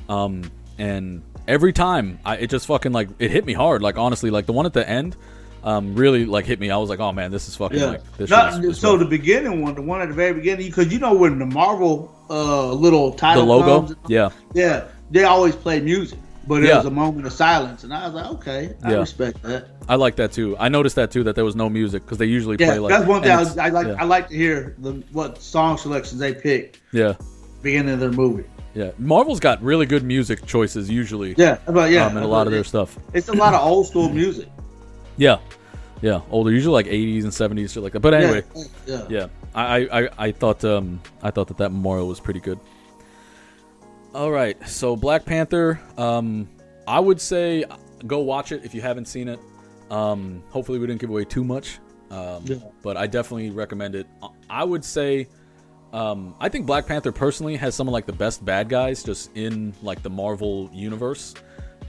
um, 0.08 0.50
and 0.76 1.22
every 1.46 1.72
time 1.72 2.20
I, 2.24 2.36
it 2.36 2.50
just 2.50 2.66
fucking 2.66 2.92
like 2.92 3.08
it 3.18 3.30
hit 3.30 3.46
me 3.46 3.54
hard. 3.54 3.80
Like 3.80 3.96
honestly, 3.96 4.30
like 4.30 4.46
the 4.46 4.52
one 4.52 4.66
at 4.66 4.72
the 4.74 4.88
end, 4.88 5.16
um, 5.64 5.94
really 5.94 6.24
like 6.26 6.44
hit 6.44 6.60
me. 6.60 6.70
I 6.70 6.76
was 6.76 6.88
like, 6.90 7.00
oh 7.00 7.12
man, 7.12 7.30
this 7.30 7.48
is 7.48 7.56
fucking 7.56 7.78
yeah. 7.78 7.86
like 7.86 8.16
this. 8.16 8.30
Not- 8.30 8.54
shit 8.54 8.64
is- 8.64 8.70
is 8.76 8.80
so 8.80 8.96
the 8.96 9.04
beginning 9.04 9.62
one, 9.62 9.74
the 9.74 9.82
one 9.82 10.00
at 10.00 10.08
the 10.08 10.14
very 10.14 10.34
beginning, 10.34 10.66
because 10.66 10.92
you 10.92 10.98
know 10.98 11.14
when 11.14 11.38
the 11.38 11.46
Marvel 11.46 12.14
uh, 12.30 12.72
little 12.72 13.10
the 13.12 13.16
title 13.18 13.44
logo, 13.44 13.86
comes, 13.86 13.96
yeah, 14.08 14.30
yeah, 14.54 14.84
they 15.10 15.24
always 15.24 15.54
play 15.56 15.80
music, 15.80 16.18
but 16.46 16.62
it 16.62 16.68
Yeah. 16.68 16.76
was 16.76 16.86
a 16.86 16.90
moment 16.90 17.26
of 17.26 17.32
silence, 17.32 17.84
and 17.84 17.92
I 17.94 18.04
was 18.06 18.14
like, 18.14 18.26
okay, 18.32 18.74
I 18.84 18.92
Yeah. 18.92 18.96
respect 18.98 19.42
that. 19.42 19.66
I 19.88 19.94
like 19.94 20.16
that 20.16 20.32
too. 20.32 20.54
I 20.58 20.68
noticed 20.68 20.96
that 20.96 21.10
too 21.10 21.24
that 21.24 21.34
there 21.34 21.44
was 21.44 21.56
no 21.56 21.68
music 21.70 22.02
because 22.04 22.18
they 22.18 22.26
usually 22.26 22.56
Yeah, 22.60 22.66
play 22.68 22.78
like 22.78 22.90
that's 22.90 23.06
one 23.06 23.22
thing 23.22 23.30
I, 23.32 23.40
it's- 23.40 23.56
I 23.58 23.68
like. 23.70 23.86
I 23.86 24.04
like 24.04 24.28
to 24.28 24.36
hear 24.36 24.74
the 24.78 25.02
what 25.12 25.40
song 25.42 25.78
selections 25.78 26.20
they 26.20 26.34
pick 26.34 26.80
yeah, 26.92 27.14
beginning 27.62 27.94
of 27.94 28.00
their 28.00 28.12
movie. 28.12 28.44
yeah. 28.74 28.90
Marvel's 28.98 29.40
got 29.40 29.62
really 29.62 29.86
good 29.86 30.02
music 30.04 30.44
choices 30.44 30.90
usually. 30.90 31.34
Yeah, 31.38 31.56
but 31.66 31.90
yeah, 31.90 32.04
um, 32.06 32.16
and 32.16 32.24
a 32.24 32.28
lot 32.28 32.46
of 32.46 32.52
their 32.52 32.64
stuff. 32.64 32.98
It's 33.14 33.28
a 33.28 33.32
lot 33.32 33.54
of 33.54 33.66
old 33.66 33.86
school 33.86 34.10
music. 34.10 34.48
Yeah. 35.18 35.38
Yeah, 36.00 36.20
older, 36.30 36.52
usually 36.52 36.72
like 36.74 36.86
80s 36.86 37.24
and 37.24 37.32
70s, 37.58 37.72
shit 37.74 37.82
like 37.82 37.92
that. 37.92 37.98
But 38.00 38.14
anyway, 38.14 38.44
yeah, 38.86 39.04
yeah, 39.10 39.26
I, 39.52 39.64
I, 39.88 40.02
I, 40.04 40.08
I 40.26 40.32
thought 40.32 40.64
um 40.64 41.00
I 41.24 41.32
thought 41.32 41.48
that 41.48 41.56
that 41.56 41.70
memorial 41.72 42.06
was 42.06 42.20
pretty 42.20 42.38
good. 42.38 42.60
All 44.14 44.30
right, 44.30 44.56
so 44.68 44.94
Black 44.94 45.24
Panther, 45.24 45.80
um, 45.96 46.48
I 46.86 47.00
would 47.00 47.20
say 47.20 47.64
go 48.06 48.20
watch 48.20 48.52
it 48.52 48.64
if 48.64 48.74
you 48.74 48.80
haven't 48.80 49.06
seen 49.06 49.26
it. 49.28 49.40
Um, 49.90 50.42
hopefully 50.50 50.78
we 50.78 50.86
didn't 50.86 51.00
give 51.00 51.10
away 51.10 51.24
too 51.24 51.42
much, 51.42 51.78
um, 52.12 52.44
Yeah. 52.46 52.56
but 52.82 52.96
I 52.96 53.06
definitely 53.08 53.50
recommend 53.50 53.94
it. 53.96 54.06
I 54.48 54.62
would 54.62 54.84
say, 54.84 55.26
um, 55.92 56.34
I 56.38 56.48
think 56.48 56.64
Black 56.66 56.86
Panther 56.86 57.10
personally 57.10 57.56
has 57.56 57.74
some 57.74 57.88
of 57.88 57.92
like 57.92 58.06
the 58.06 58.12
best 58.12 58.44
bad 58.44 58.68
guys 58.68 59.02
just 59.02 59.36
in 59.36 59.74
like 59.82 60.02
the 60.04 60.10
Marvel 60.10 60.70
universe, 60.72 61.34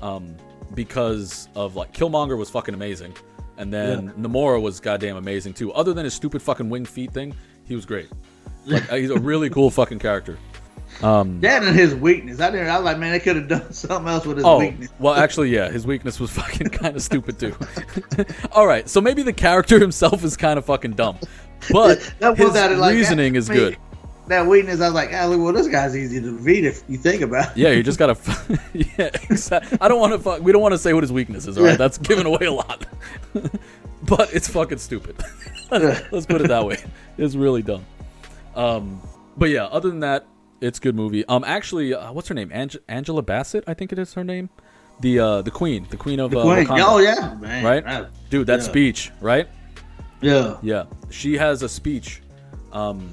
um, 0.02 0.36
because 0.76 1.48
of 1.56 1.76
like 1.76 1.94
Killmonger 1.94 2.38
was 2.38 2.50
fucking 2.50 2.74
amazing, 2.74 3.14
and 3.58 3.74
then 3.74 4.10
Namora 4.14 4.62
was 4.62 4.80
goddamn 4.80 5.18
amazing 5.18 5.54
too. 5.54 5.72
Other 5.74 5.94
than 5.94 6.04
his 6.06 6.14
stupid 6.14 6.42
fucking 6.42 6.70
wing 6.70 6.86
feet 6.86 7.12
thing, 7.12 7.34
he 7.66 7.76
was 7.76 7.86
great. 7.86 8.10
Like, 8.66 8.90
he's 8.92 9.10
a 9.10 9.18
really 9.20 9.50
cool 9.58 9.70
fucking 9.72 10.00
character. 10.00 10.38
Um, 11.04 11.40
That 11.42 11.64
and 11.64 11.76
his 11.78 11.94
weakness. 11.96 12.40
I 12.42 12.52
didn't. 12.52 12.68
I 12.68 12.76
was 12.78 12.84
like, 12.86 12.98
man, 12.98 13.12
they 13.12 13.20
could 13.20 13.36
have 13.36 13.48
done 13.48 13.72
something 13.74 14.08
else 14.08 14.26
with 14.26 14.38
his 14.38 14.46
Oh, 14.46 14.60
weakness. 14.60 14.90
well, 15.00 15.14
actually, 15.14 15.50
yeah, 15.50 15.70
his 15.70 15.86
weakness 15.88 16.20
was 16.20 16.32
fucking 16.42 16.70
kind 16.70 16.96
of 16.96 17.02
stupid 17.02 17.40
too. 17.40 17.56
All 18.52 18.68
right, 18.68 18.88
so 18.90 19.00
maybe 19.00 19.22
the 19.24 19.34
character 19.34 19.80
himself 19.80 20.24
is 20.24 20.36
kind 20.36 20.58
of 20.58 20.66
fucking 20.66 20.94
dumb, 20.94 21.18
but 21.72 22.00
That 22.20 22.36
his 22.38 22.46
was 22.46 22.54
that, 22.56 22.76
like, 22.78 22.94
reasoning 22.94 23.36
is 23.36 23.48
good. 23.50 23.78
That 24.30 24.46
weakness, 24.46 24.80
I 24.80 24.86
was 24.86 24.94
like, 24.94 25.10
ah, 25.12 25.28
well, 25.28 25.52
this 25.52 25.68
guy's 25.68 25.98
easy 25.98 26.22
to 26.22 26.38
defeat 26.38 26.64
if 26.64 26.84
you 26.88 26.98
think 26.98 27.24
about 27.24 27.52
it. 27.52 27.58
Yeah, 27.58 27.72
you 27.72 27.82
just 27.82 27.98
gotta. 27.98 28.16
yeah, 28.74 29.10
exactly. 29.30 29.78
I 29.82 29.88
don't 29.88 30.00
want 30.00 30.14
to. 30.14 30.20
Fuck, 30.20 30.42
we 30.42 30.52
don't 30.52 30.62
want 30.62 30.74
to 30.74 30.78
say 30.78 30.94
what 30.94 31.02
his 31.02 31.12
weakness 31.12 31.48
is. 31.48 31.58
All 31.58 31.64
right, 31.64 31.78
that's 31.78 31.98
giving 31.98 32.28
away 32.28 32.46
a 32.46 32.52
lot. 32.52 32.86
but 34.04 34.32
it's 34.34 34.48
fucking 34.48 34.78
stupid. 34.78 35.16
Let's 35.72 36.28
put 36.28 36.42
it 36.42 36.48
that 36.48 36.64
way. 36.66 36.78
It's 37.18 37.34
really 37.36 37.64
dumb. 37.64 37.84
Um, 38.56 39.02
but 39.36 39.50
yeah, 39.50 39.66
other 39.66 39.90
than 39.90 40.02
that, 40.02 40.28
it's 40.62 40.78
a 40.78 40.82
good 40.82 40.96
movie. 40.96 41.26
Um, 41.26 41.44
actually, 41.44 41.96
uh, 41.96 42.12
what's 42.12 42.28
her 42.28 42.36
name? 42.36 42.52
Ange- 42.54 42.78
Angela 42.88 43.24
Bassett, 43.24 43.64
I 43.68 43.74
think 43.74 43.92
it 43.92 43.98
is 44.00 44.14
her 44.14 44.24
name. 44.24 44.50
The 45.00 45.20
uh, 45.20 45.42
the 45.42 45.52
queen, 45.52 45.88
the 45.90 45.98
queen 45.98 46.20
of 46.20 46.36
uh, 46.36 46.42
Queen. 46.42 46.66
Wakanda. 46.68 46.84
Oh 46.86 46.98
yeah, 47.00 47.36
man. 47.40 47.64
right? 47.64 48.08
Dude, 48.30 48.46
that 48.48 48.60
Yeah. 48.60 48.66
speech, 48.66 49.12
right? 49.22 49.48
Yeah. 50.22 50.58
Yeah, 50.62 50.84
she 51.10 51.36
has 51.38 51.64
a 51.64 51.70
speech, 51.70 52.22
um, 52.74 53.10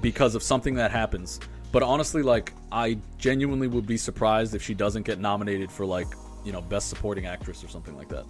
because 0.00 0.34
of 0.34 0.42
something 0.42 0.74
that 0.74 0.90
happens. 0.90 1.40
But 1.72 1.82
honestly, 1.82 2.22
like, 2.22 2.52
I 2.72 2.98
genuinely 3.18 3.68
would 3.68 3.86
be 3.86 3.96
surprised 3.96 4.54
if 4.54 4.62
she 4.62 4.74
doesn't 4.74 5.04
get 5.04 5.20
nominated 5.20 5.70
for 5.70 5.86
like, 5.86 6.08
you 6.44 6.52
know, 6.52 6.60
best 6.60 6.88
supporting 6.88 7.26
actress 7.26 7.62
or 7.62 7.68
something 7.68 7.96
like 7.96 8.08
that. 8.08 8.24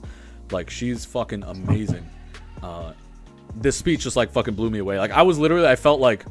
Like, 0.50 0.68
she's 0.68 1.04
fucking 1.04 1.42
amazing. 1.44 2.08
Uh, 2.62 2.92
this 3.54 3.76
speech 3.76 4.00
just 4.00 4.16
like 4.16 4.30
fucking 4.30 4.54
blew 4.54 4.70
me 4.70 4.78
away. 4.78 4.98
Like, 4.98 5.12
I 5.12 5.22
was 5.22 5.38
literally, 5.38 5.66
I 5.66 5.76
felt 5.76 6.00
like, 6.00 6.24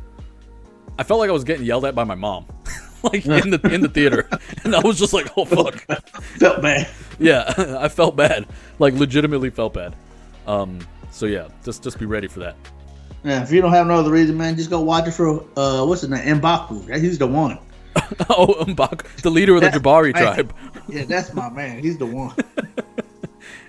I 0.99 1.03
felt 1.03 1.19
like 1.19 1.29
I 1.29 1.33
was 1.33 1.43
getting 1.43 1.65
yelled 1.65 1.85
at 1.85 1.95
by 1.95 2.03
my 2.03 2.15
mom, 2.15 2.45
like 3.03 3.25
in 3.25 3.49
the 3.49 3.69
in 3.73 3.79
the 3.79 3.87
theater, 3.87 4.27
and 4.65 4.75
I 4.75 4.81
was 4.81 4.99
just 4.99 5.13
like, 5.13 5.31
oh 5.37 5.45
fuck. 5.45 5.79
Felt 6.37 6.61
bad. 6.61 6.89
Yeah, 7.19 7.53
I 7.79 7.87
felt 7.87 8.17
bad. 8.17 8.45
Like 8.79 8.93
legitimately 8.95 9.49
felt 9.49 9.73
bad. 9.73 9.95
Um, 10.45 10.79
so 11.09 11.25
yeah, 11.25 11.47
just 11.63 11.83
just 11.83 11.99
be 11.99 12.05
ready 12.05 12.27
for 12.27 12.41
that. 12.41 12.57
Yeah, 13.23 13.43
if 13.43 13.51
you 13.51 13.61
don't 13.61 13.71
have 13.73 13.85
no 13.87 13.95
other 13.95 14.11
reason, 14.11 14.37
man, 14.37 14.55
just 14.55 14.69
go 14.69 14.79
watch 14.79 15.07
it 15.07 15.11
for 15.11 15.43
uh, 15.57 15.85
what's 15.85 16.01
his 16.01 16.09
name, 16.09 16.39
Mbaku. 16.41 16.87
That- 16.87 17.01
He's 17.01 17.17
the 17.17 17.27
one. 17.27 17.59
oh, 18.29 18.63
Mbak, 18.65 19.21
the 19.23 19.29
leader 19.29 19.55
of 19.55 19.61
the 19.61 19.69
That's 19.69 19.77
Jabari 19.83 20.13
tribe. 20.15 20.53
Yeah, 20.89 21.03
that's 21.05 21.33
my 21.33 21.49
man. 21.49 21.79
He's 21.79 21.97
the 21.97 22.05
one. 22.05 22.33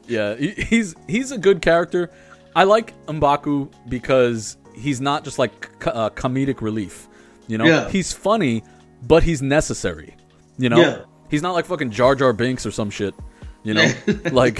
Yeah, 0.06 0.34
he, 0.34 0.50
he's 0.50 0.94
he's 1.06 1.30
a 1.30 1.38
good 1.38 1.62
character. 1.62 2.10
I 2.56 2.64
like 2.64 2.94
Mbaku 3.06 3.70
because 3.88 4.56
he's 4.74 5.00
not 5.00 5.22
just 5.22 5.38
like 5.38 5.78
co- 5.78 5.92
uh, 5.92 6.10
comedic 6.10 6.60
relief. 6.62 7.06
You 7.46 7.58
know, 7.58 7.64
Yeah. 7.64 7.88
he's 7.88 8.12
funny, 8.12 8.64
but 9.02 9.22
he's 9.22 9.40
necessary. 9.40 10.16
You 10.58 10.68
know, 10.68 10.80
Yeah. 10.80 10.98
he's 11.30 11.42
not 11.42 11.52
like 11.52 11.64
fucking 11.66 11.90
Jar 11.92 12.16
Jar 12.16 12.32
Binks 12.32 12.66
or 12.66 12.72
some 12.72 12.90
shit. 12.90 13.14
You 13.62 13.74
know, 13.74 13.88
like 14.32 14.58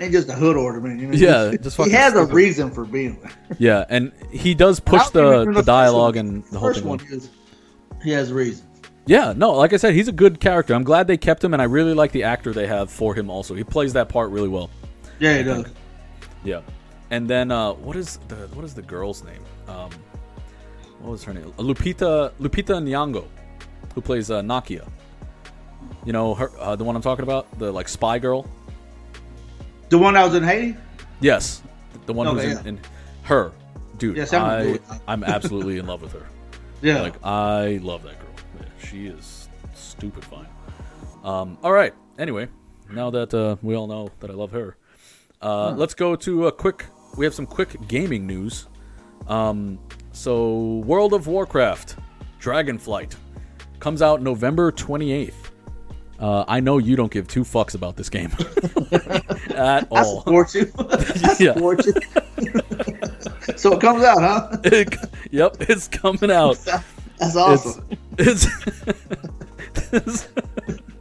Ain't 0.00 0.12
just 0.12 0.28
a 0.30 0.32
hood 0.34 0.56
ornament. 0.56 0.98
You 0.98 1.08
know? 1.08 1.14
Yeah, 1.14 1.54
just 1.60 1.76
he 1.76 1.90
has 1.90 2.14
a 2.14 2.24
reason 2.24 2.70
for 2.70 2.84
being 2.86 3.20
there. 3.20 3.32
yeah, 3.58 3.84
and 3.90 4.12
he 4.32 4.54
does 4.54 4.80
push 4.80 5.08
don't 5.10 5.44
the 5.46 5.52
the 5.52 5.62
dialogue 5.62 6.16
one. 6.16 6.26
and 6.26 6.44
the 6.44 6.50
The 6.52 6.58
whole 6.58 6.68
first 6.70 6.80
thing. 6.80 6.88
one 6.88 7.00
is 7.10 7.28
he 8.02 8.10
has 8.12 8.30
a 8.30 8.34
reason. 8.34 8.66
Yeah, 9.06 9.34
no, 9.36 9.52
like 9.52 9.72
I 9.72 9.76
said, 9.76 9.94
he's 9.94 10.08
a 10.08 10.12
good 10.12 10.40
character. 10.40 10.72
I'm 10.74 10.84
glad 10.84 11.06
they 11.06 11.16
kept 11.16 11.42
him, 11.44 11.52
and 11.52 11.60
I 11.60 11.66
really 11.66 11.94
like 11.94 12.12
the 12.12 12.22
actor 12.22 12.52
they 12.52 12.66
have 12.66 12.90
for 12.90 13.14
him. 13.14 13.28
Also, 13.28 13.54
he 13.54 13.64
plays 13.64 13.92
that 13.92 14.08
part 14.08 14.30
really 14.30 14.48
well. 14.48 14.70
Yeah, 15.18 15.36
he 15.36 15.42
does. 15.42 15.66
Yeah, 16.44 16.62
and 17.10 17.28
then 17.28 17.50
uh, 17.50 17.72
what 17.74 17.96
is 17.96 18.18
the 18.28 18.36
what 18.54 18.64
is 18.64 18.72
the 18.74 18.82
girl's 18.82 19.22
name? 19.24 19.42
Um, 19.68 19.90
what 21.00 21.10
was 21.12 21.24
her 21.24 21.34
name? 21.34 21.52
Lupita 21.58 22.30
Lupita 22.40 22.80
Nyong'o, 22.82 23.26
who 23.94 24.00
plays 24.00 24.30
uh, 24.30 24.40
Nakia. 24.40 24.88
You 26.06 26.12
know 26.14 26.34
her, 26.34 26.50
uh, 26.58 26.76
the 26.76 26.84
one 26.84 26.96
I'm 26.96 27.02
talking 27.02 27.22
about, 27.24 27.58
the 27.58 27.70
like 27.70 27.88
spy 27.88 28.18
girl. 28.18 28.46
The 29.90 29.98
one 29.98 30.14
that 30.14 30.24
was 30.24 30.34
in 30.34 30.42
Haiti. 30.42 30.76
Yes, 31.20 31.62
the 32.06 32.12
one 32.12 32.26
Okay, 32.28 32.46
who's 32.46 32.54
yeah. 32.54 32.60
in, 32.60 32.66
in 32.68 32.80
her. 33.24 33.52
Dude, 33.98 34.26
someone 34.26 34.78
I, 34.90 35.00
I'm 35.06 35.22
absolutely 35.24 35.78
in 35.78 35.86
love 35.86 36.00
with 36.02 36.12
her. 36.12 36.26
Yeah. 36.82 37.02
Like 37.02 37.22
I 37.22 37.78
love 37.82 38.04
that 38.04 38.18
girl. 38.18 38.66
She 38.82 39.06
is 39.06 39.50
stupid 39.74 40.24
fine. 40.24 40.46
Um, 41.22 41.58
all 41.62 41.72
right. 41.72 41.92
Anyway, 42.18 42.48
now 42.90 43.10
that 43.10 43.34
uh, 43.34 43.56
we 43.60 43.76
all 43.76 43.86
know 43.86 44.08
that 44.20 44.30
I 44.30 44.32
love 44.32 44.50
her, 44.52 44.78
uh, 45.42 45.72
let's 45.72 45.92
go 45.92 46.16
to 46.16 46.46
a 46.46 46.52
quick. 46.52 46.86
We 47.18 47.26
have 47.26 47.34
some 47.34 47.44
quick 47.44 47.86
gaming 47.86 48.26
news. 48.26 48.66
Um, 49.28 49.78
so, 50.12 50.78
World 50.86 51.12
of 51.12 51.26
Warcraft, 51.26 51.96
Dragonflight, 52.40 53.14
comes 53.78 54.00
out 54.00 54.22
November 54.22 54.72
28th. 54.72 55.49
Uh, 56.20 56.44
I 56.46 56.60
know 56.60 56.76
you 56.78 56.96
don't 56.96 57.10
give 57.10 57.26
two 57.26 57.44
fucks 57.44 57.74
about 57.74 57.96
this 57.96 58.10
game 58.10 58.30
at 59.54 59.88
all. 59.90 60.18
Support 60.20 60.54
you. 60.54 60.70
I 60.78 61.36
Yeah. 61.40 61.54
support 61.54 61.86
you. 61.86 61.94
so 63.56 63.72
it 63.72 63.80
comes 63.80 64.04
out, 64.04 64.18
huh? 64.20 64.56
yep, 65.30 65.56
it's 65.60 65.88
coming 65.88 66.30
out. 66.30 66.58
That's 67.18 67.36
awesome. 67.36 67.84
It's 68.18 68.46
it's 69.92 70.28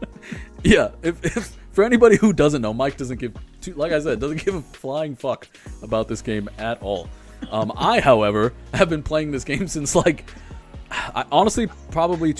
yeah. 0.63 0.91
If, 1.03 1.23
if 1.25 1.57
for 1.71 1.83
anybody 1.83 2.15
who 2.17 2.33
doesn't 2.33 2.61
know, 2.61 2.73
Mike 2.73 2.97
doesn't 2.97 3.19
give 3.19 3.33
two, 3.61 3.73
like 3.73 3.91
I 3.91 3.99
said, 3.99 4.19
doesn't 4.19 4.43
give 4.45 4.55
a 4.55 4.61
flying 4.61 5.15
fuck 5.15 5.47
about 5.81 6.07
this 6.07 6.21
game 6.21 6.49
at 6.57 6.81
all. 6.81 7.09
Um, 7.51 7.71
I, 7.75 7.99
however, 7.99 8.53
have 8.73 8.89
been 8.89 9.03
playing 9.03 9.31
this 9.31 9.43
game 9.43 9.67
since 9.67 9.95
like 9.95 10.29
I, 10.91 11.25
honestly 11.31 11.67
probably 11.91 12.33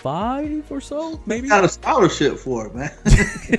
2005 0.00 0.72
or 0.72 0.80
so, 0.80 1.20
maybe. 1.26 1.48
Got 1.48 1.64
a 1.64 1.68
scholarship 1.68 2.38
for 2.38 2.66
it, 2.66 2.74
man. 2.74 2.90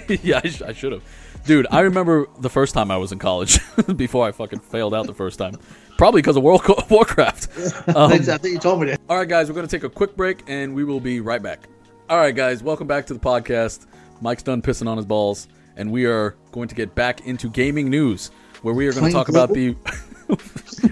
yeah, 0.24 0.42
I, 0.44 0.48
sh- 0.48 0.62
I 0.62 0.74
should 0.74 0.92
have. 0.92 1.04
Dude, 1.46 1.68
I 1.72 1.82
remember 1.82 2.28
the 2.40 2.50
first 2.50 2.74
time 2.74 2.92
I 2.92 2.98
was 2.98 3.12
in 3.12 3.20
college 3.20 3.60
before 3.96 4.28
I 4.28 4.32
fucking 4.32 4.60
failed 4.60 4.94
out 4.94 5.08
the 5.08 5.14
first 5.14 5.38
time. 5.40 5.56
Probably 5.98 6.22
because 6.22 6.38
of 6.38 6.44
World 6.44 6.62
of 6.68 6.90
Warcraft. 6.92 7.50
I 7.50 7.54
think 7.70 7.98
um, 7.98 8.12
I 8.12 8.38
think 8.38 8.54
you 8.54 8.60
told 8.60 8.82
me 8.82 8.88
that. 8.88 9.02
All 9.10 9.18
right, 9.18 9.28
guys, 9.28 9.50
we're 9.50 9.56
going 9.56 9.68
to 9.68 9.76
take 9.76 9.84
a 9.84 9.90
quick 9.90 10.16
break 10.16 10.44
and 10.48 10.74
we 10.74 10.84
will 10.84 11.00
be 11.00 11.20
right 11.20 11.42
back. 11.42 11.68
All 12.10 12.18
right, 12.18 12.36
guys, 12.36 12.64
welcome 12.64 12.88
back 12.88 13.06
to 13.08 13.14
the 13.14 13.20
podcast. 13.20 13.86
Mike's 14.20 14.44
done 14.44 14.62
pissing 14.62 14.88
on 14.88 14.98
his 14.98 15.06
balls, 15.06 15.48
and 15.78 15.92
we 15.92 16.06
are 16.06 16.36
going 16.52 16.68
to 16.68 16.76
get 16.76 16.94
back 16.96 17.26
into 17.28 17.50
gaming 17.50 17.90
news, 17.90 18.32
where 18.62 18.74
we 18.74 18.88
are 18.88 18.94
going 18.94 19.06
to 19.06 19.12
talk 19.12 19.30
about 19.30 19.54
the. 19.54 19.76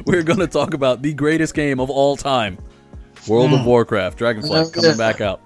we're 0.05 0.23
going 0.23 0.39
to 0.39 0.47
talk 0.47 0.73
about 0.73 1.01
the 1.01 1.13
greatest 1.13 1.53
game 1.53 1.79
of 1.79 1.89
all 1.89 2.15
time, 2.17 2.57
World 3.27 3.53
of 3.53 3.65
Warcraft, 3.65 4.17
Dragonflight, 4.17 4.73
coming 4.73 4.97
back 4.97 5.21
out 5.21 5.41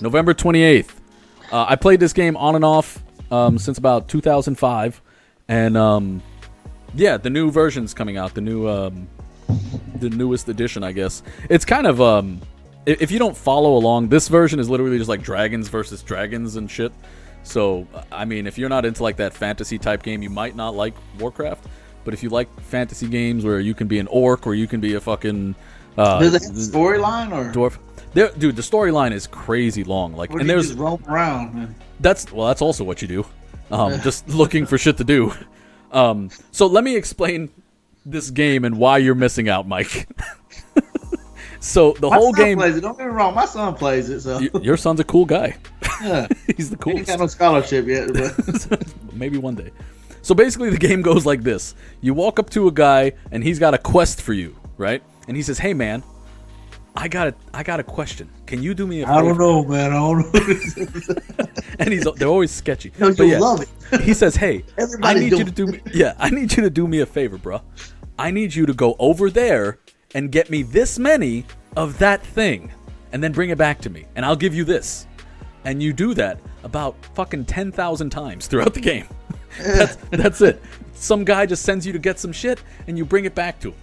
November 0.00 0.34
twenty 0.34 0.62
eighth. 0.62 1.00
Uh, 1.50 1.66
I 1.68 1.76
played 1.76 2.00
this 2.00 2.12
game 2.12 2.36
on 2.36 2.54
and 2.54 2.64
off 2.64 3.02
um, 3.30 3.58
since 3.58 3.76
about 3.76 4.08
2005, 4.08 5.02
and 5.48 5.76
um, 5.76 6.22
yeah, 6.94 7.18
the 7.18 7.28
new 7.30 7.50
version's 7.50 7.92
coming 7.92 8.16
out. 8.16 8.34
The 8.34 8.40
new 8.40 8.68
um, 8.68 9.08
the 9.96 10.10
newest 10.10 10.48
edition, 10.48 10.82
I 10.82 10.92
guess. 10.92 11.22
It's 11.48 11.64
kind 11.64 11.86
of 11.86 12.00
um 12.00 12.40
if 12.86 13.10
you 13.10 13.18
don't 13.18 13.36
follow 13.36 13.76
along, 13.76 14.08
this 14.08 14.28
version 14.28 14.58
is 14.58 14.68
literally 14.68 14.98
just 14.98 15.08
like 15.08 15.22
dragons 15.22 15.68
versus 15.68 16.02
dragons 16.02 16.56
and 16.56 16.70
shit. 16.70 16.92
So, 17.44 17.86
I 18.10 18.24
mean, 18.24 18.46
if 18.46 18.58
you're 18.58 18.68
not 18.68 18.84
into 18.84 19.02
like 19.02 19.16
that 19.16 19.32
fantasy 19.32 19.78
type 19.78 20.02
game, 20.02 20.22
you 20.22 20.30
might 20.30 20.56
not 20.56 20.74
like 20.74 20.94
Warcraft. 21.18 21.66
But 22.04 22.14
if 22.14 22.22
you 22.22 22.28
like 22.30 22.48
fantasy 22.62 23.06
games 23.08 23.44
where 23.44 23.60
you 23.60 23.74
can 23.74 23.86
be 23.86 24.00
an 24.00 24.08
orc 24.08 24.46
or 24.46 24.54
you 24.54 24.66
can 24.66 24.80
be 24.80 24.94
a 24.94 25.00
fucking 25.00 25.54
uh, 25.98 26.18
Does 26.20 26.34
it 26.34 26.42
have 26.42 26.52
storyline 26.52 27.32
or 27.32 27.52
dwarf, 27.52 27.78
there, 28.14 28.30
dude, 28.30 28.56
the 28.56 28.62
storyline 28.62 29.12
is 29.12 29.26
crazy 29.26 29.84
long. 29.84 30.14
Like, 30.14 30.30
and 30.30 30.48
there's 30.48 30.68
just 30.68 30.78
roam 30.78 31.02
around? 31.08 31.54
Man? 31.54 31.74
that's 32.00 32.30
well, 32.32 32.46
that's 32.48 32.62
also 32.62 32.84
what 32.84 33.00
you 33.02 33.08
do. 33.08 33.26
Um, 33.70 34.00
just 34.02 34.28
looking 34.28 34.66
for 34.66 34.76
shit 34.78 34.98
to 34.98 35.04
do. 35.04 35.32
Um, 35.92 36.30
so 36.50 36.66
let 36.66 36.84
me 36.84 36.96
explain 36.96 37.50
this 38.04 38.30
game 38.30 38.64
and 38.64 38.76
why 38.78 38.98
you're 38.98 39.14
missing 39.14 39.48
out, 39.48 39.66
Mike. 39.68 40.08
so 41.60 41.92
the 41.92 42.08
My 42.10 42.16
whole 42.16 42.34
son 42.34 42.44
game, 42.44 42.58
plays 42.58 42.76
it. 42.76 42.80
Don't 42.80 42.98
get 42.98 43.06
me 43.06 43.12
wrong. 43.12 43.34
My 43.34 43.44
son 43.44 43.74
plays 43.74 44.10
it, 44.10 44.20
so 44.20 44.38
y- 44.38 44.50
your 44.60 44.76
son's 44.76 45.00
a 45.00 45.04
cool 45.04 45.24
guy. 45.24 45.56
yeah. 46.02 46.26
He's 46.56 46.70
the 46.70 46.76
He 46.76 46.82
coolest. 46.82 47.06
got 47.06 47.18
no 47.20 47.26
scholarship 47.26 47.86
yet, 47.86 48.10
but 48.12 48.82
Maybe 49.12 49.38
one 49.38 49.54
day. 49.54 49.70
So 50.22 50.34
basically, 50.34 50.70
the 50.70 50.78
game 50.78 51.02
goes 51.02 51.24
like 51.26 51.42
this: 51.42 51.74
you 52.00 52.14
walk 52.14 52.38
up 52.38 52.50
to 52.50 52.68
a 52.68 52.72
guy, 52.72 53.12
and 53.30 53.42
he's 53.42 53.58
got 53.58 53.74
a 53.74 53.78
quest 53.78 54.20
for 54.22 54.32
you, 54.32 54.56
right? 54.76 55.02
And 55.32 55.36
he 55.38 55.42
says, 55.42 55.58
"Hey, 55.58 55.72
man, 55.72 56.02
I 56.94 57.08
got 57.08 57.28
a, 57.28 57.34
I 57.54 57.62
got 57.62 57.80
a 57.80 57.82
question. 57.82 58.28
Can 58.44 58.62
you 58.62 58.74
do 58.74 58.86
me 58.86 59.00
a 59.00 59.06
favor?" 59.06 59.18
I 59.18 59.22
don't 59.22 59.38
know, 59.38 59.64
man. 59.64 59.92
I 59.92 59.94
don't 59.94 61.38
know. 61.38 61.46
and 61.78 61.90
he's 61.90 62.04
they're 62.16 62.28
always 62.28 62.50
sketchy. 62.50 62.92
No, 62.98 63.08
you'll 63.08 63.28
yeah, 63.28 63.38
love 63.38 63.62
it. 63.62 64.00
he 64.02 64.12
says, 64.12 64.36
"Hey, 64.36 64.62
I 65.02 65.14
need 65.14 65.32
you 65.32 65.42
to 65.42 65.50
do 65.50 65.68
me. 65.68 65.80
Yeah, 65.94 66.12
I 66.18 66.28
need 66.28 66.54
you 66.54 66.62
to 66.64 66.68
do 66.68 66.86
me 66.86 67.00
a 67.00 67.06
favor, 67.06 67.38
bro. 67.38 67.62
I 68.18 68.30
need 68.30 68.54
you 68.54 68.66
to 68.66 68.74
go 68.74 68.94
over 68.98 69.30
there 69.30 69.78
and 70.14 70.30
get 70.30 70.50
me 70.50 70.64
this 70.64 70.98
many 70.98 71.46
of 71.78 71.98
that 72.00 72.22
thing, 72.22 72.70
and 73.12 73.24
then 73.24 73.32
bring 73.32 73.48
it 73.48 73.56
back 73.56 73.80
to 73.80 73.88
me, 73.88 74.04
and 74.14 74.26
I'll 74.26 74.36
give 74.36 74.54
you 74.54 74.64
this." 74.64 75.06
And 75.64 75.82
you 75.82 75.94
do 75.94 76.12
that 76.12 76.40
about 76.62 76.94
fucking 77.14 77.46
ten 77.46 77.72
thousand 77.72 78.10
times 78.10 78.48
throughout 78.48 78.74
the 78.74 78.82
game. 78.82 79.08
that's 79.62 79.96
that's 80.10 80.42
it. 80.42 80.60
Some 80.92 81.24
guy 81.24 81.46
just 81.46 81.62
sends 81.62 81.86
you 81.86 81.94
to 81.94 81.98
get 81.98 82.18
some 82.18 82.32
shit, 82.32 82.62
and 82.86 82.98
you 82.98 83.06
bring 83.06 83.24
it 83.24 83.34
back 83.34 83.58
to 83.60 83.70
him. 83.70 83.78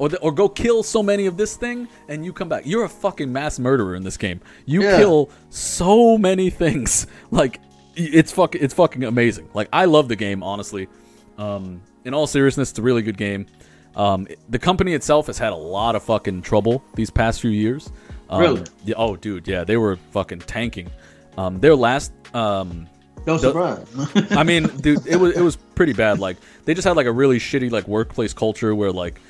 Or, 0.00 0.08
the, 0.08 0.18
or 0.20 0.32
go 0.32 0.48
kill 0.48 0.82
so 0.82 1.02
many 1.02 1.26
of 1.26 1.36
this 1.36 1.56
thing 1.56 1.86
and 2.08 2.24
you 2.24 2.32
come 2.32 2.48
back. 2.48 2.62
You're 2.64 2.84
a 2.84 2.88
fucking 2.88 3.30
mass 3.30 3.58
murderer 3.58 3.94
in 3.94 4.02
this 4.02 4.16
game. 4.16 4.40
You 4.64 4.82
Yeah. 4.82 4.96
kill 4.96 5.28
so 5.50 6.16
many 6.16 6.48
things. 6.48 7.06
Like 7.30 7.60
it's 7.96 8.32
fucking 8.32 8.62
it's 8.62 8.72
fucking 8.72 9.04
amazing. 9.04 9.50
Like 9.52 9.68
I 9.72 9.84
love 9.84 10.08
the 10.08 10.16
game 10.16 10.42
honestly. 10.42 10.88
Um, 11.36 11.82
in 12.06 12.14
all 12.14 12.26
seriousness, 12.26 12.70
it's 12.70 12.78
a 12.78 12.82
really 12.82 13.02
good 13.02 13.18
game. 13.18 13.44
Um, 13.94 14.26
the 14.48 14.58
company 14.58 14.94
itself 14.94 15.26
has 15.26 15.36
had 15.38 15.52
a 15.52 15.56
lot 15.56 15.96
of 15.96 16.02
fucking 16.04 16.42
trouble 16.42 16.82
these 16.94 17.10
past 17.10 17.40
few 17.42 17.50
years. 17.50 17.92
Um, 18.30 18.40
Really? 18.40 18.62
Yeah, 18.86 18.94
oh, 18.96 19.16
dude, 19.16 19.46
yeah, 19.46 19.64
they 19.64 19.76
were 19.76 19.96
fucking 20.12 20.40
tanking. 20.40 20.88
Um, 21.36 21.60
their 21.60 21.74
last 21.76 22.12
um, 22.34 22.86
No 23.26 23.36
surprise. 23.36 23.86
I 24.30 24.44
mean, 24.44 24.62
dude, 24.80 25.06
it 25.06 25.16
was 25.16 25.36
it 25.36 25.42
was 25.42 25.56
pretty 25.56 25.92
bad. 25.92 26.18
Like 26.20 26.38
they 26.64 26.72
just 26.72 26.86
had 26.88 26.96
like 26.96 27.06
a 27.06 27.12
really 27.12 27.38
shitty 27.38 27.70
like 27.70 27.86
workplace 27.86 28.32
culture 28.32 28.74
where 28.74 28.92
like 28.92 29.20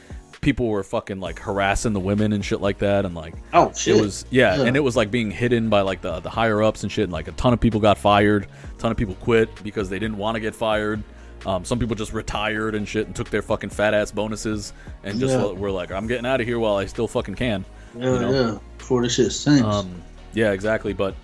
people 0.41 0.69
were 0.69 0.83
fucking 0.83 1.21
like 1.21 1.39
harassing 1.39 1.93
the 1.93 2.01
women 2.01 2.33
and 2.33 2.45
shit 2.45 2.61
like 2.61 2.79
that, 2.79 3.05
and 3.05 3.15
like 3.15 3.35
oh 3.53 3.73
shit. 3.75 3.97
it 3.97 4.01
was 4.01 4.25
yeah, 4.31 4.57
Yeah. 4.57 4.65
and 4.65 4.77
it 4.77 4.81
was 4.81 4.97
like 4.97 5.11
being 5.11 5.31
hidden 5.31 5.69
by 5.69 5.83
like 5.83 6.01
the 6.01 6.21
the 6.21 6.31
higher 6.31 6.63
ups 6.63 6.83
and 6.83 6.91
shit. 6.91 7.05
And 7.05 7.13
like 7.13 7.29
a 7.29 7.33
ton 7.33 7.53
of 7.53 7.61
people 7.61 7.81
got 7.81 7.99
fired, 7.99 8.47
a 8.77 8.81
ton 8.81 8.91
of 8.91 8.97
people 8.97 9.15
quit 9.17 9.49
because 9.63 9.89
they 9.91 9.99
didn't 9.99 10.17
want 10.19 10.37
to 10.37 10.41
get 10.41 10.55
fired. 10.55 11.03
Um, 11.47 11.65
some 11.65 11.79
people 11.79 11.97
just 11.97 12.13
retired 12.13 12.75
and 12.75 12.87
shit 12.87 13.07
and 13.07 13.17
took 13.17 13.31
their 13.31 13.41
fucking 13.43 13.71
fat 13.71 13.95
ass 13.95 14.11
bonuses 14.11 14.73
and 15.05 15.19
just 15.19 15.33
Yeah. 15.35 15.47
were 15.53 15.71
like, 15.71 15.91
I'm 15.91 16.07
getting 16.07 16.27
out 16.27 16.41
of 16.41 16.47
here 16.47 16.59
while 16.59 16.77
I 16.77 16.85
still 16.87 17.09
fucking 17.09 17.35
can. 17.37 17.65
yeah, 17.97 18.13
you 18.13 18.19
know? 18.19 18.31
yeah. 18.31 18.59
Before 18.77 19.03
this 19.03 19.15
shit 19.15 19.33
sinks. 19.33 19.63
Um, 19.63 19.91
yeah, 20.35 20.53
exactly. 20.53 20.93
But 20.93 21.15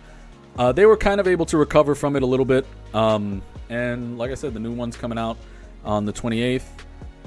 uh, 0.58 0.72
they 0.72 0.86
were 0.86 0.96
kind 0.96 1.20
of 1.20 1.28
able 1.28 1.44
to 1.46 1.58
recover 1.58 1.94
from 1.94 2.16
it 2.16 2.22
a 2.22 2.26
little 2.26 2.46
bit. 2.46 2.64
Um, 2.94 3.42
and 3.68 4.16
like 4.16 4.30
I 4.30 4.34
said, 4.36 4.54
the 4.54 4.60
new 4.60 4.72
one's 4.72 4.96
coming 4.96 5.18
out 5.18 5.36
on 5.84 6.06
the 6.06 6.12
28th 6.14 6.62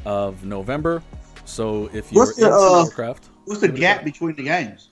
of 0.05 0.43
November. 0.43 1.03
So 1.49 1.89
if 1.93 2.11
you're 2.11 2.25
What's 2.25 2.37
the, 2.37 2.45
into 2.45 2.55
uh, 2.57 2.83
Warcraft, 2.83 3.29
What's 3.45 3.61
the 3.61 3.67
gap 3.69 4.03
between 4.03 4.35
the 4.35 4.43
games? 4.43 4.89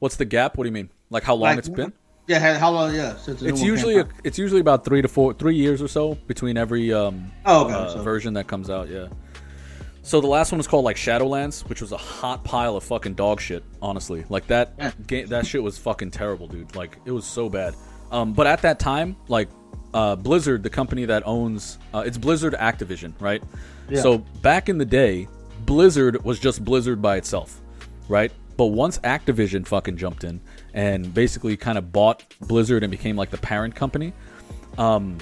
what's 0.00 0.16
the 0.16 0.24
gap? 0.24 0.56
What 0.56 0.64
do 0.64 0.68
you 0.68 0.72
mean? 0.72 0.90
Like 1.10 1.22
how 1.22 1.34
long 1.34 1.50
Like, 1.50 1.58
it's 1.58 1.68
been? 1.68 1.92
Yeah, 2.26 2.38
how- 2.38 2.58
how 2.58 2.70
long? 2.70 2.94
Yeah, 2.94 3.16
since 3.16 3.42
It's 3.42 3.60
usually 3.62 3.98
a, 3.98 4.08
it's 4.24 4.38
usually 4.38 4.60
about 4.60 4.84
three 4.84 5.02
to 5.02 5.08
four, 5.08 5.34
three 5.34 5.56
years 5.56 5.80
or 5.82 5.88
so 5.88 6.14
between 6.26 6.56
every 6.56 6.92
um, 6.92 7.30
Oh, 7.46 7.64
okay, 7.66 7.74
uh, 7.74 7.88
so- 7.90 8.02
version 8.02 8.34
that 8.34 8.46
comes 8.46 8.70
out. 8.70 8.88
Yeah. 8.88 9.08
So 10.02 10.20
the 10.20 10.26
last 10.26 10.50
one 10.50 10.58
was 10.58 10.66
called 10.66 10.84
like 10.84 10.96
Shadowlands, 10.96 11.68
which 11.68 11.80
was 11.82 11.92
a 11.92 11.96
hot 11.98 12.42
pile 12.42 12.74
of 12.76 12.82
fucking 12.84 13.14
dog 13.14 13.40
shit. 13.40 13.62
Honestly, 13.82 14.24
like 14.30 14.46
that 14.48 14.72
Yeah. 14.78 14.92
game, 15.06 15.26
that 15.28 15.46
shit 15.46 15.62
was 15.62 15.76
fucking 15.78 16.10
terrible, 16.12 16.46
dude. 16.48 16.74
Like 16.74 16.96
it 17.04 17.12
was 17.12 17.26
so 17.26 17.48
bad. 17.50 17.74
Um, 18.10 18.32
but 18.32 18.46
at 18.46 18.62
that 18.62 18.78
time, 18.78 19.16
like 19.28 19.48
uh, 19.92 20.16
Blizzard, 20.16 20.62
the 20.62 20.70
company 20.70 21.04
that 21.04 21.22
owns, 21.26 21.78
uh, 21.92 22.02
it's 22.06 22.16
Blizzard 22.16 22.54
Activision, 22.54 23.12
right? 23.20 23.42
Yeah. 23.88 24.00
So 24.00 24.18
back 24.18 24.68
in 24.68 24.78
the 24.78 24.84
day, 24.86 25.28
Blizzard 25.66 26.24
was 26.24 26.38
just 26.38 26.64
Blizzard 26.64 27.00
by 27.00 27.16
itself, 27.16 27.60
right? 28.08 28.32
But 28.56 28.66
once 28.66 28.98
Activision 28.98 29.66
fucking 29.66 29.96
jumped 29.96 30.24
in 30.24 30.40
and 30.74 31.12
basically 31.14 31.56
kind 31.56 31.78
of 31.78 31.92
bought 31.92 32.24
Blizzard 32.40 32.82
and 32.82 32.90
became 32.90 33.16
like 33.16 33.30
the 33.30 33.38
parent 33.38 33.74
company, 33.74 34.12
um, 34.76 35.18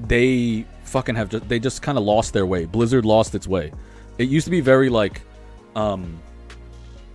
they 0.00 0.66
fucking 0.84 1.14
have 1.14 1.30
just 1.30 1.48
they 1.48 1.58
just 1.58 1.82
kind 1.82 1.96
of 1.96 2.04
lost 2.04 2.32
their 2.32 2.46
way. 2.46 2.64
Blizzard 2.66 3.04
lost 3.04 3.34
its 3.34 3.46
way. 3.46 3.72
It 4.18 4.28
used 4.28 4.44
to 4.44 4.50
be 4.50 4.60
very 4.60 4.88
like 4.88 5.22
um 5.74 6.20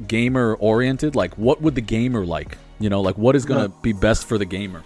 gamer 0.08 0.56
oriented, 0.56 1.16
like 1.16 1.38
what 1.38 1.62
would 1.62 1.76
the 1.76 1.82
gamer 1.82 2.26
like? 2.26 2.58
You 2.80 2.90
know, 2.90 3.02
like 3.02 3.18
what 3.18 3.36
is 3.36 3.46
to 3.46 3.70
be 3.82 3.94
best 3.94 4.28
for 4.28 4.38
the 4.38 4.46
gamer? 4.46 4.84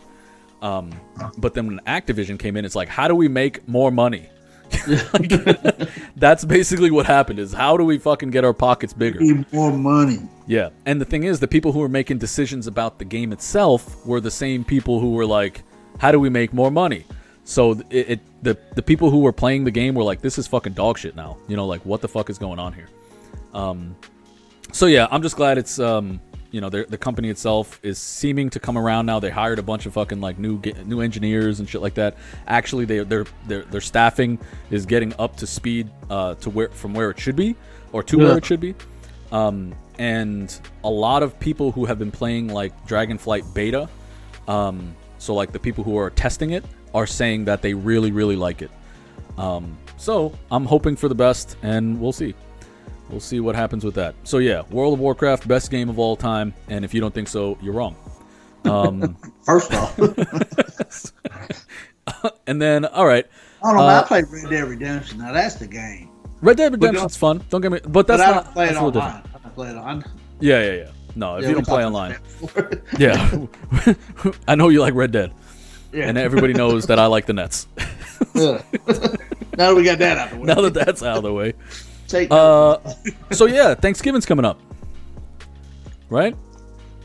Um 0.61 0.91
but 1.37 1.53
then 1.53 1.67
when 1.67 1.79
Activision 1.87 2.37
came 2.37 2.57
in, 2.57 2.65
it's 2.65 2.75
like 2.75 2.89
how 2.89 3.07
do 3.07 3.15
we 3.15 3.27
make 3.27 3.67
more 3.67 3.91
money? 3.91 4.29
Like, 5.13 5.89
that's 6.15 6.45
basically 6.45 6.91
what 6.91 7.05
happened 7.05 7.39
is 7.39 7.53
how 7.53 7.77
do 7.77 7.83
we 7.83 7.97
fucking 7.97 8.31
get 8.31 8.43
our 8.43 8.53
pockets 8.53 8.93
bigger? 8.93 9.19
Need 9.19 9.51
more 9.53 9.71
money. 9.71 10.19
Yeah, 10.47 10.69
and 10.85 10.99
the 10.99 11.05
thing 11.05 11.23
is, 11.23 11.39
the 11.39 11.47
people 11.47 11.71
who 11.71 11.79
were 11.79 11.89
making 11.89 12.17
decisions 12.17 12.67
about 12.67 12.99
the 12.99 13.05
game 13.05 13.31
itself 13.31 14.05
were 14.05 14.19
the 14.19 14.31
same 14.31 14.63
people 14.63 14.99
who 14.99 15.11
were 15.11 15.25
like, 15.25 15.63
"How 15.99 16.11
do 16.11 16.19
we 16.19 16.29
make 16.29 16.53
more 16.53 16.71
money?" 16.71 17.05
So 17.43 17.71
it, 17.89 18.09
it 18.09 18.19
the 18.43 18.57
the 18.75 18.81
people 18.81 19.09
who 19.09 19.19
were 19.19 19.33
playing 19.33 19.63
the 19.63 19.71
game 19.71 19.95
were 19.95 20.03
like, 20.03 20.21
"This 20.21 20.37
is 20.37 20.47
fucking 20.47 20.73
dog 20.73 20.97
shit 20.97 21.15
now." 21.15 21.37
You 21.47 21.55
know, 21.55 21.65
like 21.67 21.85
what 21.85 22.01
the 22.01 22.07
fuck 22.07 22.29
is 22.29 22.37
going 22.37 22.59
on 22.59 22.73
here? 22.73 22.89
Um, 23.53 23.95
so 24.71 24.85
yeah, 24.85 25.07
I'm 25.11 25.21
just 25.21 25.35
glad 25.35 25.57
it's 25.57 25.79
um, 25.79 26.19
you 26.51 26.59
know, 26.61 26.69
the 26.69 26.85
the 26.87 26.97
company 26.97 27.29
itself 27.29 27.79
is 27.81 27.97
seeming 27.97 28.49
to 28.51 28.59
come 28.59 28.77
around 28.77 29.05
now. 29.05 29.19
They 29.19 29.29
hired 29.29 29.57
a 29.57 29.63
bunch 29.63 29.85
of 29.85 29.93
fucking 29.93 30.19
like 30.21 30.37
new 30.37 30.61
new 30.85 30.99
engineers 31.01 31.59
and 31.59 31.67
shit 31.69 31.81
like 31.81 31.93
that. 31.95 32.17
Actually, 32.47 32.85
they 32.85 32.99
their 33.03 33.25
their 33.47 33.63
their 33.63 33.81
staffing 33.81 34.37
is 34.69 34.85
getting 34.85 35.13
up 35.17 35.37
to 35.37 35.47
speed 35.47 35.89
uh, 36.09 36.35
to 36.35 36.49
where 36.49 36.69
from 36.69 36.93
where 36.93 37.09
it 37.09 37.19
should 37.19 37.35
be 37.35 37.55
or 37.93 38.03
to 38.03 38.17
Yeah. 38.17 38.23
where 38.25 38.37
it 38.37 38.45
should 38.45 38.59
be. 38.59 38.75
Um, 39.31 39.73
and 39.97 40.53
a 40.83 40.89
lot 40.89 41.23
of 41.23 41.39
people 41.39 41.71
who 41.71 41.85
have 41.85 41.97
been 41.97 42.11
playing 42.11 42.47
like 42.49 42.73
Dragonflight 42.85 43.53
beta, 43.53 43.87
um, 44.47 44.95
so 45.19 45.33
like 45.33 45.51
the 45.53 45.59
people 45.59 45.83
who 45.83 45.97
are 45.97 46.09
testing 46.09 46.51
it 46.51 46.65
are 46.93 47.07
saying 47.07 47.45
that 47.45 47.61
they 47.61 47.73
really 47.73 48.11
really 48.11 48.35
like 48.35 48.61
it. 48.61 48.71
Um, 49.37 49.77
so 49.97 50.33
I'm 50.51 50.65
hoping 50.65 50.95
for 50.97 51.07
the 51.07 51.15
best, 51.15 51.55
and 51.63 51.99
we'll 52.01 52.11
see. 52.11 52.33
We'll 53.11 53.19
see 53.19 53.39
what 53.41 53.55
happens 53.55 53.83
with 53.83 53.95
that. 53.95 54.15
So 54.23 54.37
yeah, 54.37 54.61
World 54.71 54.93
of 54.93 54.99
Warcraft, 54.99 55.47
best 55.47 55.69
game 55.69 55.89
of 55.89 55.99
all 55.99 56.15
time, 56.15 56.53
and 56.69 56.85
if 56.85 56.93
you 56.93 57.01
don't 57.01 57.13
think 57.13 57.27
so, 57.27 57.57
you're 57.61 57.73
wrong. 57.73 57.95
Um, 58.65 59.17
First 59.45 59.73
off, 59.73 59.97
and 62.47 62.61
then 62.61 62.85
all 62.85 63.05
right, 63.05 63.25
I 63.63 63.67
don't 63.67 63.77
know. 63.77 63.83
Uh, 63.83 64.01
I 64.01 64.07
played 64.07 64.25
Red 64.29 64.49
Dead 64.49 64.63
Redemption. 64.67 65.19
Now 65.19 65.33
that's 65.33 65.55
the 65.55 65.67
game. 65.67 66.09
Red 66.41 66.57
Dead 66.57 66.71
Redemption's 66.71 67.17
fun. 67.17 67.43
Don't 67.49 67.61
get 67.61 67.71
me, 67.71 67.79
but 67.87 68.07
that's 68.07 68.21
but 68.21 68.29
I 68.29 68.33
not 68.33 68.53
play 68.53 68.65
that's 68.67 68.77
it 68.77 68.83
online. 68.83 69.23
I 69.45 69.49
play 69.49 69.69
it 69.69 69.77
on. 69.77 70.03
Yeah, 70.39 70.63
yeah, 70.63 70.73
yeah. 70.73 70.89
No, 71.15 71.35
if 71.37 71.43
Yeah, 71.43 71.49
you 71.49 71.55
don't 71.55 71.67
play 71.67 71.85
online, 71.85 72.11
about 72.11 72.53
that 72.53 72.87
before. 72.87 73.49
yeah. 74.27 74.33
I 74.47 74.55
know 74.55 74.69
you 74.69 74.79
like 74.79 74.93
Red 74.93 75.11
Dead, 75.11 75.33
yeah. 75.91 76.07
and 76.07 76.17
everybody 76.17 76.53
knows 76.53 76.87
that 76.87 76.99
I 76.99 77.07
like 77.07 77.25
the 77.25 77.33
Nets. 77.33 77.67
yeah. 78.33 78.61
now 79.57 79.69
that 79.69 79.75
we 79.75 79.83
got 79.83 79.99
that 79.99 80.17
out 80.17 80.31
of 80.31 80.33
the 80.33 80.39
way, 80.39 80.45
now 80.45 80.61
that 80.61 80.73
that's 80.73 81.03
out 81.03 81.17
of 81.17 81.23
the 81.23 81.33
way, 81.33 81.53
take 82.11 82.29
uh, 82.31 82.77
so 83.31 83.45
yeah, 83.45 83.73
Thanksgiving's 83.73 84.25
coming 84.25 84.45
up, 84.45 84.59
right? 86.09 86.35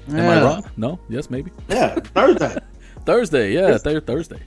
Am 0.09 0.21
I 0.21 0.43
wrong? 0.43 0.71
No. 0.77 0.99
Yes, 1.09 1.31
maybe. 1.31 1.51
Yeah, 1.69 1.95
Thursday. 1.97 2.57
Thursday, 3.07 3.53
yeah, 3.53 3.79
th- 3.79 4.05
Thursday. 4.05 4.41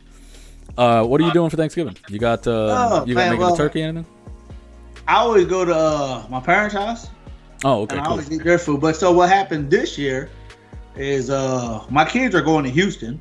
Uh, 0.77 1.03
what 1.03 1.19
are 1.19 1.25
you 1.25 1.33
doing 1.33 1.49
for 1.49 1.57
Thanksgiving? 1.57 1.97
You 2.09 2.19
got 2.19 2.45
uh, 2.47 2.51
Oh, 3.01 3.05
you 3.05 3.13
got 3.13 3.21
man, 3.21 3.29
making 3.31 3.45
well- 3.45 3.53
a 3.53 3.57
turkey 3.57 3.81
anything? 3.81 4.05
I 5.07 5.15
always 5.15 5.45
go 5.47 5.65
to 5.65 5.75
uh, 5.75 6.25
my 6.29 6.39
parents' 6.39 6.75
house 6.75 7.09
Oh, 7.65 7.81
okay, 7.81 7.93
and 7.95 8.01
I 8.01 8.03
cool. 8.05 8.11
always 8.11 8.31
eat 8.31 8.43
their 8.43 8.59
food. 8.59 8.79
But 8.79 8.95
so 8.95 9.11
what 9.11 9.27
happened 9.27 9.71
this 9.71 9.97
year 9.97 10.29
is 10.95 11.29
uh, 11.29 11.83
my 11.89 12.05
kids 12.05 12.35
are 12.35 12.41
going 12.41 12.63
to 12.65 12.69
Houston 12.69 13.19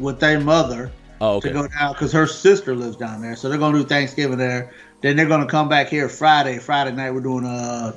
with 0.00 0.18
their 0.20 0.40
mother 0.40 0.90
Oh, 1.22 1.38
to 1.40 1.50
go 1.50 1.68
down 1.68 1.92
because 1.92 2.12
her 2.12 2.26
sister 2.26 2.74
lives 2.74 2.96
down 2.96 3.22
there. 3.22 3.36
So 3.36 3.48
they're 3.48 3.58
going 3.58 3.74
to 3.74 3.78
do 3.80 3.84
Thanksgiving 3.86 4.38
there. 4.38 4.72
Then 5.02 5.16
they're 5.16 5.26
going 5.26 5.40
to 5.40 5.46
come 5.46 5.68
back 5.68 5.88
here 5.88 6.08
Friday. 6.08 6.58
Friday 6.58 6.92
night 6.92 7.10
we're 7.12 7.20
doing 7.20 7.44
a 7.44 7.94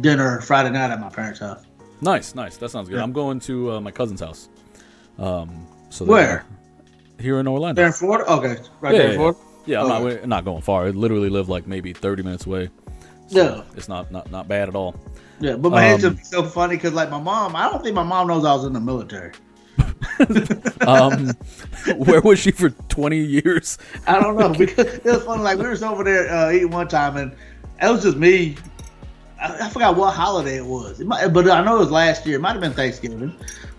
dinner 0.00 0.40
Friday 0.40 0.70
night 0.70 0.90
at 0.90 1.00
my 1.00 1.10
parents' 1.10 1.40
house. 1.40 1.64
Nice, 2.00 2.34
nice. 2.34 2.56
That 2.56 2.70
sounds 2.70 2.88
good. 2.88 2.96
Yeah. 2.96 3.02
I'm 3.02 3.12
going 3.12 3.40
to 3.40 3.72
uh, 3.72 3.80
my 3.80 3.90
cousin's 3.90 4.20
house. 4.20 4.48
Um, 5.18 5.66
so 5.90 6.04
Where? 6.04 6.44
Here 7.20 7.38
in 7.38 7.46
Orlando. 7.46 7.78
They're 7.80 7.86
in 7.86 7.92
Florida. 7.92 8.30
Okay, 8.30 8.56
right 8.80 8.92
yeah, 8.94 8.98
there 9.02 9.10
in 9.10 9.16
Florida. 9.16 9.38
yeah. 9.66 9.82
I'm 9.82 9.88
not 9.88 10.02
Okay. 10.02 10.20
we're 10.20 10.26
not 10.26 10.44
going 10.44 10.62
far. 10.62 10.86
I 10.86 10.90
literally 10.90 11.30
live 11.30 11.48
like 11.48 11.66
maybe 11.66 11.92
30 11.92 12.22
minutes 12.22 12.46
away. 12.46 12.70
Yeah. 13.28 13.62
It's 13.76 13.88
not 13.88 14.10
not 14.10 14.30
not 14.30 14.48
bad 14.48 14.68
at 14.68 14.74
all. 14.74 14.94
Yeah, 15.40 15.56
but 15.56 15.70
my 15.70 15.92
Um, 15.92 16.00
just 16.00 16.26
so 16.26 16.42
funny 16.42 16.76
because 16.76 16.92
like 16.92 17.10
my 17.10 17.20
mom, 17.20 17.56
I 17.56 17.70
don't 17.70 17.82
think 17.82 17.94
my 17.94 18.02
mom 18.02 18.28
knows 18.28 18.44
I 18.44 18.52
was 18.54 18.64
in 18.64 18.72
the 18.72 18.80
military. 18.80 19.32
Um, 20.86 21.30
where 21.96 22.20
was 22.20 22.38
she 22.38 22.50
for 22.50 22.68
20 22.68 23.16
years? 23.18 23.78
I 24.06 24.20
don't 24.20 24.36
know 24.36 24.50
because 24.50 24.96
it 24.96 25.04
was 25.04 25.22
funny. 25.24 25.42
Like 25.42 25.56
we 25.56 25.64
were 25.64 25.78
over 25.84 26.04
there 26.04 26.30
uh, 26.30 26.52
eating 26.52 26.70
one 26.70 26.88
time, 26.88 27.16
and 27.16 27.32
it 27.80 27.90
was 27.90 28.02
just 28.02 28.18
me. 28.18 28.56
I, 29.40 29.66
I 29.66 29.68
forgot 29.70 29.96
what 29.96 30.12
holiday 30.12 30.58
it 30.58 30.66
was, 30.66 31.00
it 31.00 31.06
might, 31.06 31.28
but 31.28 31.48
I 31.48 31.64
know 31.64 31.76
it 31.76 31.80
was 31.80 31.90
last 31.90 32.26
year. 32.26 32.36
It 32.36 32.40
might 32.40 32.52
have 32.52 32.60
been 32.60 32.74
Thanksgiving. 32.74 33.34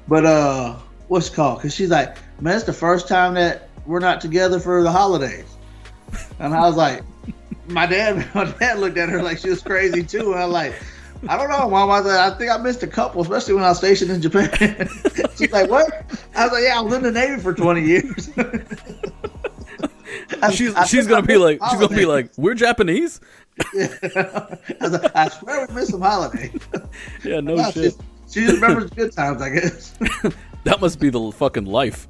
But 0.08 0.26
uh, 0.26 0.76
what's 1.08 1.30
it 1.30 1.34
called? 1.34 1.60
Because 1.60 1.74
she's 1.74 1.90
like, 1.90 2.18
man, 2.42 2.56
it's 2.56 2.66
the 2.66 2.74
first 2.74 3.08
time 3.08 3.34
that 3.36 3.70
we're 3.86 4.00
not 4.00 4.22
together 4.22 4.60
for 4.60 4.84
the 4.84 4.92
holidays. 4.92 5.46
And 6.40 6.54
I 6.54 6.62
was 6.62 6.76
like, 6.76 7.04
my 7.68 7.86
dad, 7.86 8.28
my 8.36 8.46
dad 8.46 8.80
looked 8.80 8.98
at 8.98 9.10
her 9.10 9.22
like 9.22 9.40
she 9.40 9.50
was 9.50 9.62
crazy 9.62 10.04
too. 10.04 10.34
And 10.34 10.42
I 10.42 10.46
like, 10.46 10.74
I 11.28 11.38
don't 11.38 11.50
know, 11.50 11.70
mom. 11.70 11.90
I 11.90 12.00
like, 12.00 12.34
I 12.34 12.38
think 12.38 12.52
I 12.52 12.58
missed 12.58 12.84
a 12.84 12.88
couple, 12.88 13.22
especially 13.22 13.56
when 13.56 13.64
I 13.64 13.70
was 13.70 13.78
stationed 13.80 14.12
in 14.12 14.22
Japan. 14.22 14.50
She's 15.38 15.52
like, 15.52 15.70
what? 15.70 15.92
I 16.36 16.44
was 16.46 16.52
like, 16.54 16.64
yeah, 16.64 16.78
I 16.78 16.82
was 16.82 16.94
in 16.94 17.04
the 17.04 17.12
Navy 17.12 17.42
for 17.42 17.54
20 17.54 17.82
years. 17.82 18.30
I- 20.42 20.52
She's 20.52 20.74
I 20.76 20.86
she's 20.86 21.08
gonna 21.08 21.26
be 21.26 21.38
like 21.38 21.60
she's 21.70 21.80
gonna 21.80 21.96
be 21.96 22.06
like 22.06 22.30
we're 22.38 22.54
Japanese. 22.54 23.20
I, 23.74 24.58
was 24.82 24.92
like, 24.94 25.16
I 25.16 25.30
swear 25.30 25.66
we 25.68 25.74
missed 25.76 25.92
some 25.92 26.02
holidays. 26.02 26.60
Yeah, 27.24 27.40
no 27.42 27.58
shit. 27.72 27.94
She, 28.30 28.42
she 28.42 28.48
just 28.48 28.62
remembers 28.62 28.92
good 28.92 29.12
times, 29.12 29.42
I 29.42 29.50
guess. 29.50 29.94
That 30.64 30.82
must 30.82 31.00
be 31.00 31.10
the 31.10 31.32
fucking 31.32 31.66
life. 31.66 32.08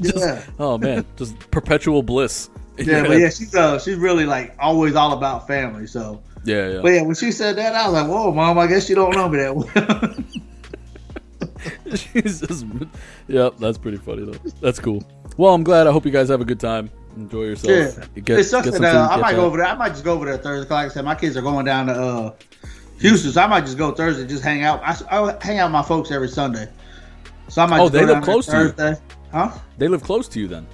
Just- 0.00 0.16
Yeah. 0.18 0.42
Oh 0.58 0.78
man, 0.78 1.04
just 1.16 1.38
perpetual 1.50 2.02
bliss. 2.02 2.50
Yeah, 2.78 3.06
but 3.06 3.18
yeah, 3.18 3.30
she's 3.30 3.54
uh, 3.54 3.78
she's 3.78 3.96
really 3.96 4.26
like 4.26 4.54
always 4.58 4.94
all 4.96 5.12
about 5.12 5.46
family. 5.46 5.86
So, 5.86 6.22
yeah, 6.46 6.68
yeah. 6.68 6.80
but 6.80 6.88
yeah, 6.92 7.02
when 7.02 7.14
she 7.14 7.32
said 7.32 7.56
that, 7.56 7.74
I 7.74 7.88
was 7.88 7.94
like, 7.94 8.08
"Whoa, 8.08 8.32
mom, 8.32 8.58
I 8.58 8.66
guess 8.66 8.88
you 8.88 8.94
don't 8.94 9.14
know 9.14 9.28
me 9.28 9.38
that 9.38 9.54
well." 9.54 10.16
She's 11.96 12.40
just, 12.40 12.66
yep, 13.28 13.56
that's 13.58 13.78
pretty 13.78 13.98
funny 13.98 14.24
though. 14.24 14.38
That's 14.60 14.78
cool. 14.78 15.02
Well, 15.36 15.54
I'm 15.54 15.62
glad. 15.62 15.86
I 15.86 15.92
hope 15.92 16.04
you 16.04 16.10
guys 16.10 16.28
have 16.28 16.40
a 16.40 16.44
good 16.44 16.60
time. 16.60 16.90
Enjoy 17.16 17.44
yourself. 17.44 17.98
Yeah. 18.14 18.20
Get, 18.22 18.38
it 18.40 18.44
sucks 18.44 18.70
that 18.70 18.82
uh, 18.82 19.08
I 19.10 19.16
might 19.16 19.34
go 19.34 19.46
over 19.46 19.56
there. 19.56 19.66
I 19.66 19.74
might 19.74 19.90
just 19.90 20.04
go 20.04 20.14
over 20.14 20.26
there 20.26 20.36
Thursday. 20.36 20.72
Like 20.72 20.86
I 20.86 20.88
said, 20.94 21.04
my 21.04 21.14
kids 21.14 21.36
are 21.36 21.42
going 21.42 21.64
down 21.64 21.86
to 21.86 21.92
uh, 21.92 22.34
Houston, 22.98 23.32
so 23.32 23.42
I 23.42 23.46
might 23.46 23.62
just 23.62 23.78
go 23.78 23.92
Thursday, 23.92 24.26
just 24.26 24.42
hang 24.42 24.62
out. 24.62 24.80
I, 24.82 24.96
I 25.10 25.36
hang 25.44 25.58
out 25.58 25.66
with 25.66 25.72
my 25.72 25.82
folks 25.82 26.10
every 26.10 26.28
Sunday, 26.28 26.68
so 27.48 27.62
I 27.62 27.66
might. 27.66 27.80
Oh, 27.80 27.84
just 27.84 27.92
they 27.94 28.00
go 28.00 28.12
live 28.12 28.22
close 28.22 28.46
to 28.46 28.52
you. 28.52 28.68
Thursday. 28.68 29.00
Huh? 29.32 29.58
They 29.78 29.88
live 29.88 30.02
close 30.02 30.28
to 30.28 30.40
you 30.40 30.48
then. 30.48 30.66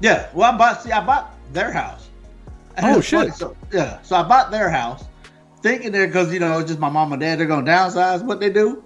Yeah. 0.00 0.28
Well, 0.34 0.52
I 0.52 0.56
bought. 0.56 0.82
See, 0.82 0.92
I 0.92 1.04
bought 1.04 1.34
their 1.52 1.72
house. 1.72 2.08
Oh, 2.78 3.00
funny, 3.00 3.02
shit. 3.02 3.34
So, 3.34 3.56
yeah. 3.72 4.00
So 4.02 4.16
I 4.16 4.22
bought 4.22 4.50
their 4.50 4.70
house, 4.70 5.04
thinking 5.62 5.92
there 5.92 6.06
because 6.06 6.32
you 6.32 6.40
know 6.40 6.58
it's 6.58 6.68
just 6.68 6.80
my 6.80 6.90
mom 6.90 7.12
and 7.12 7.20
dad. 7.20 7.38
They're 7.38 7.46
going 7.46 7.64
to 7.64 7.70
downsize. 7.70 8.22
What 8.22 8.40
they 8.40 8.50
do? 8.50 8.82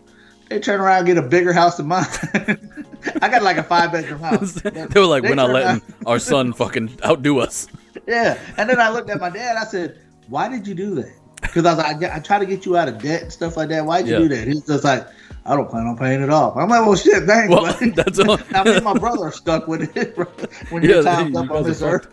They 0.49 0.61
turn 0.61 0.81
around 0.81 0.99
and 0.99 1.07
get 1.09 1.19
a 1.19 1.23
bigger 1.23 1.53
house 1.53 1.77
than 1.77 1.87
mine. 1.89 2.07
I 3.23 3.29
got 3.29 3.43
like 3.43 3.57
a 3.57 3.63
five 3.65 3.91
bedroom 3.93 4.21
house. 4.21 4.53
they 4.63 4.87
were 5.01 5.07
like, 5.07 5.23
They 5.25 5.31
we're 5.31 5.35
not 5.35 5.51
letting 5.51 5.69
around- 5.69 5.83
our 6.07 6.19
son 6.21 6.53
fucking 6.53 6.99
outdo 7.05 7.39
us. 7.41 7.67
Yeah. 8.07 8.39
And 8.57 8.71
then 8.71 8.79
I 8.79 8.91
looked 8.91 9.11
at 9.11 9.19
my 9.21 9.31
dad. 9.31 9.57
I 9.57 9.65
said, 9.65 9.99
"Why 10.29 10.49
did 10.49 10.65
you 10.69 10.75
do 10.77 10.95
that?" 10.97 11.13
Because 11.43 11.65
I 11.67 11.71
was 11.75 11.79
like, 11.79 12.03
I, 12.05 12.17
I 12.17 12.21
try 12.21 12.39
to 12.39 12.47
get 12.47 12.65
you 12.65 12.77
out 12.77 12.87
of 12.89 12.99
debt 13.03 13.23
and 13.23 13.33
stuff 13.33 13.57
like 13.57 13.69
that. 13.71 13.85
Why'd 13.85 14.07
you 14.07 14.13
Yeah. 14.13 14.19
do 14.21 14.29
that? 14.29 14.47
He's 14.47 14.65
just 14.65 14.85
like, 14.85 15.09
I 15.45 15.57
don't 15.57 15.69
plan 15.69 15.87
on 15.89 15.97
paying 15.97 16.21
it 16.23 16.31
off. 16.31 16.57
I'm 16.57 16.69
like, 16.69 16.83
well, 16.87 16.95
shit, 16.95 17.25
thanks. 17.25 17.51
Well, 17.53 17.63
buddy." 17.63 17.91
that's 17.91 18.21
all. 18.21 18.39
I 18.55 18.63
mean, 18.63 18.85
my 18.85 18.93
brother 18.97 19.25
are 19.25 19.33
stuck 19.33 19.67
with 19.67 19.97
it 19.97 20.17
when 20.71 20.85
Yeah, 20.85 20.89
your 20.91 21.03
time's 21.03 21.33
you 21.33 21.39
up 21.41 21.51
on 21.51 21.65
this 21.65 21.83
earth. 21.83 22.07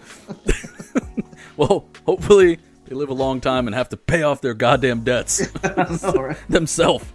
Well, 1.57 1.85
hopefully 2.07 2.57
they 2.93 2.99
live 2.99 3.09
a 3.09 3.13
long 3.13 3.41
time 3.41 3.67
and 3.67 3.75
have 3.75 3.89
to 3.89 3.97
pay 3.97 4.21
off 4.21 4.39
their 4.41 4.53
goddamn 4.53 5.03
debts 5.03 5.49
right? 5.63 6.37
themselves. 6.49 7.05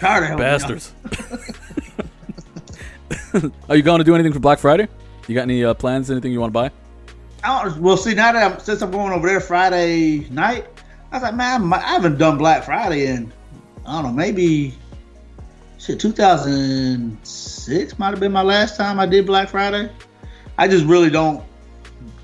Tired 0.00 0.24
of 0.24 0.28
helping 0.28 0.28
y'all. 0.28 0.38
Bastards. 0.38 0.92
Are 3.68 3.76
you 3.76 3.82
going 3.82 3.98
to 3.98 4.04
do 4.04 4.14
anything 4.14 4.32
for 4.32 4.40
Black 4.40 4.58
Friday? 4.58 4.88
You 5.28 5.36
got 5.36 5.42
any 5.42 5.62
uh, 5.64 5.74
plans? 5.74 6.10
Anything 6.10 6.32
you 6.32 6.40
want 6.40 6.52
to 6.52 6.54
buy? 6.54 6.72
I 7.44 7.72
well, 7.78 7.96
see, 7.96 8.14
now 8.14 8.32
that 8.32 8.52
I'm, 8.52 8.58
since 8.58 8.82
I'm 8.82 8.90
going 8.90 9.12
over 9.12 9.28
there 9.28 9.38
Friday 9.40 10.26
night, 10.30 10.66
I 11.12 11.16
was 11.16 11.22
like, 11.22 11.36
man, 11.36 11.72
I, 11.72 11.76
I 11.76 11.92
haven't 11.92 12.18
done 12.18 12.36
Black 12.36 12.64
Friday 12.64 13.06
in, 13.06 13.32
I 13.86 13.92
don't 13.92 14.10
know, 14.10 14.12
maybe, 14.12 14.74
shit, 15.78 16.00
2006 16.00 17.98
might 17.98 18.10
have 18.10 18.18
been 18.20 18.32
my 18.32 18.42
last 18.42 18.76
time 18.76 18.98
I 18.98 19.06
did 19.06 19.26
Black 19.26 19.48
Friday. 19.50 19.92
I 20.58 20.66
just 20.66 20.86
really 20.86 21.10
don't, 21.10 21.44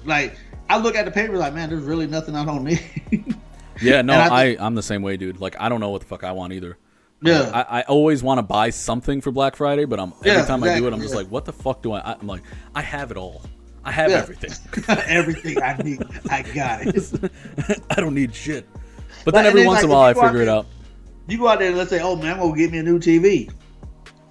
like, 0.05 0.36
I 0.71 0.79
look 0.79 0.95
at 0.95 1.05
the 1.05 1.11
paper 1.11 1.37
like, 1.37 1.53
man, 1.53 1.68
there's 1.68 1.83
really 1.85 2.07
nothing 2.07 2.35
I 2.37 2.45
don't 2.45 2.64
need. 2.64 2.81
Yeah, 3.83 4.03
no, 4.03 4.12
I 4.12 4.29
I, 4.59 4.66
am 4.66 4.75
the 4.75 4.83
same 4.83 5.01
way, 5.01 5.16
dude. 5.16 5.41
Like 5.41 5.57
I 5.59 5.71
don't 5.71 5.81
know 5.81 5.89
what 5.89 6.03
the 6.03 6.07
fuck 6.07 6.23
I 6.23 6.33
want 6.33 6.53
either. 6.53 6.77
yeah. 7.23 7.51
I, 7.55 7.79
I 7.81 7.83
always 7.85 8.23
want 8.23 8.37
to 8.37 8.43
buy 8.43 8.68
something 8.68 9.23
for 9.23 9.31
Black 9.33 9.57
Friday, 9.57 9.87
but 9.87 9.99
I'm 9.99 10.12
every 10.18 10.33
Yeah, 10.33 10.45
time 10.45 10.62
I 10.62 10.77
do 10.77 10.87
it, 10.87 10.93
I'm 10.93 11.01
just 11.01 11.12
yeah. 11.14 11.21
like, 11.21 11.31
what 11.31 11.47
the 11.47 11.53
fuck 11.55 11.81
do 11.83 11.93
I? 11.95 12.01
I'm 12.21 12.27
like, 12.27 12.43
I 12.75 12.83
have 12.83 13.11
it 13.11 13.16
all. 13.16 13.41
I 13.83 13.91
have 13.91 14.11
Yeah. 14.11 14.18
everything. 14.18 14.51
Everything 15.07 15.62
I 15.62 15.77
need, 15.79 16.03
I 16.31 16.43
got 16.43 16.83
it. 16.87 17.33
I 17.91 17.95
don't 17.95 18.14
need 18.14 18.35
shit. 18.35 18.68
But 19.25 19.33
then 19.33 19.47
every 19.47 19.61
then, 19.62 19.68
once 19.68 19.83
in 19.83 19.89
a 19.89 19.93
while, 19.95 20.03
I 20.03 20.11
you 20.11 20.21
figure 20.21 20.43
it 20.43 20.49
out. 20.49 20.66
You 21.27 21.39
go 21.39 21.49
out 21.49 21.59
there 21.61 21.68
and 21.68 21.79
let's 21.79 21.89
say, 21.89 22.03
oh 22.03 22.16
man, 22.16 22.35
I'm 22.35 22.41
gonna 22.41 22.55
get 22.57 22.71
me 22.71 22.79
a 22.79 22.83
new 22.83 22.99
TV. 22.99 23.51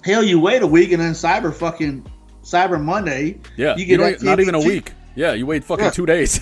Hell, 0.03 0.21
you 0.23 0.39
wait 0.39 0.61
a 0.61 0.67
week 0.67 0.91
and 0.91 1.01
then 1.01 1.13
Cyber 1.13 1.51
fucking 1.51 2.05
Cyber 2.43 2.79
Monday. 2.79 3.39
Yeah, 3.57 3.75
you 3.75 3.85
you 3.85 3.97
get 3.97 4.19
that 4.19 4.23
not 4.23 4.39
even 4.39 4.53
a 4.53 4.59
week. 4.59 4.91
Yeah, 5.15 5.33
you 5.33 5.45
wait 5.45 5.63
fucking 5.63 5.85
Yeah. 5.85 5.91
two 5.91 6.05
days. 6.05 6.39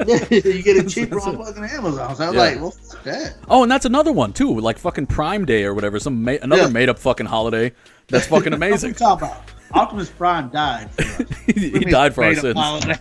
yeah, 0.06 0.16
you 0.30 0.62
get 0.62 0.76
it 0.76 0.88
cheaper 0.88 1.20
on 1.20 1.36
fucking 1.44 1.64
Amazon. 1.64 2.14
So 2.16 2.24
I 2.24 2.26
was 2.28 2.34
Yeah. 2.36 2.40
like, 2.40 2.60
well, 2.60 2.70
fuck 2.70 3.02
that. 3.04 3.34
oh, 3.48 3.62
and 3.62 3.70
that's 3.72 3.84
another 3.86 4.12
one 4.12 4.32
too, 4.32 4.58
like 4.60 4.78
fucking 4.78 5.06
Prime 5.06 5.44
Day 5.44 5.64
or 5.64 5.74
whatever, 5.74 5.98
some 5.98 6.22
ma- 6.24 6.36
another 6.42 6.62
Yeah. 6.62 6.68
made 6.68 6.88
up 6.88 6.98
fucking 6.98 7.26
holiday. 7.26 7.72
That's 8.08 8.26
fucking 8.26 8.44
What 8.52 8.56
amazing. 8.56 8.94
talking 8.94 9.28
about? 9.28 9.42
Optimus 9.72 10.10
Prime 10.10 10.48
died. 10.48 10.90
For 10.92 11.02
us. 11.02 11.16
he 11.18 11.24
What 11.24 11.54
do 11.54 11.60
you 11.62 11.70
mean 11.80 11.90
died 11.90 12.14
for 12.14 12.24
our 12.24 12.34
sins. 12.34 12.56
Holiday? 12.58 12.96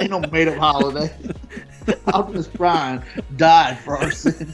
Ain't 0.00 0.10
no 0.10 0.20
made 0.20 0.48
up 0.48 0.56
holiday. 0.56 1.12
Optimus 2.08 2.48
Prime 2.48 3.02
died 3.36 3.78
for 3.80 3.96
our 3.98 4.10
sins. 4.10 4.52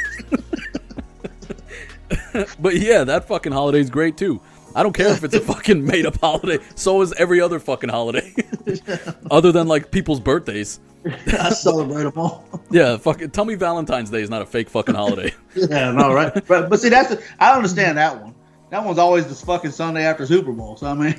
But 2.59 2.77
yeah, 2.77 3.05
that 3.05 3.29
fucking 3.29 3.53
holiday's 3.53 3.91
great 3.91 4.17
too. 4.17 4.41
I 4.75 4.83
don't 4.83 4.93
care 4.93 5.09
if 5.09 5.23
it's 5.25 5.35
a 5.35 5.41
fucking 5.53 5.85
made 5.85 6.05
up 6.07 6.21
holiday. 6.21 6.59
So 6.75 7.01
is 7.03 7.13
every 7.15 7.41
other 7.41 7.61
fucking 7.61 7.91
holiday. 7.91 8.35
Other 9.31 9.53
than 9.53 9.69
like 9.69 9.91
people's 9.91 10.21
birthdays. 10.21 10.81
I 11.27 11.51
celebrate 11.51 12.05
them 12.05 12.15
all. 12.17 12.49
Yeah, 12.71 12.97
fucking 12.97 13.31
tell 13.31 13.45
me 13.45 13.55
Valentine's 13.57 14.09
Day 14.11 14.23
is 14.23 14.31
not 14.31 14.41
a 14.43 14.47
fake 14.47 14.71
fucking 14.71 14.95
holiday. 14.95 15.35
Yeah, 15.55 15.93
no, 15.93 16.13
right. 16.13 16.33
But, 16.49 16.69
but 16.71 16.81
see, 16.81 16.89
that's 16.89 17.11
the, 17.11 17.23
I 17.39 17.55
understand 17.55 17.99
that 17.99 18.21
one. 18.21 18.35
That 18.71 18.85
one's 18.85 18.99
always 18.99 19.27
the 19.29 19.35
fucking 19.47 19.71
Sunday 19.71 20.03
after 20.05 20.27
Super 20.27 20.51
Bowl. 20.51 20.77
So 20.77 20.87
I 20.89 20.95
mean, 20.95 21.15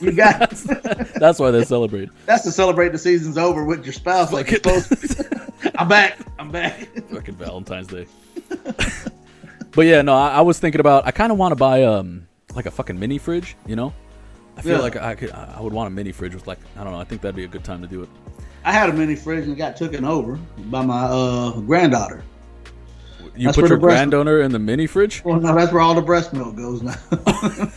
you 0.00 0.12
got 0.12 0.50
That's 1.16 1.38
why 1.38 1.50
they 1.50 1.64
celebrate. 1.64 2.08
that's 2.24 2.44
to 2.44 2.50
celebrate 2.52 2.92
the 2.92 2.98
season's 2.98 3.36
over 3.36 3.64
with 3.64 3.84
your 3.84 3.92
spouse. 3.92 4.32
Like 4.32 4.50
you're 4.50 4.56
supposed 4.56 4.88
to. 4.90 5.52
I'm 5.74 5.88
back. 5.88 6.16
I'm 6.38 6.50
back. 6.50 6.88
Fucking 7.10 7.34
Valentine's 7.34 7.88
Day. 7.88 8.06
but 9.72 9.82
yeah, 9.82 10.00
no, 10.00 10.14
I, 10.14 10.36
I 10.36 10.40
was 10.40 10.58
thinking 10.58 10.80
about. 10.80 11.06
I 11.06 11.10
kind 11.10 11.30
of 11.32 11.36
want 11.36 11.52
to 11.52 11.56
buy 11.56 11.82
um 11.82 12.26
like 12.54 12.66
a 12.66 12.70
fucking 12.70 12.98
mini 12.98 13.18
fridge. 13.18 13.56
You 13.66 13.76
know, 13.76 13.92
I 14.56 14.62
feel 14.62 14.76
Yeah. 14.76 14.78
like 14.82 14.96
I 14.96 15.14
could. 15.14 15.30
I 15.32 15.60
would 15.60 15.72
want 15.72 15.88
a 15.88 15.90
mini 15.90 16.12
fridge 16.12 16.34
with 16.34 16.46
like 16.46 16.58
I 16.76 16.84
don't 16.84 16.92
know. 16.92 17.00
I 17.00 17.04
think 17.04 17.20
that'd 17.22 17.36
be 17.36 17.44
a 17.44 17.48
good 17.48 17.64
time 17.64 17.80
to 17.82 17.88
do 17.88 18.02
it. 18.02 18.08
I 18.64 18.72
had 18.72 18.88
a 18.88 18.92
mini 18.92 19.14
fridge 19.14 19.44
and 19.44 19.52
it 19.52 19.56
got 19.56 19.76
taken 19.76 20.04
over 20.04 20.38
by 20.70 20.84
my 20.84 21.04
uh, 21.04 21.60
granddaughter. 21.60 22.22
You 23.36 23.48
That's 23.48 23.58
put 23.58 23.68
your 23.68 23.78
granddaughter 23.78 24.42
in 24.42 24.52
the 24.52 24.60
mini 24.60 24.86
fridge. 24.86 25.24
Well, 25.24 25.40
no, 25.40 25.54
that's 25.56 25.72
where 25.72 25.82
all 25.82 25.94
the 25.94 26.00
breast 26.02 26.32
milk 26.32 26.56
goes 26.56 26.82
now. 26.82 26.94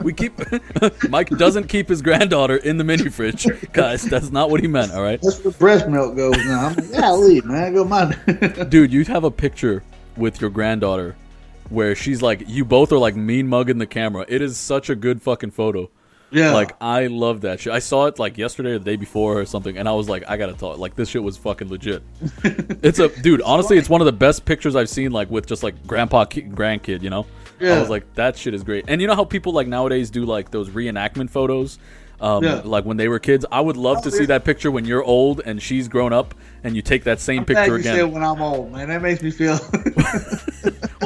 We 0.00 0.12
keep 0.12 0.34
Mike 1.08 1.30
doesn't 1.30 1.68
keep 1.68 1.88
his 1.88 2.02
granddaughter 2.02 2.56
in 2.56 2.76
the 2.76 2.84
mini 2.84 3.08
fridge, 3.08 3.46
guys. 3.72 4.02
That's 4.02 4.30
not 4.30 4.50
what 4.50 4.60
he 4.60 4.68
meant. 4.68 4.92
All 4.92 5.02
right, 5.02 5.20
that's 5.20 5.42
where 5.42 5.52
breast 5.52 5.88
milk 5.88 6.14
goes 6.16 6.36
now. 6.44 6.66
I'm 6.66 6.74
like, 6.74 6.84
yeah, 6.92 7.10
leave, 7.12 7.44
man. 7.46 7.74
Go 7.74 7.84
mine. 7.84 8.14
dude, 8.68 8.92
you 8.92 9.04
have 9.06 9.24
a 9.24 9.30
picture 9.30 9.82
with 10.16 10.40
your 10.40 10.50
granddaughter 10.50 11.16
where 11.70 11.94
she's 11.94 12.22
like, 12.22 12.44
you 12.46 12.64
both 12.64 12.92
are 12.92 12.98
like 12.98 13.16
mean 13.16 13.48
mugging 13.48 13.78
the 13.78 13.86
camera. 13.86 14.24
It 14.28 14.42
is 14.42 14.56
such 14.56 14.88
a 14.90 14.94
good 14.94 15.22
fucking 15.22 15.50
photo. 15.52 15.90
yeah. 16.30 16.52
Like 16.52 16.74
I 16.80 17.06
love 17.06 17.42
that 17.42 17.60
shit. 17.60 17.72
I 17.72 17.78
saw 17.78 18.06
it 18.06 18.18
like 18.18 18.36
yesterday 18.38 18.70
or 18.72 18.78
the 18.78 18.84
day 18.84 18.96
before 18.96 19.38
or 19.40 19.44
something, 19.46 19.76
and 19.78 19.88
I 19.88 19.92
was 19.92 20.08
like, 20.08 20.24
I 20.28 20.36
gotta 20.36 20.54
talk. 20.54 20.78
Like 20.78 20.94
this 20.96 21.08
shit 21.08 21.22
was 21.22 21.36
fucking 21.36 21.68
legit. 21.68 22.02
it's 22.44 22.98
a 22.98 23.08
dude. 23.22 23.42
Honestly, 23.42 23.78
it's 23.78 23.88
one 23.88 24.00
of 24.00 24.06
the 24.06 24.12
best 24.12 24.44
pictures 24.44 24.74
I've 24.76 24.88
seen. 24.88 25.12
Like 25.12 25.30
with 25.30 25.46
just 25.46 25.62
like 25.62 25.86
grandpa, 25.86 26.24
ki- 26.24 26.42
grandkid. 26.42 27.02
You 27.02 27.10
know, 27.10 27.26
Yeah. 27.60 27.74
I 27.74 27.80
was 27.80 27.88
like, 27.90 28.12
that 28.14 28.36
shit 28.36 28.54
is 28.54 28.64
great. 28.64 28.84
And 28.88 29.00
you 29.00 29.06
know 29.06 29.14
how 29.14 29.24
people 29.24 29.52
like 29.52 29.68
nowadays 29.68 30.10
do 30.10 30.24
like 30.24 30.50
those 30.50 30.68
reenactment 30.70 31.30
photos. 31.30 31.78
Um, 32.18 32.42
Yeah. 32.42 32.62
like 32.64 32.84
when 32.86 32.96
they 32.96 33.08
were 33.08 33.18
kids, 33.18 33.44
I 33.52 33.60
would 33.60 33.76
love 33.76 34.00
to 34.02 34.08
Oh, 34.08 34.10
see 34.10 34.24
that 34.26 34.42
picture 34.42 34.70
when 34.70 34.84
you're 34.86 35.04
old 35.04 35.42
and 35.44 35.60
she's 35.62 35.86
grown 35.86 36.12
up, 36.14 36.34
and 36.64 36.74
you 36.74 36.80
take 36.82 37.04
that 37.04 37.20
same 37.20 37.40
I'm 37.40 37.44
picture 37.44 37.74
again. 37.76 38.10
when 38.10 38.24
I'm 38.24 38.40
old, 38.40 38.72
man. 38.72 38.88
That 38.88 39.02
makes 39.02 39.22
me 39.22 39.30
feel. 39.30 39.58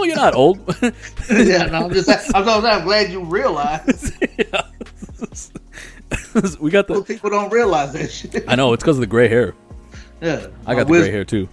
Well, 0.00 0.08
you're 0.08 0.16
not 0.16 0.34
old. 0.34 0.58
yeah, 1.30 1.66
no, 1.66 1.84
I'm 1.84 1.92
just. 1.92 2.08
I'm, 2.34 2.44
so- 2.44 2.66
I'm 2.66 2.84
glad 2.84 3.10
you 3.12 3.22
realize. 3.22 4.12
we 6.58 6.70
got 6.70 6.86
the. 6.88 6.94
Most 6.94 7.06
people 7.06 7.28
don't 7.28 7.52
realize 7.52 7.92
that 7.92 8.10
shit. 8.10 8.44
I 8.48 8.54
know 8.54 8.72
it's 8.72 8.82
because 8.82 8.96
of 8.96 9.02
the 9.02 9.06
gray 9.06 9.28
hair. 9.28 9.54
Yeah, 10.22 10.46
I 10.66 10.74
got 10.74 10.86
the 10.86 10.92
gray 10.94 11.10
hair 11.10 11.26
too. 11.26 11.46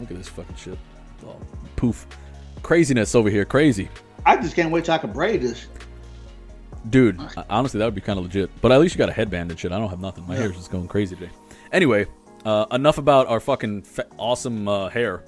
Look 0.00 0.10
at 0.10 0.16
this 0.16 0.28
fucking 0.28 0.56
shit. 0.56 0.76
All 1.24 1.40
poof. 1.76 2.08
Craziness 2.64 3.14
over 3.14 3.30
here. 3.30 3.44
Crazy. 3.44 3.88
I 4.26 4.36
just 4.36 4.56
can't 4.56 4.72
wait 4.72 4.84
till 4.84 4.94
I 4.94 4.98
can 4.98 5.12
braid 5.12 5.40
this. 5.42 5.68
Dude, 6.90 7.20
honestly, 7.48 7.78
that 7.78 7.84
would 7.84 7.94
be 7.94 8.00
kind 8.00 8.18
of 8.18 8.24
legit. 8.24 8.50
But 8.60 8.72
at 8.72 8.80
least 8.80 8.96
you 8.96 8.98
got 8.98 9.10
a 9.10 9.12
headband 9.12 9.52
and 9.52 9.60
shit. 9.60 9.70
I 9.70 9.78
don't 9.78 9.90
have 9.90 10.00
nothing. 10.00 10.26
My 10.26 10.34
Yeah. 10.34 10.40
hair's 10.40 10.56
just 10.56 10.72
going 10.72 10.88
crazy 10.88 11.14
today. 11.14 11.30
Anyway, 11.70 12.06
uh, 12.44 12.66
enough 12.72 12.98
about 12.98 13.28
our 13.28 13.38
fucking 13.38 13.82
fa- 13.82 14.08
awesome 14.18 14.66
uh, 14.66 14.88
hair 14.88 15.22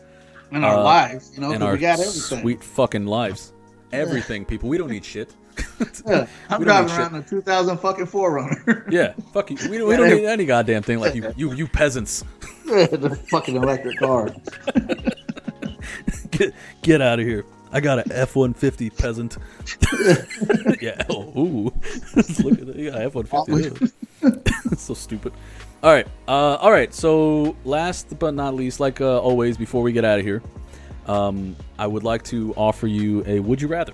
in 0.54 0.64
our 0.64 0.76
Uh, 0.78 0.82
lives, 0.82 1.30
you 1.34 1.40
know, 1.40 1.52
'cause 1.52 1.62
our 1.62 1.72
we 1.72 1.78
got 1.78 1.98
everything. 2.00 2.40
sweet 2.40 2.64
fucking 2.64 3.06
lives. 3.06 3.52
Everything, 3.92 4.44
people. 4.44 4.68
We 4.68 4.78
don't 4.78 4.90
need 4.90 5.04
shit. 5.04 5.34
Yeah, 6.06 6.26
I'm 6.50 6.62
driving 6.64 6.90
around 6.96 7.14
in 7.14 7.20
a 7.20 7.24
2000 7.24 7.78
fucking 7.78 8.06
4Runner. 8.06 8.90
yeah, 8.90 9.12
fuck 9.32 9.50
you. 9.50 9.56
We 9.70 9.78
don't, 9.78 9.88
we 9.88 9.96
don't 9.96 10.08
need 10.10 10.24
any 10.26 10.46
goddamn 10.46 10.82
thing 10.82 10.98
like 10.98 11.14
you, 11.14 11.32
you, 11.36 11.52
you 11.52 11.66
peasants. 11.68 12.24
the 12.66 13.18
fucking 13.30 13.56
electric 13.56 13.98
car. 13.98 14.30
Get, 16.30 16.52
get 16.82 17.00
out 17.00 17.20
of 17.20 17.26
here. 17.26 17.44
I 17.70 17.80
got 17.80 17.98
an 18.00 18.10
F 18.12 18.34
one 18.34 18.54
fifty 18.54 18.90
peasant. 18.90 19.36
yeah. 20.80 21.04
Oh, 21.08 21.32
ooh. 21.38 21.64
Look 22.42 22.58
at 22.58 22.66
that. 22.66 22.74
Yeah, 22.76 22.96
F 22.98 23.14
one 23.14 23.26
fifty. 23.26 23.90
So 24.76 24.94
stupid. 24.94 25.32
All 25.84 25.92
right. 25.92 26.06
Uh, 26.26 26.56
all 26.62 26.72
right. 26.72 26.94
So 26.94 27.54
last 27.66 28.18
but 28.18 28.32
not 28.32 28.54
least, 28.54 28.80
like 28.80 29.02
uh, 29.02 29.20
always, 29.20 29.58
before 29.58 29.82
we 29.82 29.92
get 29.92 30.02
out 30.02 30.18
of 30.18 30.24
here, 30.24 30.42
um, 31.06 31.54
I 31.78 31.86
would 31.86 32.04
like 32.04 32.22
to 32.24 32.54
offer 32.54 32.86
you 32.86 33.22
a 33.26 33.38
would 33.38 33.60
you 33.60 33.68
rather. 33.68 33.92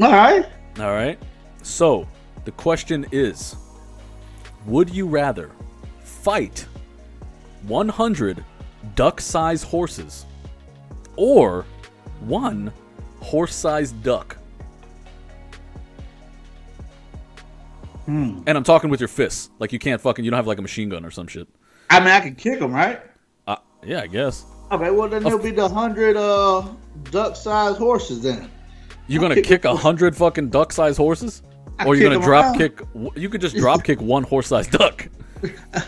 All 0.00 0.12
right. 0.12 0.46
All 0.78 0.92
right. 0.92 1.18
So 1.62 2.08
the 2.46 2.52
question 2.52 3.04
is 3.12 3.54
Would 4.64 4.88
you 4.88 5.06
rather 5.06 5.50
fight 6.02 6.64
100 7.64 8.42
duck 8.94 9.20
sized 9.20 9.64
horses 9.64 10.24
or 11.16 11.66
one 12.20 12.72
horse 13.20 13.54
sized 13.54 14.02
duck? 14.02 14.38
And 18.06 18.48
I'm 18.48 18.64
talking 18.64 18.90
with 18.90 19.00
your 19.00 19.08
fists. 19.08 19.50
Like 19.58 19.72
you 19.72 19.78
can't 19.78 20.00
fucking, 20.00 20.24
you 20.24 20.30
don't 20.30 20.38
have 20.38 20.46
like 20.46 20.58
a 20.58 20.62
machine 20.62 20.88
gun 20.88 21.04
or 21.04 21.10
some 21.10 21.26
shit. 21.26 21.48
I 21.90 22.00
mean, 22.00 22.08
I 22.08 22.20
can 22.20 22.34
kick 22.34 22.58
them, 22.58 22.72
right? 22.72 23.00
Uh, 23.46 23.56
yeah, 23.84 24.00
I 24.00 24.06
guess. 24.06 24.44
Okay, 24.70 24.90
well 24.90 25.08
then 25.08 25.22
there'll 25.22 25.38
be 25.38 25.50
the 25.50 25.68
hundred 25.68 26.16
uh 26.16 26.66
duck-sized 27.10 27.78
horses 27.78 28.22
then. 28.22 28.50
You're 29.06 29.20
gonna 29.20 29.34
kick 29.34 29.44
kick 29.44 29.64
a 29.64 29.76
hundred 29.76 30.16
fucking 30.16 30.48
duck 30.48 30.72
sized 30.72 30.96
horses? 30.96 31.42
I 31.78 31.86
Or 31.86 31.94
you're 31.94 32.10
gonna 32.10 32.24
drop 32.24 32.44
around. 32.46 32.58
kick, 32.58 32.80
you 33.16 33.28
could 33.28 33.40
just 33.40 33.56
drop 33.56 33.84
kick 33.84 34.00
one 34.00 34.22
horse 34.22 34.46
sized 34.46 34.70
duck. 34.72 35.08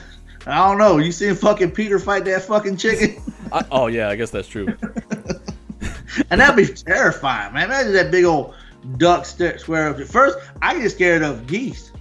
I 0.46 0.68
don't 0.68 0.78
know. 0.78 0.98
You 0.98 1.10
seen 1.12 1.34
fucking 1.34 1.70
Peter 1.70 1.98
fight 1.98 2.24
that 2.26 2.42
fucking 2.42 2.76
chicken? 2.76 3.16
I, 3.52 3.64
oh, 3.70 3.86
yeah, 3.86 4.08
I 4.10 4.16
guess 4.16 4.30
that's 4.30 4.48
true. 4.48 4.66
and 6.30 6.40
that'd 6.40 6.56
be 6.56 6.66
terrifying, 6.74 7.54
man. 7.54 7.64
Imagine 7.64 7.92
that 7.94 8.10
big 8.10 8.24
old 8.24 8.54
duck 8.98 9.24
st- 9.24 9.60
square 9.60 9.88
up. 9.88 9.98
First, 10.00 10.38
I 10.60 10.78
get 10.78 10.90
scared 10.90 11.22
of 11.22 11.46
geese. 11.46 11.92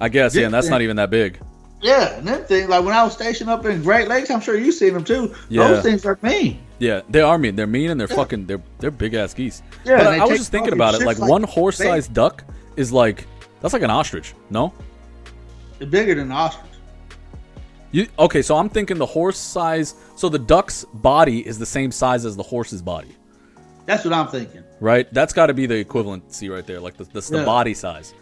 I 0.00 0.08
guess, 0.08 0.34
yeah, 0.34 0.46
and 0.46 0.54
that's 0.54 0.68
not 0.68 0.82
even 0.82 0.96
that 0.96 1.10
big. 1.10 1.40
Yeah, 1.82 2.16
and 2.16 2.26
them 2.26 2.44
things 2.44 2.68
like 2.68 2.84
when 2.84 2.94
I 2.94 3.02
was 3.04 3.12
stationed 3.14 3.48
up 3.50 3.64
in 3.64 3.82
Great 3.82 4.08
Lakes, 4.08 4.30
I'm 4.30 4.40
sure 4.40 4.56
you've 4.58 4.74
seen 4.74 4.92
them 4.94 5.04
too. 5.04 5.34
Yeah. 5.48 5.68
Those 5.68 5.82
things 5.82 6.04
are 6.04 6.18
mean. 6.22 6.60
Yeah, 6.78 7.00
they 7.08 7.20
are 7.22 7.38
mean. 7.38 7.56
They're 7.56 7.66
mean 7.66 7.90
and 7.90 8.00
they're 8.00 8.08
fucking. 8.08 8.46
They're 8.46 8.62
they're 8.78 8.90
big 8.90 9.14
ass 9.14 9.32
geese. 9.34 9.62
Yeah, 9.84 9.98
but 9.98 10.06
I, 10.08 10.18
I 10.18 10.24
was 10.24 10.38
just 10.38 10.50
thinking 10.50 10.72
about 10.72 10.94
it. 10.94 11.02
Like, 11.04 11.18
like 11.18 11.28
one 11.30 11.42
horse 11.42 11.78
sized 11.78 12.12
duck 12.14 12.44
is 12.76 12.92
like 12.92 13.26
that's 13.60 13.72
like 13.74 13.82
an 13.82 13.90
ostrich. 13.90 14.34
No, 14.50 14.72
They're 15.78 15.88
bigger 15.88 16.14
than 16.14 16.28
the 16.28 16.34
ostrich. 16.34 16.66
you 17.92 18.06
okay? 18.18 18.42
So 18.42 18.56
I'm 18.56 18.68
thinking 18.68 18.98
the 18.98 19.06
horse 19.06 19.38
size. 19.38 19.94
So 20.16 20.28
the 20.28 20.38
duck's 20.38 20.84
body 20.94 21.46
is 21.46 21.58
the 21.58 21.66
same 21.66 21.90
size 21.92 22.24
as 22.26 22.36
the 22.36 22.42
horse's 22.42 22.82
body, 22.82 23.14
That's 23.86 24.04
what 24.04 24.12
I'm 24.12 24.28
thinking. 24.28 24.62
right? 24.80 25.10
That's 25.14 25.32
got 25.32 25.46
to 25.46 25.54
be 25.54 25.64
the 25.66 25.82
equivalency 25.84 26.50
right 26.52 26.66
there. 26.66 26.80
Like 26.80 26.96
the 26.98 27.04
the, 27.04 27.20
the 27.20 27.38
Yeah. 27.38 27.44
body 27.44 27.72
size. 27.74 28.12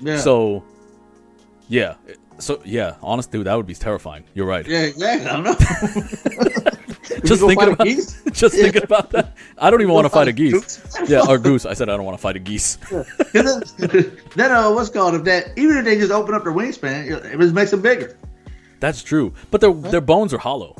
Yeah. 0.00 0.18
So 0.18 0.62
yeah, 1.68 1.94
so 2.38 2.60
yeah, 2.64 2.94
honestly, 3.02 3.38
dude, 3.38 3.46
that 3.46 3.54
would 3.54 3.66
be 3.66 3.74
terrifying. 3.74 4.24
You're 4.34 4.46
right. 4.46 4.66
yeah, 4.66 4.82
exactly. 4.82 5.28
I 5.28 5.32
don't 5.32 5.44
know. 5.44 5.54
just 7.24 7.40
thinking 7.42 7.68
about 7.72 7.86
just 7.86 8.54
Yeah. 8.56 8.62
thinking 8.64 8.82
about 8.82 9.10
that. 9.10 9.36
I 9.58 9.70
don't 9.70 9.80
even 9.80 9.94
want 9.94 10.04
to 10.04 10.10
fight 10.10 10.28
a 10.28 10.32
geese. 10.32 10.52
goose? 10.76 11.08
Yeah, 11.08 11.22
or 11.28 11.38
goose. 11.38 11.64
I 11.64 11.72
said 11.74 11.88
I 11.88 11.96
don't 11.96 12.04
want 12.04 12.16
to 12.18 12.22
fight 12.22 12.36
a 12.36 12.38
geese. 12.40 12.76
then, 13.32 13.62
then 14.34 14.50
uh, 14.52 14.70
what's 14.72 14.90
called 14.90 15.14
if 15.14 15.24
that 15.24 15.56
even 15.56 15.76
if 15.78 15.84
they 15.84 15.96
just 15.96 16.12
open 16.12 16.34
up 16.34 16.44
their 16.44 16.52
wingspan, 16.52 17.10
it 17.10 17.38
just 17.38 17.54
makes 17.54 17.70
them 17.70 17.80
bigger. 17.80 18.16
That's 18.80 19.02
true, 19.02 19.32
but 19.50 19.60
their 19.62 19.72
their 19.72 20.00
bones 20.02 20.34
are 20.34 20.38
hollow, 20.38 20.76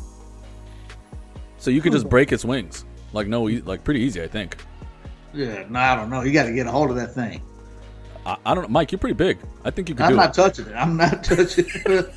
so 1.59 1.71
you 1.71 1.81
could 1.81 1.93
Hmm. 1.93 1.97
just 1.97 2.09
break 2.11 2.31
its 2.33 2.45
wings. 2.45 2.85
Like 3.13 3.27
no, 3.29 3.45
like 3.45 3.83
pretty 3.85 4.01
easy, 4.01 4.23
I 4.23 4.27
think. 4.29 4.57
Yeah, 5.33 5.65
no, 5.71 5.79
I 5.79 5.95
don't 5.97 6.11
know. 6.11 6.23
You 6.23 6.33
got 6.33 6.45
to 6.45 6.53
get 6.53 6.67
a 6.67 6.71
hold 6.71 6.91
of 6.91 6.97
that 6.97 7.15
thing. 7.15 7.41
I, 8.27 8.37
I 8.45 8.55
don't 8.55 8.65
know, 8.65 8.69
Mike. 8.69 8.91
You're 8.91 8.99
pretty 8.99 9.15
big. 9.15 9.39
I 9.65 9.71
think 9.71 9.89
you 9.89 9.95
could 9.95 10.05
I'm 10.07 10.17
not 10.17 10.31
it. 10.31 10.35
touching 10.43 10.67
it. 10.67 10.75
I'm 10.75 10.97
not 10.97 11.23
touching 11.25 11.65
it. 11.87 12.13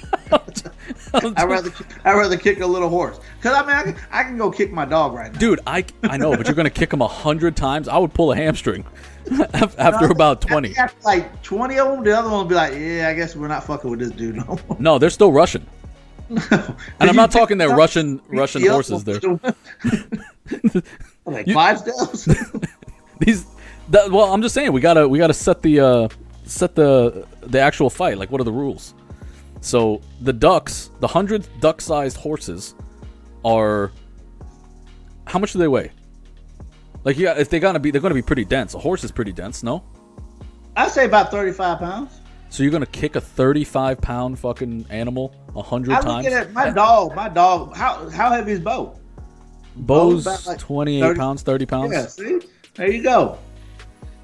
I'd 1.13 1.43
rather 1.49 1.71
I'd 2.03 2.13
rather 2.13 2.35
kick 2.37 2.59
a 2.61 2.65
little 2.65 2.89
horse 2.89 3.19
because 3.37 3.55
I 3.55 3.61
mean 3.61 3.75
I 3.75 3.83
can, 3.83 3.95
I 4.11 4.23
can 4.23 4.37
go 4.37 4.49
kick 4.51 4.71
my 4.71 4.85
dog 4.85 5.13
right 5.13 5.31
now. 5.31 5.39
Dude, 5.39 5.59
I 5.67 5.85
I 6.03 6.17
know, 6.17 6.35
but 6.35 6.47
you're 6.47 6.55
gonna 6.55 6.69
kick 6.71 6.91
him 6.91 7.01
a 7.01 7.07
hundred 7.07 7.55
times. 7.55 7.87
I 7.87 7.97
would 7.99 8.13
pull 8.13 8.31
a 8.31 8.35
hamstring 8.35 8.85
after 9.53 10.07
about 10.07 10.41
twenty. 10.41 10.75
After 10.77 10.99
like 11.03 11.41
twenty 11.43 11.77
of 11.79 11.87
them, 11.89 12.03
the 12.03 12.11
other 12.17 12.29
one 12.29 12.39
will 12.39 12.45
be 12.45 12.55
like, 12.55 12.73
"Yeah, 12.73 13.07
I 13.09 13.13
guess 13.13 13.35
we're 13.35 13.47
not 13.47 13.63
fucking 13.65 13.89
with 13.89 13.99
this 13.99 14.11
dude 14.11 14.35
no 14.37 14.59
more." 14.67 14.77
No, 14.79 14.97
they're 14.99 15.09
still 15.11 15.31
Russian, 15.31 15.65
and 16.29 16.75
I'm 16.99 17.15
not 17.15 17.31
talking 17.31 17.57
they're 17.59 17.75
Russian 17.75 18.19
Russian 18.29 18.65
horses. 18.67 19.03
There, 19.03 19.19
like 21.25 21.47
You- 21.47 21.77
steps. 21.77 22.27
these. 23.19 23.45
That, 23.89 24.11
well, 24.11 24.31
I'm 24.33 24.41
just 24.41 24.53
saying 24.53 24.71
we 24.71 24.81
gotta 24.81 25.07
we 25.07 25.17
gotta 25.17 25.33
set 25.33 25.61
the 25.61 25.79
uh, 25.79 26.09
set 26.43 26.75
the 26.75 27.25
the 27.41 27.59
actual 27.59 27.89
fight. 27.89 28.17
Like, 28.17 28.31
what 28.31 28.39
are 28.39 28.45
the 28.45 28.51
rules? 28.51 28.93
So 29.61 30.01
the 30.21 30.33
ducks, 30.33 30.91
the 30.99 31.07
hundred 31.07 31.47
duck-sized 31.59 32.17
horses, 32.17 32.75
are 33.43 33.91
how 35.25 35.39
much 35.39 35.53
do 35.53 35.59
they 35.59 35.67
weigh? 35.67 35.91
Like, 37.03 37.17
yeah, 37.17 37.37
if 37.37 37.49
they 37.49 37.59
gotta 37.59 37.79
be, 37.79 37.91
they're 37.91 38.01
gonna 38.01 38.13
be 38.13 38.21
pretty 38.21 38.45
dense. 38.45 38.73
A 38.73 38.79
horse 38.79 39.03
is 39.03 39.11
pretty 39.11 39.31
dense, 39.31 39.63
no? 39.63 39.83
I 40.75 40.87
say 40.87 41.05
about 41.05 41.31
thirty-five 41.31 41.79
pounds. 41.79 42.19
So 42.51 42.63
you're 42.63 42.71
gonna 42.71 42.85
kick 42.87 43.15
a 43.15 43.21
35 43.21 44.01
pound 44.01 44.39
fucking 44.39 44.87
animal 44.89 45.35
a 45.55 45.61
hundred 45.61 45.93
I 45.93 45.97
look 45.97 46.05
times? 46.05 46.27
at 46.27 46.47
it. 46.47 46.53
My 46.53 46.71
dog. 46.71 47.15
My 47.15 47.29
dog. 47.29 47.75
How 47.75 48.09
how 48.09 48.31
heavy 48.31 48.53
is 48.53 48.59
Bo? 48.59 48.99
Bo's 49.75 50.25
about 50.25 50.45
like 50.47 50.57
28 50.59 51.01
30 51.01 51.19
pounds, 51.19 51.41
30 51.43 51.65
pounds. 51.67 51.93
Yeah. 51.93 52.07
See, 52.07 52.39
there 52.75 52.91
you 52.91 53.03
go. 53.03 53.37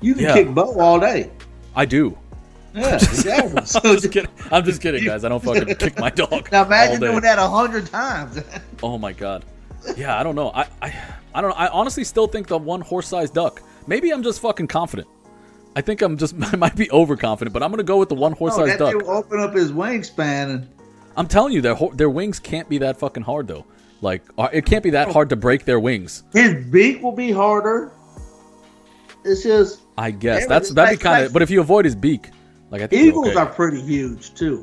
You 0.06 0.14
can 0.14 0.24
Yeah. 0.24 0.34
kick 0.34 0.53
Bo 0.53 0.80
all 0.80 0.99
day. 0.99 1.32
I 1.76 1.86
do. 1.86 2.18
Yeah, 2.74 2.95
exactly. 2.95 3.66
So 3.66 3.80
I'm 3.84 3.95
just 3.99 4.12
kidding. 4.12 4.30
I'm 4.51 4.64
just 4.64 4.82
kidding, 4.82 5.03
guys. 5.03 5.24
I 5.26 5.30
don't 5.30 5.43
fucking 5.43 5.76
kick 5.80 5.97
my 5.99 6.10
dog. 6.10 6.49
now 6.51 6.66
imagine 6.66 6.99
doing 6.99 7.22
that 7.22 7.39
a 7.39 7.47
hundred 7.47 7.88
times. 7.88 8.41
Oh 8.84 8.97
my 8.97 9.14
god. 9.14 9.45
Yeah, 9.97 10.20
I 10.20 10.24
don't 10.24 10.36
know. 10.36 10.51
I, 10.53 10.68
I 10.82 10.93
I 11.34 11.41
don't 11.41 11.49
know. 11.51 11.56
I 11.56 11.68
honestly 11.70 12.03
still 12.03 12.28
think 12.28 12.47
the 12.47 12.58
one 12.58 12.82
horse 12.82 13.08
sized 13.08 13.34
duck. 13.34 13.62
Maybe 13.88 14.12
I'm 14.12 14.24
just 14.24 14.39
fucking 14.41 14.68
confident. 14.68 15.08
I 15.76 15.82
think 15.82 16.01
I'm 16.01 16.18
just 16.18 16.36
I 16.53 16.56
might 16.56 16.76
be 16.76 16.89
overconfident, 16.91 17.53
but 17.53 17.64
I'm 17.64 17.72
gonna 17.72 17.84
go 17.84 17.97
with 17.97 18.10
the 18.10 18.16
one 18.16 18.34
horse 18.34 18.58
No, 18.58 18.66
sized 18.68 18.80
that 18.80 18.93
duck. 18.93 19.03
open 19.08 19.39
up 19.39 19.53
his 19.56 19.72
wingspan 19.72 20.49
and 20.56 20.68
I'm 21.18 21.28
telling 21.28 21.53
you, 21.53 21.62
their 21.62 21.76
ho- 21.76 21.91
their 21.93 22.10
wings 22.10 22.39
can't 22.39 22.68
be 22.70 22.78
that 22.80 22.97
fucking 22.99 23.24
hard 23.24 23.47
though. 23.47 23.66
Like 24.01 24.22
uh, 24.38 24.49
it 24.51 24.66
can't 24.66 24.84
be 24.84 24.89
that 24.91 25.10
hard 25.12 25.30
to 25.30 25.36
break 25.38 25.64
their 25.66 25.80
wings. 25.80 26.24
his 26.34 26.66
beak 26.66 27.01
will 27.01 27.14
be 27.14 27.32
harder. 27.32 27.91
It's 29.24 29.41
just 29.43 29.82
I 29.98 30.12
guess 30.12 30.41
Yeah, 30.41 30.48
that's 30.48 30.70
that'd 30.72 31.00
be 31.00 31.04
kind 31.04 31.20
like- 31.22 31.28
of. 31.28 31.34
But 31.34 31.41
if 31.41 31.50
you 31.50 31.62
avoid 31.62 31.86
his 31.86 31.96
beak, 31.96 32.30
like 32.72 32.82
I 32.82 32.88
think 32.88 33.02
eagles 33.08 33.28
okay. 33.30 33.38
are 33.39 33.46
pretty 33.46 33.82
huge 33.82 34.34
too. 34.34 34.62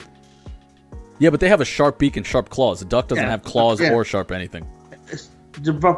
Yeah, 1.18 1.30
but 1.30 1.40
they 1.40 1.48
have 1.48 1.60
a 1.60 1.64
sharp 1.64 1.98
beak 1.98 2.16
and 2.16 2.26
sharp 2.26 2.48
claws. 2.50 2.80
The 2.80 2.84
duck 2.86 3.08
doesn't 3.08 3.22
Yeah. 3.24 3.30
have 3.30 3.42
claws 3.44 3.80
Yeah. 3.80 3.92
or 3.92 4.04
sharp 4.04 4.32
anything. 4.32 4.66
It's 5.08 5.30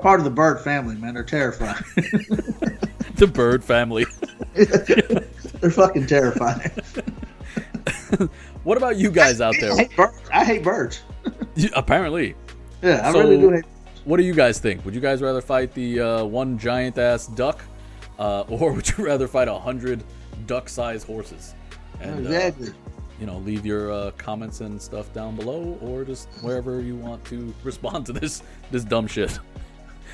part 0.03 0.21
of 0.21 0.25
the 0.25 0.31
bird 0.31 0.61
family, 0.61 0.97
man. 0.97 1.15
They're 1.15 1.23
terrifying. 1.25 1.77
The 3.17 3.29
bird 3.29 3.63
family. 3.63 4.07
They're 4.55 5.71
fucking 5.71 6.09
terrifying. 6.09 6.69
What 8.65 8.77
about 8.77 8.97
you 8.97 9.11
guys 9.11 9.41
out 9.41 9.55
there? 9.61 9.73
I 9.73 9.77
hate 9.77 9.97
birds. 9.97 10.19
I 10.33 10.45
hate 10.45 10.65
birds. 10.65 11.03
You- 11.55 11.71
apparently, 11.77 12.35
Yeah, 12.83 13.07
I 13.09 13.13
So- 13.13 13.21
really 13.21 13.39
do 13.39 13.51
hate. 13.51 13.65
what 14.05 14.17
do 14.17 14.25
you 14.25 14.35
guys 14.35 14.59
think? 14.59 14.85
Would 14.85 14.95
you 14.97 15.01
guys 15.01 15.23
rather 15.23 15.41
fight 15.41 15.73
the 15.75 16.01
uh, 16.01 16.25
one 16.25 16.59
giant 16.59 16.99
ass 16.99 17.27
duck, 17.29 17.65
uh, 18.19 18.43
or 18.49 18.73
would 18.73 18.89
you 18.97 19.05
rather 19.05 19.29
fight 19.29 19.49
a 19.49 19.59
hundred 19.59 20.03
duck-sized 20.47 21.07
horses? 21.07 21.55
And 22.01 22.27
uh, 22.27 22.31
exactly. 22.31 22.73
you 23.21 23.27
know, 23.27 23.39
leave 23.39 23.65
your 23.65 23.93
uh, 23.93 24.11
comments 24.13 24.61
and 24.61 24.81
stuff 24.81 25.13
down 25.13 25.37
below, 25.37 25.79
or 25.81 26.05
just 26.05 26.29
wherever 26.41 26.81
you 26.81 26.97
want 26.97 27.25
to 27.27 27.55
respond 27.65 28.07
to 28.07 28.13
this 28.13 28.43
this 28.71 28.85
dumb 28.85 29.07
shit. 29.07 29.39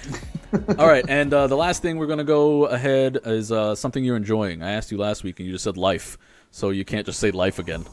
All 0.78 0.86
right, 0.86 1.04
and 1.08 1.32
uh, 1.32 1.46
the 1.46 1.56
last 1.56 1.82
thing 1.82 1.98
we're 1.98 2.06
gonna 2.06 2.24
go 2.24 2.66
ahead 2.66 3.18
is 3.24 3.52
uh, 3.52 3.74
something 3.74 4.02
you're 4.04 4.16
enjoying. 4.16 4.62
I 4.62 4.72
asked 4.72 4.90
you 4.90 4.98
last 4.98 5.24
week, 5.24 5.38
and 5.40 5.46
you 5.46 5.52
just 5.52 5.64
said 5.64 5.76
life, 5.76 6.18
so 6.50 6.70
you 6.70 6.84
can't 6.84 7.06
just 7.06 7.20
say 7.20 7.30
life 7.30 7.58
again. 7.58 7.84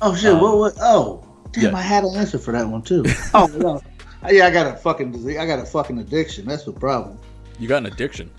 Oh 0.00 0.14
shit! 0.14 0.32
um, 0.32 0.40
what? 0.40 0.58
What? 0.58 0.74
Oh, 0.80 1.26
damn! 1.52 1.64
yeah. 1.64 1.76
I 1.76 1.82
had 1.82 2.04
an 2.04 2.14
answer 2.16 2.38
for 2.38 2.52
that 2.52 2.66
one 2.66 2.82
too. 2.82 3.04
oh 3.34 3.46
no. 3.56 3.82
Yeah, 4.30 4.46
I 4.46 4.50
got 4.50 4.66
a 4.66 4.76
fucking 4.76 5.12
disease. 5.12 5.38
I 5.38 5.46
got 5.46 5.58
a 5.58 5.64
fucking 5.64 5.98
addiction. 5.98 6.46
That's 6.46 6.64
the 6.64 6.72
problem. 6.72 7.18
You 7.58 7.68
got 7.68 7.78
an 7.78 7.86
addiction. 7.86 8.30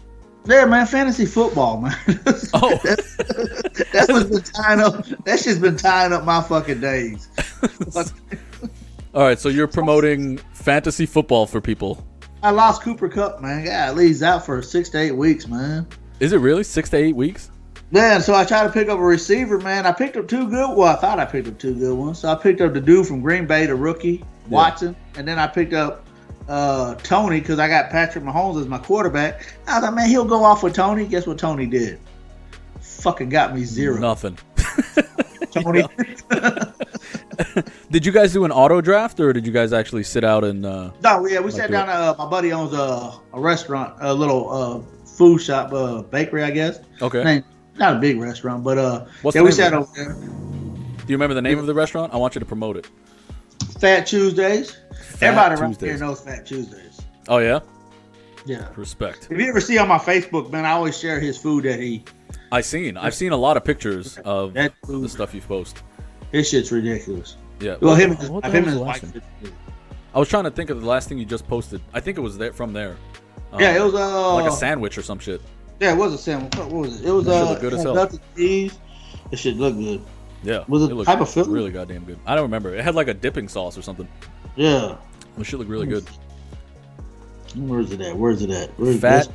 Yeah, 0.47 0.65
man, 0.65 0.87
fantasy 0.87 1.25
football, 1.25 1.81
man. 1.81 1.95
Oh. 2.53 2.79
that's 2.83 4.07
what's 4.09 4.29
been 4.29 4.41
tying 4.41 4.79
up. 4.79 5.05
That's 5.25 5.43
just 5.43 5.61
been 5.61 5.75
tying 5.75 6.13
up 6.13 6.23
my 6.23 6.41
fucking 6.41 6.79
days. 6.79 7.27
All 9.13 9.23
right, 9.23 9.37
so 9.37 9.49
you're 9.49 9.67
promoting 9.67 10.37
fantasy 10.53 11.05
football 11.05 11.45
for 11.45 11.59
people. 11.59 12.05
I 12.41 12.51
lost 12.51 12.83
Cooper 12.83 13.09
Kupp, 13.09 13.41
man. 13.41 13.65
God, 13.65 13.97
he's 13.97 14.23
out 14.23 14.45
for 14.45 14.61
six 14.61 14.89
to 14.89 14.99
eight 14.99 15.11
weeks, 15.11 15.47
man. 15.47 15.87
Is 16.19 16.33
it 16.33 16.37
really 16.37 16.63
six 16.63 16.89
to 16.91 16.97
eight 16.97 17.15
weeks? 17.15 17.51
Man, 17.91 18.21
so 18.21 18.33
I 18.35 18.43
tried 18.45 18.63
to 18.63 18.69
pick 18.73 18.89
up 18.89 18.99
a 18.99 19.03
receiver, 19.03 19.59
man. 19.59 19.85
I 19.85 19.91
picked 19.91 20.17
up 20.17 20.27
two 20.27 20.49
good. 20.49 20.75
Well, 20.75 20.87
I 20.87 20.95
thought 20.99 21.19
I 21.19 21.25
picked 21.25 21.47
up 21.47 21.57
two 21.57 21.73
good 21.75 21.95
ones. 21.95 22.19
So 22.19 22.29
I 22.29 22.35
picked 22.35 22.61
up 22.61 22.73
the 22.73 22.81
dude 22.81 23.07
from 23.07 23.21
Green 23.21 23.45
Bay, 23.45 23.65
the 23.65 23.75
rookie 23.75 24.23
Watson, 24.49 24.95
and 25.15 25.27
then 25.27 25.39
I 25.39 25.47
picked 25.47 25.73
up 25.73 26.05
uh, 26.47 26.95
Toney 26.95 27.39
because 27.39 27.59
I 27.59 27.67
got 27.67 27.89
Patrick 27.89 28.23
Mahomes 28.23 28.59
as 28.61 28.67
my 28.67 28.77
quarterback. 28.77 29.53
I 29.67 29.75
was 29.75 29.83
like, 29.83 29.93
man, 29.93 30.09
he'll 30.09 30.25
go 30.25 30.43
off 30.43 30.63
with 30.63 30.73
Toney. 30.73 31.05
Guess 31.05 31.27
what 31.27 31.37
Toney 31.37 31.65
did? 31.65 31.99
Fucking 32.81 33.29
got 33.29 33.53
me 33.55 33.63
zero. 33.63 33.99
Nothing. 33.99 34.37
Toney. 35.51 35.83
did 37.91 38.05
you 38.05 38.11
guys 38.11 38.33
do 38.33 38.45
an 38.45 38.51
auto 38.51 38.81
draft 38.81 39.19
or 39.19 39.31
did 39.33 39.45
you 39.45 39.51
guys 39.51 39.73
actually 39.73 40.03
sit 40.03 40.23
out 40.23 40.43
and? 40.43 40.65
Uh, 40.65 40.91
no, 41.03 41.25
yeah, 41.27 41.39
we 41.39 41.51
sat 41.51 41.69
down. 41.71 41.89
Uh, 41.89 42.15
my 42.17 42.25
buddy 42.27 42.51
owns 42.51 42.73
a, 42.73 43.13
a 43.33 43.39
restaurant, 43.39 43.95
a 43.99 44.13
little 44.13 44.49
uh, 44.51 45.05
food 45.05 45.39
shop, 45.39 45.71
uh, 45.73 46.01
bakery, 46.03 46.43
I 46.43 46.51
guess. 46.51 46.79
okay. 47.01 47.21
Ain't- 47.23 47.45
Not 47.77 47.97
a 47.97 47.99
big 47.99 48.19
restaurant, 48.19 48.63
but 48.63 48.77
uh, 48.77 49.05
What's 49.21 49.35
yeah, 49.35 49.41
we 49.43 49.51
sat 49.51 49.73
over 49.73 49.89
there. 49.95 50.13
Do 50.13 51.13
you 51.13 51.15
remember 51.15 51.35
the 51.35 51.41
name 51.41 51.59
of 51.59 51.67
the 51.67 51.73
restaurant? 51.73 52.13
I 52.13 52.17
want 52.17 52.35
you 52.35 52.39
to 52.39 52.45
promote 52.45 52.75
it. 52.77 52.87
Fat 53.79 54.07
Tuesdays. 54.07 54.77
Fat 55.01 55.27
Everybody 55.37 55.61
around 55.61 55.79
here 55.81 55.97
knows 55.97 56.21
Fat 56.21 56.45
Tuesdays. 56.45 57.01
Oh 57.27 57.37
yeah. 57.39 57.59
Yeah. 58.45 58.69
Respect. 58.75 59.27
If 59.29 59.37
you 59.37 59.47
ever 59.49 59.59
see 59.59 59.77
on 59.77 59.87
my 59.87 59.97
Facebook, 59.97 60.51
man, 60.51 60.65
I 60.65 60.71
always 60.71 60.97
share 60.97 61.19
his 61.19 61.37
food 61.37 61.65
that 61.65 61.79
he. 61.79 62.03
I 62.51 62.61
seen. 62.61 62.95
I've 62.97 63.13
seen 63.13 63.33
a 63.33 63.37
lot 63.37 63.57
of 63.57 63.65
pictures 63.65 64.17
of 64.19 64.53
That 64.53 64.73
the 64.87 65.09
stuff 65.09 65.33
you 65.33 65.41
post. 65.41 65.83
his 66.31 66.49
shit's 66.49 66.71
ridiculous. 66.71 67.35
Yeah. 67.59 67.75
Well, 67.81 67.91
What- 67.91 67.99
him 68.01 68.11
and 68.11 68.19
his, 68.19 68.29
what 68.29 68.45
him 68.45 68.51
hell 68.51 68.57
and 68.63 68.67
his 68.67 68.77
wife. 68.79 69.51
I 70.15 70.19
was 70.19 70.29
trying 70.29 70.45
to 70.45 70.51
think 70.51 70.69
of 70.69 70.79
the 70.79 70.87
last 70.87 71.09
thing 71.09 71.17
you 71.17 71.25
just 71.25 71.47
posted. 71.47 71.81
I 71.93 71.99
think 71.99 72.17
it 72.17 72.21
was 72.21 72.37
there 72.37 72.53
from 72.53 72.71
there. 72.73 72.95
Um, 73.51 73.59
Yeah, 73.59 73.75
it 73.75 73.83
was 73.83 73.93
uh, 73.93 74.33
like 74.35 74.49
a 74.49 74.55
sandwich 74.55 74.97
or 74.97 75.01
some 75.01 75.19
shit. 75.19 75.41
Yeah, 75.79 75.91
it 75.93 75.97
was 75.97 76.13
a 76.13 76.17
sandwich. 76.17 76.55
What 76.55 76.71
was 76.71 77.01
it? 77.01 77.07
It 77.07 77.11
was 77.11 77.25
That 77.25 77.43
uh, 77.43 77.49
looked 77.49 77.61
good 77.61 77.73
as 77.73 77.83
had 77.83 77.95
hell. 77.95 78.19
cheese. 78.35 78.79
It 79.31 79.37
should 79.39 79.57
look 79.57 79.75
good. 79.75 80.01
Yeah. 80.47 80.63
Was 80.69 80.83
it 80.83 80.93
looked 80.93 81.07
type 81.07 81.19
of 81.19 81.29
Philly? 81.29 81.49
really 81.49 81.71
goddamn 81.71 82.05
good. 82.05 82.17
I 82.25 82.33
don't 82.33 82.43
remember. 82.43 82.73
It 82.73 82.81
had 82.81 82.95
like 82.95 83.09
a 83.09 83.13
dipping 83.13 83.49
sauce 83.49 83.77
or 83.77 83.81
something. 83.81 84.07
Yeah. 84.55 84.95
It 85.37 85.43
should 85.43 85.59
look 85.59 85.67
really 85.67 85.87
good. 85.87 86.05
Where's 87.53 87.91
it 87.91 87.99
at? 87.99 88.15
Where's 88.15 88.41
it 88.41 88.49
at? 88.51 88.69
Where's 88.79 89.01
Fat. 89.01 89.27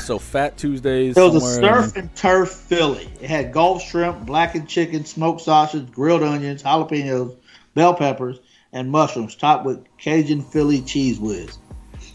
So 0.00 0.18
Fat 0.18 0.56
Tuesdays. 0.56 1.16
It 1.16 1.20
was 1.20 1.36
a 1.36 1.60
surf 1.60 1.94
and 1.94 2.14
turf 2.16 2.50
Philly. 2.50 3.08
It 3.20 3.30
had 3.30 3.52
Gulf 3.52 3.80
shrimp, 3.80 4.26
blackened 4.26 4.68
chicken, 4.68 5.04
smoked 5.04 5.40
sausage, 5.42 5.88
grilled 5.92 6.24
onions, 6.24 6.64
jalapenos, 6.64 7.36
bell 7.74 7.94
peppers, 7.94 8.40
and 8.72 8.90
mushrooms, 8.90 9.36
topped 9.36 9.66
with 9.66 9.84
Cajun 9.98 10.42
Philly 10.42 10.82
cheese 10.82 11.20
whiz. 11.20 11.58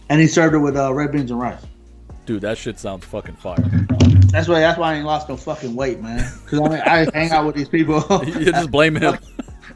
And 0.10 0.20
he 0.20 0.28
served 0.28 0.56
it 0.56 0.60
with 0.60 0.76
uh, 0.76 0.93
red 0.93 1.14
beans 1.14 1.32
and 1.32 1.39
rice. 1.39 1.62
Dude, 2.26 2.41
that 2.41 2.57
shit 2.57 2.80
sounds 2.80 3.03
fucking 3.05 3.36
fire. 3.36 3.57
That's 4.32 4.47
why. 4.47 4.59
That's 4.59 4.78
why 4.78 4.93
I 4.93 4.95
ain't 4.97 5.05
lost 5.05 5.28
no 5.28 5.36
fucking 5.36 5.76
weight, 5.76 6.01
man. 6.01 6.32
Because 6.45 6.59
I 6.59 6.69
mean, 6.69 6.82
I 6.82 7.07
hang 7.17 7.32
out 7.32 7.45
with 7.45 7.55
these 7.55 7.67
people. 7.69 8.03
you 8.26 8.45
just 8.45 8.72
blame 8.72 8.95
him. 8.95 9.17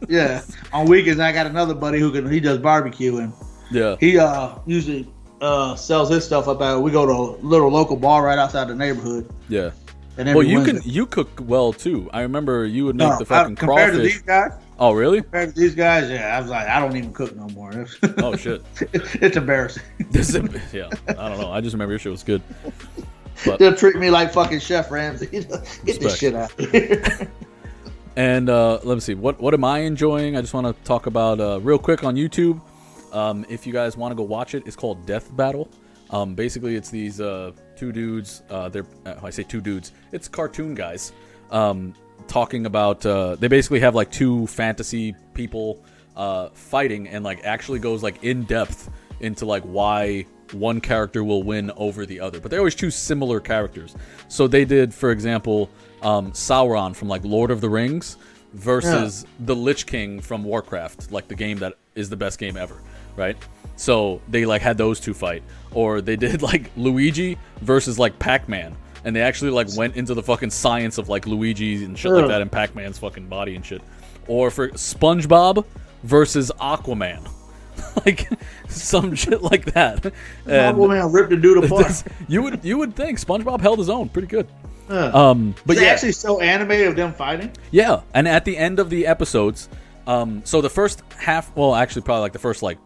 yeah. 0.07 0.41
On 0.71 0.85
weekends, 0.87 1.19
I 1.19 1.31
got 1.31 1.47
another 1.47 1.73
buddy 1.73 1.99
who 1.99 2.11
can. 2.11 2.29
He 2.31 2.39
does 2.39 2.59
barbecue 2.59 3.17
and 3.17 3.33
Yeah. 3.71 3.95
he 3.99 4.17
uh 4.17 4.55
usually 4.65 5.07
uh 5.41 5.75
sells 5.75 6.09
his 6.09 6.23
stuff 6.23 6.47
up 6.47 6.61
at. 6.61 6.77
We 6.81 6.91
go 6.91 7.05
to 7.05 7.11
a 7.11 7.45
little 7.45 7.69
local 7.69 7.95
bar 7.97 8.23
right 8.23 8.37
outside 8.37 8.67
the 8.67 8.75
neighborhood. 8.75 9.27
Yeah. 9.49 9.71
And 10.17 10.33
Well, 10.33 10.43
you 10.43 10.59
Wednesday- 10.59 10.79
can 10.81 10.89
you 10.89 11.05
cook 11.07 11.29
well 11.41 11.73
too. 11.73 12.09
I 12.13 12.21
remember 12.21 12.65
you 12.65 12.85
would 12.85 12.95
make 12.95 13.09
No, 13.09 13.17
the 13.19 13.25
fucking 13.25 13.57
I- 13.57 13.59
compared 13.59 13.91
to 13.93 13.97
crawfish. 13.97 14.13
these 14.13 14.21
guys. 14.21 14.51
Oh, 14.77 14.91
really? 14.91 15.21
Compared 15.21 15.55
to 15.55 15.59
these 15.59 15.75
guys, 15.75 16.09
yeah, 16.09 16.35
I 16.35 16.41
was 16.41 16.49
like, 16.49 16.67
I 16.67 16.79
don't 16.79 16.95
even 16.97 17.13
cook 17.13 17.35
no 17.35 17.47
more. 17.49 17.85
Oh 18.17 18.35
shit. 18.35 18.63
it's 18.81 19.37
embarrassing. 19.37 19.83
This 20.11 20.33
is, 20.33 20.73
yeah. 20.73 20.89
I 21.07 21.29
don't 21.29 21.39
know. 21.39 21.51
I 21.51 21.61
just 21.61 21.73
remember 21.73 21.93
your 21.93 21.99
shit 21.99 22.11
was 22.11 22.23
good. 22.23 22.41
But 23.45 23.59
They'll 23.59 23.75
treat 23.75 23.95
me 23.97 24.09
like 24.09 24.33
fucking 24.33 24.59
Chef 24.59 24.89
Ramsay. 24.91 25.27
Get 25.85 25.99
this 25.99 26.17
shit 26.17 26.35
out 26.35 26.57
of 26.59 26.71
here. 26.71 27.29
And 28.15 28.49
uh, 28.49 28.79
let 28.83 28.95
me 28.95 29.01
see. 29.01 29.13
What 29.13 29.41
what 29.41 29.53
am 29.53 29.63
I 29.65 29.79
enjoying? 29.79 30.37
I 30.37 30.41
just 30.41 30.53
want 30.53 30.67
to 30.67 30.83
talk 30.83 31.05
about 31.05 31.39
uh, 31.39 31.59
real 31.61 31.77
quick 31.77 32.03
on 32.03 32.15
YouTube. 32.15 32.61
Um, 33.11 33.45
if 33.49 33.67
you 33.67 33.73
guys 33.73 33.97
want 33.97 34.11
to 34.11 34.15
go 34.15 34.23
watch 34.23 34.55
it, 34.55 34.63
it's 34.65 34.75
called 34.75 35.05
Death 35.05 35.35
Battle. 35.35 35.69
Um, 36.11 36.33
basically, 36.33 36.75
it's 36.75 36.89
these 36.89 37.19
uh, 37.19 37.51
two 37.75 37.91
dudes. 37.91 38.41
Uh, 38.49 38.69
they're 38.69 38.85
uh, 39.05 39.15
I 39.21 39.29
say 39.31 39.43
two 39.43 39.59
dudes. 39.59 39.91
It's 40.13 40.29
cartoon 40.29 40.75
guys 40.75 41.11
um, 41.51 41.93
talking 42.27 42.65
about. 42.65 43.05
Uh, 43.05 43.35
they 43.35 43.47
basically 43.47 43.79
have 43.81 43.95
like 43.95 44.11
two 44.11 44.47
fantasy 44.47 45.15
people 45.33 45.83
uh, 46.15 46.49
fighting, 46.49 47.07
and 47.07 47.23
like 47.23 47.43
actually 47.43 47.79
goes 47.79 48.03
like 48.03 48.23
in 48.23 48.43
depth 48.43 48.89
into 49.19 49.45
like 49.45 49.63
why 49.63 50.25
one 50.51 50.79
character 50.79 51.23
will 51.23 51.43
win 51.43 51.71
over 51.75 52.05
the 52.05 52.19
other. 52.19 52.39
But 52.39 52.51
they 52.51 52.57
always 52.57 52.75
choose 52.75 52.95
similar 52.95 53.39
characters. 53.39 53.95
So 54.27 54.47
they 54.47 54.65
did, 54.65 54.93
for 54.93 55.11
example, 55.11 55.69
um, 56.01 56.31
Sauron 56.31 56.95
from 56.95 57.07
like 57.07 57.23
Lord 57.23 57.51
of 57.51 57.61
the 57.61 57.69
Rings 57.69 58.17
versus 58.53 59.25
the 59.39 59.55
Lich 59.55 59.85
King 59.85 60.21
from 60.21 60.43
Warcraft, 60.43 61.11
like 61.11 61.27
the 61.27 61.35
game 61.35 61.57
that 61.59 61.73
is 61.95 62.09
the 62.09 62.15
best 62.15 62.39
game 62.39 62.57
ever, 62.57 62.81
right? 63.15 63.37
So 63.75 64.21
they 64.29 64.45
like 64.45 64.61
had 64.61 64.77
those 64.77 64.99
two 64.99 65.13
fight, 65.13 65.43
or 65.71 66.01
they 66.01 66.15
did 66.15 66.41
like 66.49 66.71
Luigi 66.77 67.37
versus 67.61 67.99
like 67.99 68.17
Pac-Man, 68.19 68.75
and 69.05 69.15
they 69.15 69.21
actually 69.21 69.51
like 69.51 69.67
went 69.77 69.95
into 69.95 70.13
the 70.13 70.23
fucking 70.23 70.49
science 70.49 70.97
of 70.97 71.07
like 71.07 71.27
Luigi 71.27 71.85
and 71.85 71.97
shit 71.97 72.11
like 72.11 72.27
that, 72.27 72.41
and 72.41 72.51
Pac-Man's 72.51 72.97
fucking 72.97 73.27
body 73.27 73.55
and 73.55 73.65
shit. 73.65 73.81
Or 74.27 74.49
for 74.51 74.69
SpongeBob 74.69 75.63
versus 76.03 76.51
Aquaman, 76.59 77.29
like 78.05 78.27
some 78.67 79.15
shit 79.15 79.41
like 79.43 79.65
that. 79.73 80.05
And 80.45 80.75
Aquaman 80.75 81.13
ripped 81.13 81.31
a 81.31 81.37
dude 81.37 81.63
apart. 81.63 82.03
you 82.27 82.41
would 82.41 82.65
you 82.65 82.79
would 82.79 82.95
think 82.95 83.19
SpongeBob 83.19 83.61
held 83.61 83.79
his 83.79 83.89
own 83.89 84.09
pretty 84.09 84.27
good. 84.27 84.47
Yeah. 84.89 85.05
Um, 85.05 85.55
but 85.65 85.77
yeah, 85.77 85.87
actually 85.87 86.11
so 86.11 86.41
animated 86.41 86.87
of 86.87 86.95
them 86.95 87.13
fighting. 87.13 87.51
yeah, 87.71 88.01
and 88.13 88.27
at 88.27 88.43
the 88.45 88.57
end 88.57 88.79
of 88.79 88.89
the 88.89 89.07
episodes, 89.07 89.69
um, 90.07 90.41
so 90.45 90.61
the 90.61 90.69
first 90.69 91.03
half, 91.17 91.55
well, 91.55 91.75
actually, 91.75 92.03
probably 92.03 92.21
like 92.21 92.33
the 92.33 92.39
first 92.39 92.61
like 92.61 92.77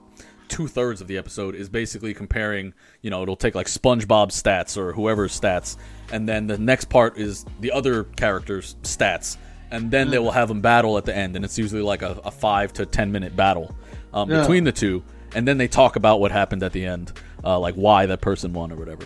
two 0.47 0.67
thirds 0.67 1.01
of 1.01 1.07
the 1.07 1.17
episode 1.17 1.55
is 1.55 1.69
basically 1.69 2.13
comparing. 2.13 2.73
You 3.01 3.09
know, 3.09 3.23
it'll 3.23 3.35
take 3.35 3.55
like 3.55 3.67
SpongeBob's 3.67 4.41
stats 4.41 4.77
or 4.77 4.93
whoever's 4.93 5.39
stats, 5.39 5.77
and 6.11 6.27
then 6.27 6.47
the 6.47 6.57
next 6.57 6.85
part 6.85 7.17
is 7.17 7.45
the 7.59 7.71
other 7.71 8.03
characters' 8.03 8.75
stats, 8.83 9.37
and 9.71 9.91
then 9.91 10.09
they 10.09 10.19
will 10.19 10.31
have 10.31 10.47
them 10.47 10.61
battle 10.61 10.97
at 10.97 11.05
the 11.05 11.15
end, 11.15 11.35
and 11.35 11.45
it's 11.45 11.57
usually 11.57 11.81
like 11.81 12.01
a, 12.01 12.19
a 12.23 12.31
five 12.31 12.73
to 12.73 12.85
ten 12.85 13.11
minute 13.11 13.35
battle 13.35 13.75
um, 14.13 14.29
Yeah. 14.29 14.41
between 14.41 14.63
the 14.63 14.71
two, 14.71 15.03
and 15.35 15.47
then 15.47 15.57
they 15.57 15.67
talk 15.67 15.95
about 15.95 16.19
what 16.19 16.31
happened 16.31 16.63
at 16.63 16.71
the 16.73 16.85
end, 16.85 17.11
uh, 17.43 17.59
like 17.59 17.75
why 17.75 18.05
that 18.07 18.21
person 18.21 18.53
won 18.53 18.71
or 18.71 18.75
whatever. 18.75 19.03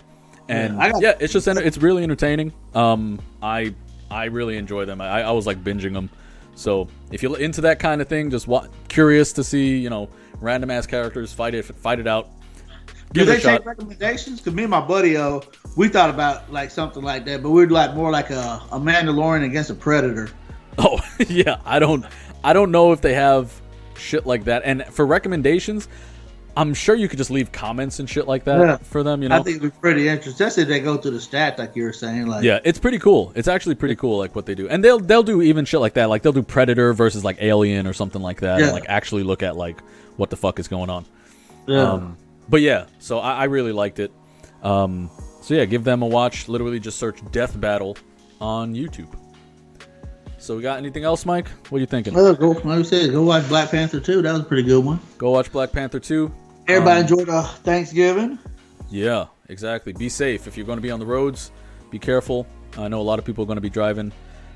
And 0.48 0.76
Yeah, 0.78 0.92
yeah, 1.00 1.14
it's 1.20 1.32
just 1.32 1.46
it's 1.48 1.78
really 1.78 2.02
entertaining. 2.02 2.52
Um, 2.74 3.20
I 3.42 3.74
I 4.10 4.26
really 4.26 4.56
enjoy 4.56 4.84
them. 4.84 5.00
I, 5.00 5.22
I 5.22 5.30
was 5.32 5.46
like 5.46 5.62
binging 5.64 5.94
them. 5.94 6.10
So 6.54 6.88
if 7.10 7.22
you're 7.22 7.38
into 7.38 7.62
that 7.62 7.78
kind 7.80 8.00
of 8.00 8.08
thing, 8.08 8.30
just 8.30 8.46
wa- 8.46 8.66
curious 8.88 9.32
to 9.34 9.44
see 9.44 9.78
you 9.78 9.90
know 9.90 10.08
random 10.40 10.70
ass 10.70 10.86
characters 10.86 11.32
fight 11.32 11.54
it 11.54 11.64
fight 11.64 11.98
it 11.98 12.06
out. 12.06 12.28
Do 13.14 13.20
Give 13.20 13.28
they 13.28 13.38
shot. 13.40 13.58
take 13.58 13.66
recommendations? 13.66 14.40
Because 14.40 14.54
me 14.54 14.64
and 14.64 14.70
my 14.70 14.80
buddy, 14.80 15.16
uh, 15.16 15.40
we 15.76 15.86
thought 15.88 16.10
about 16.10 16.52
like 16.52 16.70
something 16.72 17.02
like 17.02 17.24
that, 17.26 17.42
but 17.44 17.50
we're 17.50 17.68
like 17.68 17.94
more 17.94 18.10
like 18.10 18.30
a, 18.30 18.60
a 18.72 18.78
Mandalorian 18.80 19.44
against 19.44 19.70
a 19.70 19.74
Predator. 19.74 20.28
Oh 20.76 20.98
yeah, 21.28 21.58
I 21.64 21.78
don't 21.78 22.04
I 22.42 22.52
don't 22.52 22.72
know 22.72 22.90
if 22.90 23.00
they 23.00 23.14
have 23.14 23.52
shit 23.96 24.26
like 24.26 24.44
that. 24.46 24.62
And 24.64 24.84
for 24.86 25.06
recommendations, 25.06 25.86
I'm 26.56 26.74
sure 26.74 26.96
you 26.96 27.06
could 27.08 27.16
just 27.18 27.30
leave 27.30 27.52
comments 27.52 28.00
and 28.00 28.10
shit 28.10 28.26
like 28.26 28.42
that 28.44 28.58
Yeah. 28.60 28.76
for 28.78 29.04
them. 29.04 29.22
You 29.22 29.28
know, 29.28 29.36
I 29.36 29.42
think 29.44 29.58
it'd 29.58 29.72
be 29.72 29.78
pretty 29.80 30.08
interesting, 30.08 30.32
especially 30.32 30.64
if 30.64 30.68
they 30.68 30.80
go 30.80 30.96
through 30.96 31.12
the 31.12 31.18
stats 31.18 31.58
like 31.58 31.76
you 31.76 31.84
were 31.84 31.92
saying. 31.92 32.26
Like, 32.26 32.42
Yeah, 32.42 32.58
it's 32.64 32.80
pretty 32.80 32.98
cool. 32.98 33.30
It's 33.36 33.46
actually 33.46 33.76
pretty 33.76 33.94
cool, 33.94 34.18
like 34.18 34.34
what 34.34 34.46
they 34.46 34.56
do, 34.56 34.68
and 34.68 34.82
they'll 34.82 34.98
they'll 34.98 35.22
do 35.22 35.42
even 35.42 35.64
shit 35.64 35.78
like 35.78 35.94
that. 35.94 36.08
Like 36.08 36.22
they'll 36.22 36.32
do 36.32 36.42
Predator 36.42 36.92
versus 36.92 37.22
like 37.24 37.38
Alien 37.40 37.86
or 37.86 37.92
something 37.92 38.20
like 38.20 38.40
that, 38.40 38.58
Yeah. 38.58 38.64
and 38.64 38.72
like 38.74 38.86
actually 38.88 39.22
look 39.22 39.44
at 39.44 39.56
like 39.56 39.80
what 40.16 40.30
the 40.30 40.36
fuck 40.36 40.58
is 40.58 40.66
going 40.66 40.90
on. 40.90 41.04
yeah. 41.68 41.92
Um, 41.92 42.16
but 42.48 42.60
yeah, 42.60 42.86
so 42.98 43.18
I, 43.18 43.32
I 43.40 43.44
really 43.44 43.72
liked 43.72 43.98
it. 43.98 44.12
Um, 44.62 45.10
so 45.42 45.54
yeah, 45.54 45.64
give 45.64 45.84
them 45.84 46.02
a 46.02 46.06
watch. 46.06 46.48
Literally, 46.48 46.80
just 46.80 46.98
search 46.98 47.20
Death 47.32 47.58
Battle 47.60 47.96
on 48.40 48.74
YouTube. 48.74 49.14
So 50.38 50.56
we 50.56 50.62
got 50.62 50.78
anything 50.78 51.04
else, 51.04 51.24
Mike? 51.24 51.48
What 51.70 51.78
are 51.78 51.80
you 51.80 51.86
thinking? 51.86 52.12
Well, 52.12 52.34
go, 52.34 52.50
like 52.50 52.64
I 52.66 52.82
said, 52.82 53.12
go 53.12 53.22
watch 53.22 53.48
Black 53.48 53.70
Panther 53.70 53.98
2. 54.00 54.20
That 54.22 54.32
was 54.32 54.40
a 54.42 54.44
pretty 54.44 54.62
good 54.64 54.84
one. 54.84 55.00
Go 55.16 55.30
watch 55.30 55.50
Black 55.50 55.72
Panther 55.72 55.98
two. 55.98 56.30
Everybody 56.68 56.96
Um, 57.00 57.02
enjoyed 57.02 57.28
uh, 57.30 57.42
Thanksgiving. 57.44 58.38
Yeah, 58.90 59.26
exactly. 59.48 59.92
Be 59.94 60.08
safe 60.10 60.46
if 60.46 60.56
you're 60.56 60.66
going 60.66 60.76
to 60.78 60.82
be 60.82 60.90
on 60.90 61.00
the 61.00 61.06
roads. 61.06 61.50
Be 61.90 61.98
careful. 61.98 62.46
I 62.76 62.88
know 62.88 63.00
a 63.00 63.02
lot 63.02 63.18
of 63.18 63.24
people 63.24 63.44
are 63.44 63.46
going 63.46 63.56
to 63.56 63.62
be 63.62 63.70
driving, 63.70 64.12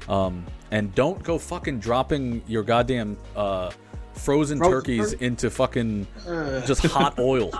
um, 0.09 0.45
and 0.71 0.95
don't 0.95 1.23
go 1.23 1.39
fucking 1.39 1.79
dropping 1.81 2.43
your 2.47 2.63
goddamn 2.65 3.17
uh, 3.37 3.71
frozen, 4.15 4.59
Frozen 4.59 4.61
turkeys 4.61 5.13
turkey? 5.13 5.25
into 5.27 5.49
fucking 5.51 6.07
Uh. 6.27 6.61
just 6.67 6.85
hot 6.87 7.19
oil. 7.19 7.51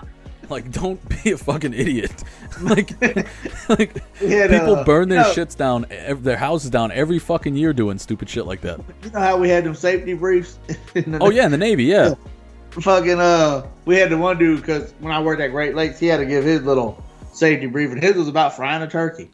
Like, 0.51 0.73
don't 0.73 0.99
be 1.23 1.33
a 1.33 1.37
fucking 1.37 1.75
idiot. 1.75 2.25
like, 2.63 2.99
like 3.69 4.03
had, 4.19 4.51
people 4.51 4.83
burn 4.85 5.11
their 5.11 5.21
you 5.21 5.25
know- 5.29 5.33
shits 5.35 5.55
down, 5.57 5.85
their 6.23 6.39
houses 6.39 6.71
down 6.71 6.91
every 6.91 7.19
fucking 7.19 7.55
year 7.55 7.75
doing 7.75 7.99
stupid 7.99 8.31
shit 8.31 8.47
like 8.47 8.63
that. 8.63 8.81
You 9.05 9.11
know 9.11 9.21
how 9.21 9.37
we 9.37 9.51
had 9.51 9.65
them 9.65 9.75
safety 9.75 10.15
briefs? 10.15 10.59
In 10.95 11.13
the- 11.13 11.19
Oh 11.21 11.31
yeah, 11.31 11.45
in 11.45 11.51
the 11.51 11.59
Navy, 11.59 11.85
yeah. 11.85 12.15
Fucking, 12.71 13.19
uh, 13.21 13.67
we 13.85 13.97
had 13.97 14.09
the 14.11 14.17
one 14.17 14.39
dude, 14.39 14.61
because 14.61 14.93
when 15.01 15.13
I 15.13 15.21
worked 15.21 15.41
at 15.43 15.49
Great 15.49 15.75
Lakes, 15.75 15.99
he 15.99 16.07
had 16.07 16.19
to 16.19 16.27
give 16.27 16.45
his 16.45 16.63
little 16.63 17.03
safety 17.33 17.67
brief, 17.67 17.91
and 17.93 18.03
his 18.03 18.17
was 18.17 18.29
about 18.29 18.57
frying 18.57 18.83
a 18.83 18.89
turkey. 18.89 19.31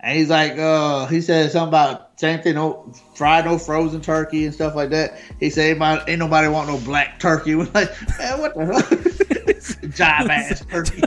And 0.00 0.16
he's 0.16 0.30
like, 0.30 0.56
uh, 0.58 1.06
he 1.06 1.20
said 1.20 1.50
something 1.50 1.68
about 1.68 2.20
same 2.20 2.40
thing, 2.40 2.54
no 2.54 2.92
fried, 3.14 3.44
no 3.44 3.58
frozen 3.58 4.00
turkey 4.00 4.44
and 4.44 4.54
stuff 4.54 4.74
like 4.74 4.90
that. 4.90 5.20
He 5.40 5.50
said, 5.50 5.80
ain't, 5.80 6.08
ain't 6.08 6.18
nobody 6.18 6.48
want 6.48 6.68
no 6.68 6.78
black 6.78 7.18
turkey. 7.18 7.54
We're 7.56 7.64
like, 7.74 7.90
man, 8.18 8.40
what 8.40 8.54
the 8.54 8.66
hell? 8.66 8.82
Jive 9.88 10.28
ass 10.28 10.64
turkey. 10.66 11.00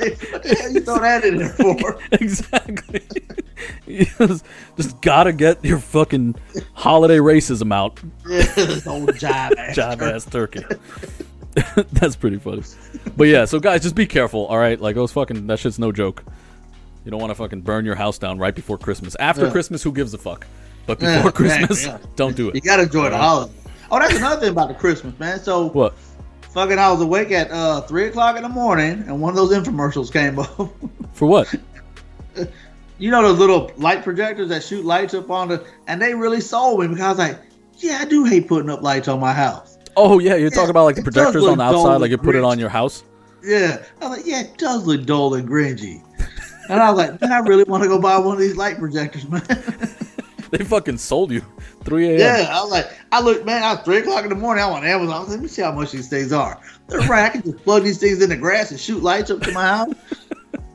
like, 0.00 0.22
what 0.30 0.42
the 0.42 0.56
hell 0.60 0.72
you 0.72 0.80
throw 0.80 0.98
that 0.98 1.24
in 1.24 1.38
there 1.38 1.48
for? 1.48 1.98
exactly. 2.12 3.02
Just, 3.88 4.44
just 4.76 5.00
gotta 5.00 5.32
get 5.32 5.64
your 5.64 5.78
fucking 5.78 6.36
holiday 6.74 7.18
racism 7.18 7.72
out. 7.72 8.00
Yeah, 8.28 8.46
old 8.86 9.08
jive 9.14 9.56
ass. 9.56 9.76
Jive 9.76 9.98
turkey. 9.98 10.14
ass 10.14 10.24
turkey. 10.24 11.84
That's 11.92 12.14
pretty 12.14 12.38
funny. 12.38 12.62
But 13.16 13.24
yeah, 13.24 13.44
so 13.44 13.58
guys, 13.58 13.82
just 13.82 13.96
be 13.96 14.06
careful, 14.06 14.46
all 14.46 14.58
right? 14.58 14.80
Like, 14.80 14.94
those 14.94 15.10
fucking, 15.10 15.48
that 15.48 15.58
shit's 15.58 15.78
no 15.78 15.90
joke. 15.90 16.22
You 17.08 17.10
don't 17.12 17.20
want 17.22 17.30
to 17.30 17.36
fucking 17.36 17.62
burn 17.62 17.86
your 17.86 17.94
house 17.94 18.18
down 18.18 18.36
right 18.36 18.54
before 18.54 18.76
Christmas. 18.76 19.16
After 19.18 19.46
Yeah. 19.46 19.50
Christmas, 19.50 19.82
who 19.82 19.92
gives 19.92 20.12
a 20.12 20.18
fuck? 20.18 20.46
But 20.84 21.00
Yeah, 21.00 21.16
before 21.16 21.32
Christmas, 21.32 21.70
exactly, 21.70 22.06
yeah. 22.06 22.10
don't 22.16 22.36
do 22.36 22.50
it. 22.50 22.54
You 22.56 22.60
gotta 22.60 22.82
enjoy 22.82 23.08
the 23.08 23.16
holiday. 23.16 23.50
Oh, 23.90 23.98
that's 23.98 24.14
another 24.14 24.38
thing 24.42 24.50
about 24.50 24.68
the 24.68 24.74
Christmas, 24.74 25.18
man. 25.18 25.40
So 25.40 25.68
What? 25.70 25.94
fucking 26.52 26.78
I 26.78 26.92
was 26.92 27.00
awake 27.00 27.30
at 27.30 27.50
uh 27.50 27.80
three 27.80 28.08
o'clock 28.08 28.36
in 28.36 28.42
the 28.42 28.48
morning 28.50 29.04
and 29.06 29.22
one 29.22 29.30
of 29.30 29.36
those 29.36 29.56
infomercials 29.56 30.12
came 30.12 30.38
up. 30.38 30.70
For 31.14 31.24
what? 31.26 31.54
you 32.98 33.10
know 33.10 33.22
those 33.22 33.38
little 33.38 33.72
light 33.78 34.04
projectors 34.04 34.50
that 34.50 34.62
shoot 34.62 34.84
lights 34.84 35.14
up 35.14 35.30
on 35.30 35.48
the 35.48 35.64
and 35.86 36.02
they 36.02 36.12
really 36.12 36.42
sold 36.42 36.80
me 36.80 36.88
because 36.88 37.02
I 37.04 37.08
was 37.08 37.18
like, 37.18 37.38
Yeah, 37.78 38.00
I 38.02 38.04
do 38.04 38.24
hate 38.26 38.48
putting 38.48 38.68
up 38.68 38.82
lights 38.82 39.08
on 39.08 39.18
my 39.18 39.32
house. 39.32 39.78
Oh 39.96 40.18
yeah, 40.18 40.34
you're 40.34 40.50
talking 40.50 40.68
about 40.68 40.84
like 40.84 40.96
the 40.96 41.02
projectors 41.02 41.44
on 41.44 41.56
the 41.56 41.64
outside, 41.64 42.02
like 42.02 42.10
you 42.10 42.18
put 42.18 42.36
it 42.36 42.44
on 42.44 42.58
your 42.58 42.68
house. 42.68 43.02
Yeah. 43.42 43.78
I 44.02 44.08
was 44.08 44.18
like, 44.18 44.26
Yeah, 44.26 44.40
it 44.42 44.58
does 44.58 44.84
look 44.86 45.06
dull 45.06 45.32
and 45.36 45.48
gringy. 45.48 46.02
And 46.68 46.80
I 46.80 46.90
was 46.90 46.98
like, 46.98 47.20
man, 47.20 47.32
I 47.32 47.38
really 47.38 47.64
want 47.64 47.82
to 47.82 47.88
go 47.88 48.00
buy 48.00 48.18
one 48.18 48.34
of 48.34 48.40
these 48.40 48.56
light 48.56 48.78
projectors, 48.78 49.28
man. 49.28 49.42
They 50.50 50.64
fucking 50.64 50.98
sold 50.98 51.30
you 51.30 51.42
3 51.84 52.08
a.m. 52.08 52.18
Yeah, 52.18 52.48
I 52.50 52.62
was 52.62 52.70
like, 52.70 52.90
I 53.12 53.20
looked, 53.20 53.44
man, 53.44 53.62
I 53.62 53.74
was 53.74 53.82
three 53.84 53.98
o'clock 53.98 54.22
in 54.22 54.30
the 54.30 54.34
morning. 54.34 54.64
I'm 54.64 54.72
on 54.72 54.84
Amazon. 54.84 55.14
I 55.14 55.18
was 55.18 55.28
like, 55.28 55.36
let 55.36 55.42
me 55.42 55.48
see 55.48 55.62
how 55.62 55.72
much 55.72 55.92
these 55.92 56.08
things 56.08 56.32
are. 56.32 56.58
They're 56.86 57.00
right. 57.00 57.26
I 57.26 57.28
can 57.28 57.42
just 57.42 57.58
plug 57.58 57.84
these 57.84 57.98
things 57.98 58.22
in 58.22 58.30
the 58.30 58.36
grass 58.36 58.70
and 58.70 58.80
shoot 58.80 59.02
lights 59.02 59.30
up 59.30 59.40
to 59.42 59.52
my 59.52 59.66
house. 59.66 59.94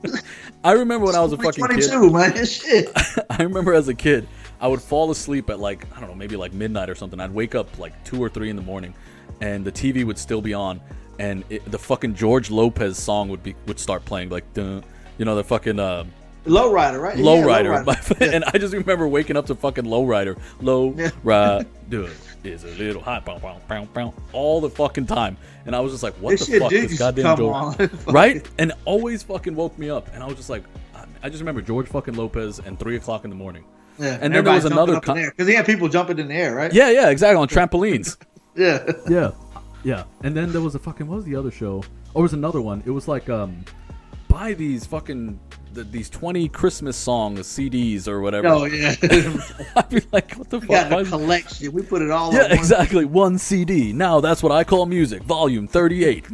I 0.63 0.73
remember 0.73 1.07
when 1.07 1.15
I 1.15 1.21
was 1.21 1.33
a 1.33 1.37
fucking 1.37 1.65
kid. 1.67 2.11
man. 2.11 2.45
Shit. 2.45 2.91
I 3.29 3.43
remember 3.43 3.73
as 3.73 3.87
a 3.87 3.93
kid, 3.93 4.27
I 4.61 4.67
would 4.67 4.81
fall 4.81 5.11
asleep 5.11 5.49
at 5.49 5.59
like 5.59 5.85
I 5.95 5.99
don't 5.99 6.09
know, 6.09 6.15
maybe 6.15 6.37
like 6.37 6.53
midnight 6.53 6.89
or 6.89 6.95
something. 6.95 7.19
I'd 7.19 7.33
wake 7.33 7.55
up 7.55 7.79
like 7.79 8.01
two 8.05 8.21
or 8.23 8.29
three 8.29 8.49
in 8.49 8.55
the 8.55 8.61
morning, 8.61 8.93
and 9.41 9.65
the 9.65 9.71
TV 9.71 10.05
would 10.05 10.17
still 10.17 10.41
be 10.41 10.53
on, 10.53 10.79
and 11.19 11.43
it, 11.49 11.69
the 11.69 11.79
fucking 11.79 12.15
George 12.15 12.49
Lopez 12.49 12.97
song 12.97 13.27
would 13.29 13.43
be 13.43 13.55
would 13.65 13.79
start 13.79 14.05
playing 14.05 14.29
like, 14.29 14.53
dun, 14.53 14.83
you 15.23 15.25
know, 15.25 15.35
the 15.35 15.43
fucking 15.45 15.79
uh, 15.79 16.03
Lowrider, 16.43 17.01
right? 17.01 17.17
Yeah, 17.17 17.23
Lowrider. 17.23 17.85
Lowrider. 17.85 18.33
and 18.33 18.43
I 18.43 18.57
just 18.57 18.73
remember 18.73 19.07
waking 19.07 19.37
up 19.37 19.45
to 19.45 19.55
fucking 19.55 19.85
Lowrider. 19.85 20.37
Low 20.59 20.93
Yeah. 20.97 21.11
rider 21.23 21.65
is 22.43 22.65
a 22.65 22.67
little 22.75 23.01
hot, 23.01 23.23
bow, 23.23 23.39
bow, 23.39 23.57
bow, 23.69 23.85
bow, 23.93 24.13
all 24.33 24.59
the 24.59 24.69
fucking 24.69 25.05
time, 25.05 25.37
and 25.65 25.73
I 25.73 25.79
was 25.79 25.93
just 25.93 26.03
like, 26.03 26.13
what 26.15 26.31
This 26.31 26.45
the 26.45 26.59
fuck, 26.59 26.69
did 26.71 26.83
this 26.83 26.89
just 26.91 26.99
goddamn 26.99 27.23
come 27.23 27.37
George, 27.37 27.55
on. 27.79 27.99
right? 28.13 28.45
And 28.59 28.73
always 28.83 29.23
fucking 29.23 29.55
woke 29.55 29.79
me 29.79 29.89
up, 29.89 30.13
and 30.13 30.21
I 30.21 30.25
was 30.27 30.35
just 30.35 30.49
like, 30.49 30.63
I- 30.93 31.05
I 31.23 31.29
just 31.29 31.39
remember 31.39 31.61
George 31.61 31.87
fucking 31.87 32.15
Lopez 32.15 32.59
and 32.59 32.77
three 32.77 32.97
o'clock 32.97 33.23
in 33.23 33.29
the 33.29 33.37
morning. 33.37 33.63
Yeah. 33.97 34.17
And 34.19 34.33
then 34.35 34.43
there 34.43 34.53
was 34.55 34.65
another 34.65 34.99
con- 34.99 35.15
because 35.23 35.47
he 35.47 35.53
had 35.53 35.65
people 35.65 35.87
jumping 35.87 36.19
in 36.19 36.27
the 36.27 36.33
air, 36.33 36.53
right? 36.53 36.73
Yeah, 36.73 36.89
yeah, 36.89 37.07
exactly 37.09 37.37
on 37.37 37.47
trampolines. 37.47 38.17
Yeah. 38.57 38.83
yeah, 39.09 39.31
yeah. 39.85 40.03
And 40.21 40.35
then 40.35 40.51
there 40.51 40.61
was 40.61 40.75
a 40.75 40.79
fucking 40.79 41.07
what 41.07 41.15
was 41.15 41.25
the 41.25 41.35
other 41.37 41.49
show? 41.49 41.81
Or 42.13 42.21
was 42.23 42.33
another 42.33 42.61
one? 42.61 42.83
It 42.85 42.91
was 42.91 43.07
like 43.07 43.27
um, 43.29 43.63
buy 44.33 44.53
these 44.53 44.85
fucking 44.85 45.39
th- 45.75 45.87
these 45.91 46.09
twenty 46.09 46.49
Christmas 46.49 46.97
songs 46.97 47.41
CDs 47.41 48.07
or 48.07 48.19
whatever. 48.21 48.47
Oh 48.47 48.65
yeah. 48.65 48.95
I'd 49.75 49.89
be 49.89 50.01
like, 50.11 50.33
what 50.33 50.49
the 50.49 50.59
we 50.59 50.67
fuck? 50.67 50.69
got 50.69 50.89
the 50.89 50.97
is- 50.99 51.09
collection. 51.09 51.71
We 51.71 51.83
put 51.83 52.01
it 52.01 52.09
all. 52.11 52.33
Yeah, 52.33 52.43
on 52.43 52.49
one. 52.49 52.57
exactly. 52.57 53.05
One 53.05 53.37
CD. 53.37 53.93
Now 53.93 54.19
that's 54.19 54.41
what 54.41 54.51
I 54.51 54.63
call 54.63 54.85
music. 54.87 55.23
Volume 55.23 55.67
thirty-eight. 55.67 56.25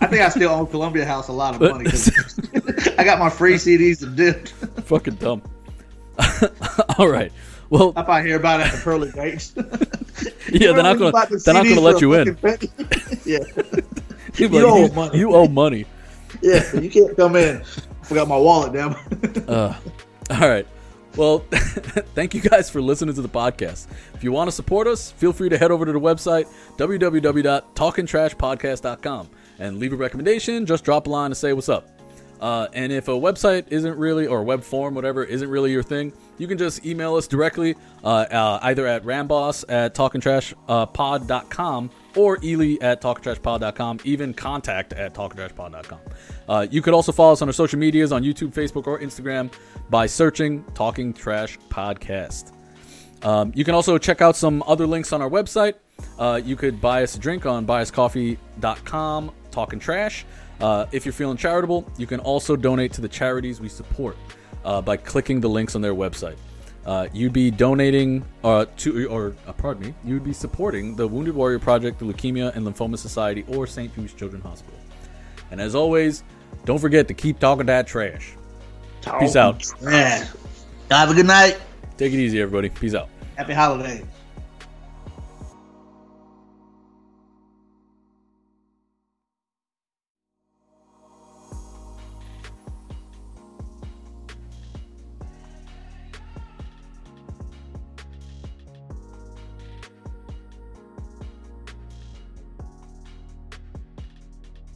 I 0.00 0.06
think 0.06 0.22
I 0.22 0.28
still 0.28 0.50
own 0.50 0.66
Columbia 0.68 1.04
House 1.04 1.28
a 1.28 1.32
lot 1.32 1.54
of 1.54 1.60
money. 1.60 1.90
'cause 1.90 2.10
I 2.98 3.04
got 3.04 3.18
my 3.18 3.28
free 3.30 3.54
CDs 3.54 4.02
and 4.02 4.16
dipped. 4.16 4.50
fucking 4.84 5.14
dumb. 5.16 5.42
All 6.98 7.08
right. 7.08 7.32
Well, 7.70 7.92
I 7.96 8.02
probably 8.02 8.28
hear 8.28 8.36
about 8.36 8.60
it 8.60 8.66
at 8.66 8.72
the 8.74 8.80
pearly 8.84 9.10
gates. 9.12 9.54
yeah, 10.52 10.72
they're 10.72 10.82
not 10.82 10.98
gonna 10.98 11.26
they're 11.44 11.54
not 11.54 11.64
gonna 11.64 11.80
let 11.80 12.00
you 12.02 12.12
in. 12.14 12.36
yeah. 13.24 13.38
You 14.36 14.48
like, 14.48 14.64
owe 14.64 14.84
you, 14.86 14.92
money. 14.92 15.18
you 15.18 15.34
owe 15.34 15.48
money. 15.48 15.86
Yeah, 16.42 16.78
you 16.78 16.90
can't 16.90 17.16
come 17.16 17.36
in. 17.36 17.62
I 17.62 18.04
Forgot 18.04 18.28
my 18.28 18.36
wallet 18.36 18.72
down. 18.72 18.96
Uh, 19.48 19.74
all 20.30 20.48
right. 20.48 20.66
Well, 21.16 21.38
thank 22.14 22.34
you 22.34 22.40
guys 22.40 22.70
for 22.70 22.80
listening 22.80 23.14
to 23.14 23.22
the 23.22 23.28
podcast. 23.28 23.86
If 24.14 24.24
you 24.24 24.32
want 24.32 24.48
to 24.48 24.52
support 24.52 24.86
us, 24.86 25.10
feel 25.12 25.32
free 25.32 25.50
to 25.50 25.58
head 25.58 25.70
over 25.70 25.84
to 25.84 25.92
the 25.92 26.00
website, 26.00 26.46
www.talkingtrashpodcast.com, 26.78 29.30
and 29.58 29.78
leave 29.78 29.92
a 29.92 29.96
recommendation. 29.96 30.64
Just 30.64 30.84
drop 30.84 31.06
a 31.06 31.10
line 31.10 31.26
and 31.26 31.36
say 31.36 31.52
what's 31.52 31.68
up. 31.68 31.90
Uh, 32.40 32.66
and 32.72 32.90
if 32.92 33.08
a 33.08 33.12
website 33.12 33.66
isn't 33.68 33.98
really, 33.98 34.26
or 34.26 34.42
web 34.42 34.62
form, 34.62 34.94
whatever, 34.94 35.22
isn't 35.22 35.48
really 35.48 35.70
your 35.70 35.82
thing, 35.82 36.12
you 36.38 36.48
can 36.48 36.58
just 36.58 36.84
email 36.86 37.14
us 37.14 37.28
directly, 37.28 37.76
uh, 38.02 38.08
uh, 38.08 38.58
either 38.62 38.86
at 38.86 39.04
ramboss 39.04 39.64
at 39.68 39.94
talkingtrashpod.com 39.94 41.90
or 42.16 42.38
Ely 42.44 42.76
at 42.80 43.00
talkingtrashpod.com, 43.00 44.00
even 44.04 44.34
contact 44.34 44.92
at 44.92 45.14
talkingtrashpod.com. 45.14 46.00
Uh, 46.48 46.66
you 46.70 46.82
could 46.82 46.94
also 46.94 47.12
follow 47.12 47.32
us 47.32 47.42
on 47.42 47.48
our 47.48 47.52
social 47.52 47.78
medias 47.78 48.12
on 48.12 48.22
YouTube, 48.22 48.52
Facebook, 48.52 48.86
or 48.86 48.98
Instagram 48.98 49.52
by 49.90 50.06
searching 50.06 50.64
Talking 50.74 51.12
Trash 51.12 51.58
Podcast. 51.68 52.52
Um, 53.22 53.52
you 53.54 53.64
can 53.64 53.74
also 53.74 53.98
check 53.98 54.20
out 54.20 54.36
some 54.36 54.62
other 54.66 54.86
links 54.86 55.12
on 55.12 55.22
our 55.22 55.30
website. 55.30 55.74
Uh, 56.18 56.40
you 56.42 56.56
could 56.56 56.80
buy 56.80 57.02
us 57.02 57.14
a 57.14 57.18
drink 57.18 57.46
on 57.46 57.66
buyuscoffee.com, 57.66 59.32
talking 59.50 59.78
trash. 59.78 60.24
Uh, 60.60 60.86
if 60.92 61.04
you're 61.04 61.12
feeling 61.12 61.36
charitable, 61.36 61.90
you 61.96 62.06
can 62.06 62.20
also 62.20 62.56
donate 62.56 62.92
to 62.92 63.00
the 63.00 63.08
charities 63.08 63.60
we 63.60 63.68
support 63.68 64.16
uh, 64.64 64.80
by 64.80 64.96
clicking 64.96 65.40
the 65.40 65.48
links 65.48 65.74
on 65.74 65.80
their 65.80 65.94
website. 65.94 66.36
Uh, 66.84 67.06
you'd 67.12 67.32
be 67.32 67.50
donating 67.50 68.24
uh, 68.42 68.66
to, 68.76 69.06
or 69.08 69.34
uh, 69.46 69.52
pardon 69.52 69.86
me, 69.86 69.94
you'd 70.04 70.24
be 70.24 70.32
supporting 70.32 70.96
the 70.96 71.06
Wounded 71.06 71.34
Warrior 71.34 71.60
Project, 71.60 72.00
the 72.00 72.04
Leukemia 72.04 72.54
and 72.56 72.66
Lymphoma 72.66 72.98
Society, 72.98 73.44
or 73.48 73.66
St. 73.66 73.94
Jude's 73.94 74.12
Children's 74.14 74.44
Hospital. 74.44 74.78
And 75.50 75.60
as 75.60 75.74
always, 75.74 76.24
don't 76.64 76.78
forget 76.78 77.06
to 77.08 77.14
keep 77.14 77.38
talking 77.38 77.66
that 77.66 77.86
trash. 77.86 78.34
Peace 79.20 79.36
out. 79.36 79.64
Yeah. 79.82 80.26
Have 80.90 81.10
a 81.10 81.14
good 81.14 81.26
night. 81.26 81.60
Take 81.96 82.12
it 82.12 82.18
easy, 82.18 82.40
everybody. 82.40 82.68
Peace 82.68 82.94
out. 82.94 83.08
Happy 83.36 83.52
holidays. 83.52 84.04